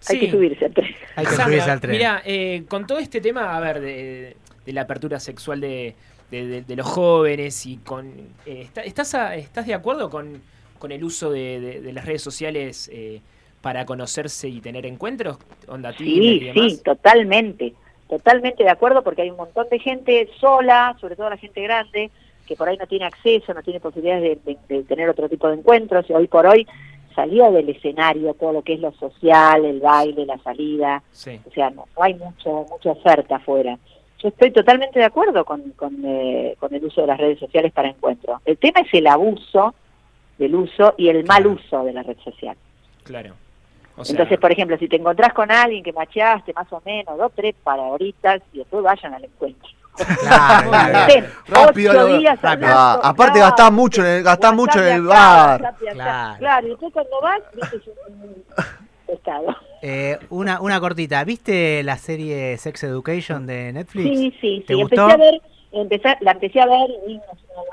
hay 0.08 0.20
que 0.20 0.32
subirse 0.32 0.66
al 0.66 0.74
tren. 0.74 0.96
Hay 1.16 1.26
que 1.26 1.32
subirse 1.36 1.72
al 1.72 1.82
tren. 1.82 1.92
Mira, 1.92 2.22
eh, 2.26 2.64
con 2.68 2.86
todo 2.88 3.00
este 3.00 3.22
tema, 3.22 3.56
a 3.56 3.60
ver, 3.60 3.80
de, 3.80 4.36
la 4.68 4.82
apertura 4.82 5.20
sexual 5.20 5.62
de, 5.62 5.96
los 6.68 6.88
jóvenes 6.88 7.66
y 7.66 7.78
con... 7.78 8.08
Eh, 8.46 8.68
¿estás, 8.86 9.14
¿Estás 9.14 9.66
de 9.66 9.74
acuerdo 9.74 10.10
con, 10.10 10.42
con 10.78 10.92
el 10.92 11.04
uso 11.04 11.32
de, 11.32 11.92
las 11.94 12.06
redes 12.06 12.22
sociales 12.22 12.90
eh, 12.94 13.22
para 13.62 13.86
conocerse 13.86 14.48
y 14.48 14.62
tener 14.62 14.86
encuentros? 14.86 15.38
Onda 15.68 15.94
sí, 15.98 16.52
sí, 16.54 16.82
totalmente. 16.84 17.74
Totalmente 18.08 18.64
de 18.64 18.70
acuerdo 18.70 19.04
porque 19.04 19.24
hay 19.24 19.32
un 19.32 19.38
montón 19.38 19.68
de 19.70 19.80
gente 19.80 20.30
sola, 20.40 20.96
sobre 21.02 21.18
todo 21.18 21.30
la 21.30 21.38
gente 21.38 21.62
grande, 21.62 22.10
que 22.48 22.56
por 22.56 22.68
ahí 22.68 22.78
no 22.78 22.88
tiene 22.88 23.06
acceso, 23.06 23.54
no 23.54 23.62
tiene 23.62 23.80
posibilidades 23.80 24.40
de, 24.44 24.84
tener 24.84 25.10
otro 25.10 25.30
tipo 25.30 25.48
de 25.48 25.56
encuentros 25.56 26.10
y 26.10 26.14
hoy 26.14 26.28
por 26.28 26.48
hoy 26.48 26.66
salió 27.14 27.52
del 27.52 27.70
escenario 27.70 28.34
todo 28.34 28.54
lo 28.54 28.62
que 28.62 28.74
es 28.74 28.80
lo 28.80 28.92
social, 28.94 29.66
el 29.66 29.80
baile, 29.80 30.26
la 30.26 30.38
salida, 30.40 31.04
o 31.12 31.52
sea, 31.52 31.70
no, 31.72 31.86
hay 32.00 32.14
mucho, 32.16 32.66
mucha 32.70 32.92
oferta 32.92 33.36
afuera. 33.36 33.78
Yo 34.20 34.30
estoy 34.30 34.52
totalmente 34.52 34.98
de 34.98 35.06
acuerdo 35.06 35.46
con, 35.46 35.62
con, 35.72 36.04
eh, 36.04 36.56
con, 36.60 36.74
el 36.74 36.84
uso 36.84 37.02
de 37.02 37.08
las 37.08 37.20
redes 37.20 37.40
sociales 37.40 37.72
para 37.72 37.90
encuentros. 37.90 38.40
El 38.46 38.58
tema 38.58 38.82
es 38.82 38.92
el 38.94 39.06
abuso 39.06 39.76
del 40.38 40.56
uso 40.56 40.96
y 40.98 41.10
el 41.10 41.24
mal 41.26 41.46
uso 41.46 41.84
de 41.84 41.94
la 41.94 42.04
red 42.04 42.18
social. 42.24 42.56
Claro. 43.04 43.36
Entonces, 43.98 44.40
por 44.40 44.52
ejemplo, 44.52 44.78
si 44.78 44.88
te 44.88 44.98
encontrás 44.98 45.34
con 45.34 45.52
alguien 45.52 45.84
que 45.84 45.92
macheaste 45.92 46.54
más 46.54 46.72
o 46.72 46.82
menos 46.86 47.18
dos, 47.18 47.32
tres 47.36 47.56
para 47.64 47.84
ahorita 47.84 48.38
y 48.54 48.60
después 48.60 48.84
vayan 48.84 49.14
al 49.14 49.24
encuentro. 49.24 49.70
Claro, 49.98 50.72
rápido, 51.48 52.18
días 52.18 52.40
ah, 52.44 53.00
aparte 53.04 53.40
gastás 53.40 53.72
mucho 53.72 54.02
en 54.02 54.08
el, 54.08 54.24
gastás 54.24 54.54
mucho 54.54 54.80
en 54.84 54.94
el 54.94 55.04
bar. 55.04 55.76
claro. 55.92 56.38
claro, 56.38 56.68
y 56.68 56.70
después 56.70 56.94
cuando 56.94 57.22
vas, 57.22 57.42
viste 57.54 57.92
un 58.08 58.44
pescado. 59.08 59.56
Eh, 59.82 60.18
una, 60.30 60.62
una 60.62 60.80
cortita, 60.80 61.24
¿viste 61.24 61.84
la 61.84 61.98
serie 61.98 62.58
Sex 62.58 62.84
Education 62.84 63.46
de 63.48 63.74
Netflix? 63.74 64.18
Sí, 64.18 64.34
sí, 64.42 64.66
sí. 64.68 64.82
Empecé 64.82 65.02
a 65.02 65.18
ver, 65.18 65.42
empecé, 65.72 66.18
la 66.22 66.32
empecé 66.32 66.62
a 66.62 66.66
ver 66.66 66.90
y 67.08 67.18
no, 67.18 67.24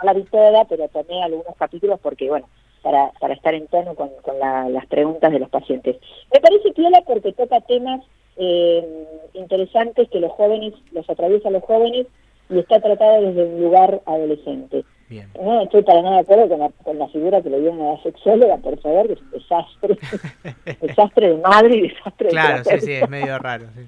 la 0.02 0.12
vi 0.12 0.22
toda, 0.24 0.64
pero 0.64 0.88
tomé 0.88 1.22
algunos 1.22 1.56
capítulos 1.56 1.98
porque, 2.02 2.28
bueno, 2.28 2.48
para, 2.82 3.10
para 3.20 3.34
estar 3.34 3.54
en 3.54 3.66
tono 3.68 3.94
con, 3.94 4.10
con 4.22 4.38
las 4.38 4.86
preguntas 4.86 5.32
de 5.32 5.38
los 5.38 5.48
pacientes. 5.48 5.96
Me 6.32 6.40
parece 6.40 6.72
piola 6.72 7.02
porque 7.06 7.32
toca 7.32 7.60
temas 7.62 8.00
eh, 8.36 9.06
interesantes 9.34 10.08
que 10.10 10.20
los 10.20 10.32
jóvenes, 10.32 10.74
los 10.92 11.08
atraviesa 11.08 11.50
los 11.50 11.62
jóvenes 11.62 12.06
y 12.50 12.58
está 12.58 12.80
tratado 12.80 13.22
desde 13.22 13.44
un 13.44 13.62
lugar 13.62 14.00
adolescente. 14.06 14.84
No 15.40 15.60
estoy 15.62 15.82
para 15.82 16.02
nada 16.02 16.16
de 16.16 16.22
acuerdo 16.22 16.48
con 16.48 16.58
la, 16.58 16.68
con 16.82 16.98
la 16.98 17.08
figura 17.08 17.42
que 17.42 17.50
le 17.50 17.60
dieron 17.60 17.80
a 17.80 17.92
la 17.92 18.02
sexóloga, 18.02 18.56
por 18.56 18.78
favor, 18.80 19.06
que 19.06 19.12
es 19.12 19.20
un 19.20 19.30
desastre. 19.30 19.98
desastre 20.80 21.28
de 21.28 21.36
madre 21.36 21.76
y 21.76 21.88
desastre 21.88 22.28
claro, 22.30 22.58
de 22.58 22.62
Claro, 22.62 22.80
sí, 22.80 22.86
sí, 22.86 22.92
es 22.92 23.08
medio 23.08 23.38
raro. 23.38 23.66
Sí. 23.74 23.86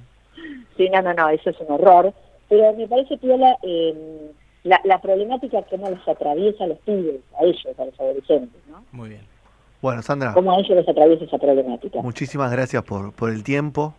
sí, 0.77 0.89
no, 0.91 1.03
no, 1.03 1.15
no, 1.15 1.29
eso 1.31 1.51
es 1.51 1.57
un 1.61 1.73
horror. 1.73 2.13
Pero 2.49 2.73
me 2.75 2.87
parece 2.87 3.17
piola 3.19 3.57
eh, 3.63 4.31
la, 4.63 4.81
la 4.85 5.01
problemática 5.01 5.63
que 5.63 5.79
no 5.79 5.91
les 5.91 6.07
atraviesa 6.07 6.65
a 6.65 6.67
los 6.69 6.79
pibes, 6.79 7.21
a 7.41 7.45
ellos, 7.45 7.67
a 7.79 7.85
los 7.85 7.99
adolescentes, 7.99 8.61
¿no? 8.71 8.85
Muy 8.93 9.09
bien. 9.11 9.23
Bueno, 9.83 10.03
Sandra. 10.03 10.33
¿Cómo 10.33 10.53
a 10.53 10.61
ellos 10.61 10.77
les 10.77 10.89
atraviesa 10.89 11.25
esa 11.25 11.39
problemática? 11.39 12.03
Muchísimas 12.03 12.53
gracias 12.53 12.83
por, 12.85 13.13
por 13.13 13.31
el 13.31 13.43
tiempo. 13.43 13.95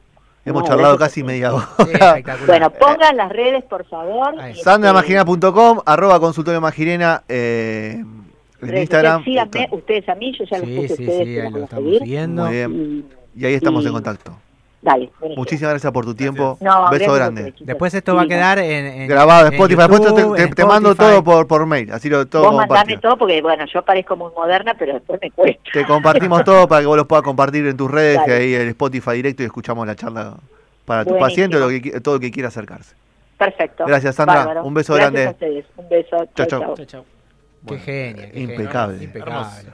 Hemos 0.48 0.64
charlado 0.64 0.98
casi 0.98 1.24
media 1.24 1.54
hora. 1.54 2.22
bueno, 2.48 2.70
pongan 2.72 3.18
las 3.18 3.30
redes, 3.30 3.64
por 3.66 3.86
favor. 3.86 4.36
SandraMagirena.com, 4.56 5.80
arroba 5.86 6.20
consultorio 6.20 6.62
Magirena 6.62 7.24
eh, 7.28 8.04
en 8.62 8.78
Instagram. 8.78 9.24
Síganme 9.24 9.68
ustedes 9.72 10.08
a 10.10 10.16
mí, 10.16 10.34
yo 10.38 10.46
ya 10.46 10.60
los 10.60 10.70
puse 10.70 10.96
sí, 10.96 11.04
ustedes. 11.04 11.28
Sí, 11.28 11.40
ahí 11.40 11.52
lo 11.52 11.64
estamos 11.64 11.98
siguiendo. 12.00 12.46
Muy 12.46 12.56
bien. 12.56 13.06
Y, 13.36 13.46
ahí 13.46 13.54
estamos 13.54 13.86
en 13.86 13.92
contacto. 13.92 14.38
Dale. 14.88 15.10
Muchísimas 15.36 15.72
gracias 15.72 15.92
por 15.92 16.06
tu 16.06 16.16
tiempo. 16.16 16.58
No, 16.62 16.90
Beso 16.90 17.12
grande. 17.12 17.54
Después 17.60 17.94
esto 17.94 18.16
va 18.16 18.22
a 18.22 18.28
quedar 18.28 18.58
en, 18.58 19.06
grabado 19.10 19.48
en 19.48 19.54
Spotify. 19.54 19.82
después 19.82 20.56
te, 20.56 20.66
mando 20.66 20.96
todo 20.96 21.22
por, 21.26 21.46
por 21.46 21.66
mail. 21.66 21.92
Así 21.92 22.10
lo 22.10 22.26
todo. 22.26 22.44
Vos 22.44 22.56
mandame 22.56 22.98
todo 22.98 23.18
porque, 23.18 23.42
bueno, 23.42 23.66
yo 23.66 23.82
parezco 23.82 24.16
muy 24.16 24.32
moderna, 24.34 24.76
pero 24.80 24.94
después 24.94 25.20
me 25.22 25.30
cuesta. 25.32 25.62
Te 25.74 25.86
compartimos 25.86 26.42
todo 26.46 26.70
para 26.70 26.80
que 26.80 26.88
vos 26.88 26.96
lo 26.96 27.06
puedas 27.06 27.24
compartir 27.24 27.68
en 27.68 27.76
tus 27.76 27.92
redes, 27.92 28.22
que 28.26 28.32
ahí 28.32 28.54
el 28.54 28.70
Spotify 28.70 29.12
directo 29.12 29.44
y 29.44 29.48
escuchamos 29.48 29.86
la 29.86 29.96
charla 29.96 30.38
para 30.86 31.04
tu 31.04 31.20
paciente 31.20 31.58
o 31.58 31.60
lo 31.60 31.68
que, 31.68 32.00
todo 32.00 32.16
el 32.16 32.22
que 32.22 32.32
quiera 32.32 32.48
acercarse. 32.48 32.96
Perfecto. 33.38 33.84
Gracias, 33.86 34.16
Sandra. 34.16 34.64
Un 34.64 34.74
beso 34.74 34.94
Gracias 34.94 35.12
grande. 35.12 35.28
A 35.28 35.32
ustedes. 35.32 35.66
Un 35.76 35.90
beso. 35.90 36.26
Chao, 36.34 36.46
chao. 36.46 36.76
qué 37.68 37.78
genial. 37.78 38.32
impecable. 38.34 39.04
impecable. 39.04 39.70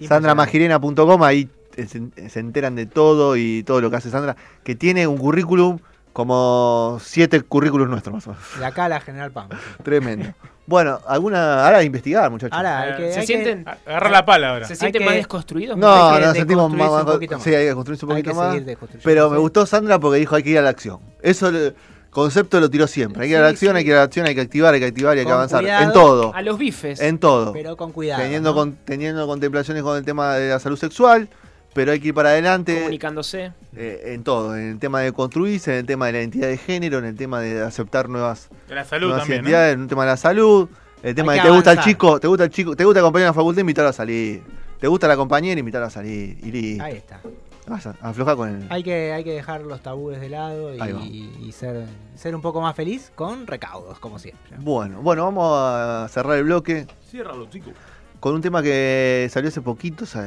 SandraMagirena.com, 0.00 1.22
ahí 1.22 1.48
se, 1.76 2.38
enteran 2.40 2.76
de 2.76 2.86
todo 2.86 3.36
y 3.36 3.62
todo 3.64 3.80
lo 3.80 3.90
que 3.90 3.96
hace 3.96 4.10
Sandra, 4.10 4.36
que 4.64 4.74
tiene 4.74 5.06
un 5.06 5.18
currículum 5.18 5.78
como 6.12 6.98
siete 7.02 7.40
currículos 7.40 7.88
nuestros 7.88 8.14
más 8.14 8.26
o 8.26 8.30
menos. 8.30 8.58
De 8.58 8.64
acá 8.64 8.84
a 8.84 8.88
la 8.88 9.00
General 9.00 9.32
Pam. 9.32 9.48
Tremendo. 9.82 10.34
Bueno, 10.66 11.00
alguna. 11.08 11.66
Ahora 11.66 11.82
investigar, 11.82 12.30
muchachos. 12.30 12.56
Ahora, 12.56 12.96
que, 12.96 13.12
se 13.12 13.26
sienten. 13.26 13.66
Agarra 13.86 14.10
la 14.10 14.24
pala 14.24 14.50
ahora. 14.50 14.66
¿Se 14.66 14.76
sienten 14.76 15.04
más 15.04 15.14
desconstruidos? 15.14 15.76
No, 15.76 16.18
nos 16.18 16.36
sentimos 16.36 16.72
más, 16.72 17.04
más, 17.04 17.42
Sí, 17.42 17.54
hay 17.54 17.68
que 17.68 17.74
construirse 17.74 18.04
un 18.04 18.10
poquito 18.10 18.34
más. 18.34 18.56
Pero 19.02 19.30
me 19.30 19.38
gustó 19.38 19.66
Sandra 19.66 19.98
porque 19.98 20.18
dijo 20.18 20.36
hay 20.36 20.42
que 20.42 20.50
ir 20.50 20.58
a 20.58 20.62
la 20.62 20.70
acción. 20.70 21.00
Eso. 21.20 21.48
El 21.48 21.74
concepto 22.10 22.60
lo 22.60 22.68
tiró 22.68 22.86
siempre. 22.86 23.22
Hay 23.22 23.28
que 23.28 23.32
ir 23.32 23.38
a 23.38 23.42
la 23.42 23.48
acción, 23.48 23.74
hay 23.74 23.84
que 23.84 23.90
ir 23.90 23.96
a 23.96 24.00
la 24.00 24.04
acción, 24.04 24.26
hay 24.26 24.34
que 24.34 24.42
activar, 24.42 24.74
hay 24.74 24.80
que 24.80 24.86
activar 24.86 25.16
y 25.16 25.20
hay 25.20 25.26
que 25.26 25.32
avanzar. 25.32 25.64
en 25.64 25.92
todo. 25.92 26.34
A 26.34 26.42
los 26.42 26.58
bifes. 26.58 27.00
En 27.00 27.18
todo. 27.18 27.52
Pero 27.52 27.76
con 27.76 27.90
cuidado. 27.90 28.22
Teniendo, 28.22 28.54
con, 28.54 28.76
teniendo 28.84 29.26
contemplaciones 29.26 29.82
con 29.82 29.96
el 29.96 30.04
tema 30.04 30.34
de 30.34 30.50
la 30.50 30.60
salud 30.60 30.78
sexual 30.78 31.28
pero 31.74 31.92
hay 31.92 32.00
que 32.00 32.08
ir 32.08 32.14
para 32.14 32.30
adelante. 32.30 32.76
Comunicándose. 32.76 33.52
Eh, 33.76 34.12
en 34.14 34.24
todo, 34.24 34.56
en 34.56 34.72
el 34.72 34.78
tema 34.78 35.00
de 35.00 35.12
construirse, 35.12 35.72
en 35.72 35.78
el 35.78 35.86
tema 35.86 36.06
de 36.06 36.12
la 36.12 36.18
identidad 36.18 36.48
de 36.48 36.58
género, 36.58 36.98
en 36.98 37.06
el 37.06 37.16
tema 37.16 37.40
de 37.40 37.62
aceptar 37.62 38.08
nuevas, 38.08 38.48
de 38.68 38.74
la 38.74 38.84
salud 38.84 39.16
identidades, 39.26 39.74
en 39.74 39.82
el 39.82 39.88
tema 39.88 40.04
de 40.04 40.10
la 40.10 40.16
salud, 40.16 40.68
el 41.02 41.14
tema 41.14 41.32
de 41.32 41.40
que 41.40 41.46
te 41.46 41.50
gusta 41.50 41.72
el 41.72 41.80
chico, 41.80 42.20
te 42.20 42.26
gusta 42.26 42.44
el 42.44 42.50
chico, 42.50 42.76
te 42.76 42.84
gusta 42.84 43.00
acompañar 43.00 43.28
a 43.28 43.30
la 43.30 43.34
facultad, 43.34 43.60
invitarlo 43.60 43.90
a 43.90 43.94
salir. 43.94 44.42
Te 44.78 44.88
gusta 44.88 45.06
la 45.06 45.16
compañera, 45.16 45.58
invitarlo 45.58 45.86
a 45.86 45.90
salir. 45.90 46.36
Y 46.44 46.80
Ahí 46.80 46.96
está. 46.96 47.20
Vas 47.68 47.86
a 47.86 47.94
aflojar 48.00 48.34
con 48.34 48.48
él. 48.48 48.66
Hay 48.68 48.82
que, 48.82 49.12
hay 49.12 49.22
que 49.22 49.30
dejar 49.30 49.60
los 49.60 49.80
tabúes 49.80 50.20
de 50.20 50.28
lado 50.28 50.74
y, 50.74 51.52
ser, 51.52 51.86
ser 52.16 52.34
un 52.34 52.42
poco 52.42 52.60
más 52.60 52.74
feliz 52.74 53.12
con 53.14 53.46
recaudos, 53.46 54.00
como 54.00 54.18
siempre. 54.18 54.56
Bueno, 54.58 55.00
bueno, 55.00 55.24
vamos 55.24 55.52
a 55.56 56.08
cerrar 56.10 56.36
el 56.38 56.44
bloque. 56.44 56.86
Ciérralo, 57.08 57.48
chicos 57.48 57.74
con 58.22 58.36
un 58.36 58.40
tema 58.40 58.62
que 58.62 59.28
salió 59.32 59.48
hace 59.48 59.60
poquito, 59.62 60.06
se, 60.06 60.20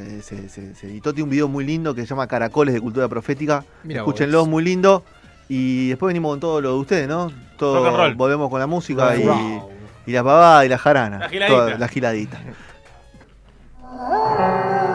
editó, 0.84 1.14
tiene 1.14 1.24
un 1.24 1.30
video 1.30 1.48
muy 1.48 1.64
lindo 1.64 1.96
que 1.96 2.02
se 2.02 2.08
llama 2.08 2.28
Caracoles 2.28 2.74
de 2.74 2.82
Cultura 2.82 3.08
Profética. 3.08 3.64
Escúchenlo, 3.88 4.42
es 4.42 4.48
muy 4.50 4.66
lindo. 4.66 5.06
Y 5.48 5.88
después 5.88 6.10
venimos 6.10 6.34
con 6.34 6.42
todo 6.42 6.60
lo 6.60 6.74
de 6.74 6.80
ustedes, 6.80 7.08
¿no? 7.08 7.32
Todo, 7.58 8.14
volvemos 8.16 8.50
con 8.50 8.60
la 8.60 8.68
música 8.68 9.16
y, 9.16 9.22
y, 10.08 10.12
la 10.12 10.26
pavada 10.26 10.66
y 10.66 10.68
la 10.68 10.78
jarana. 10.78 11.20
La 11.20 11.30
giladita. 11.30 11.78
la 11.78 11.88
giladita. 11.88 12.42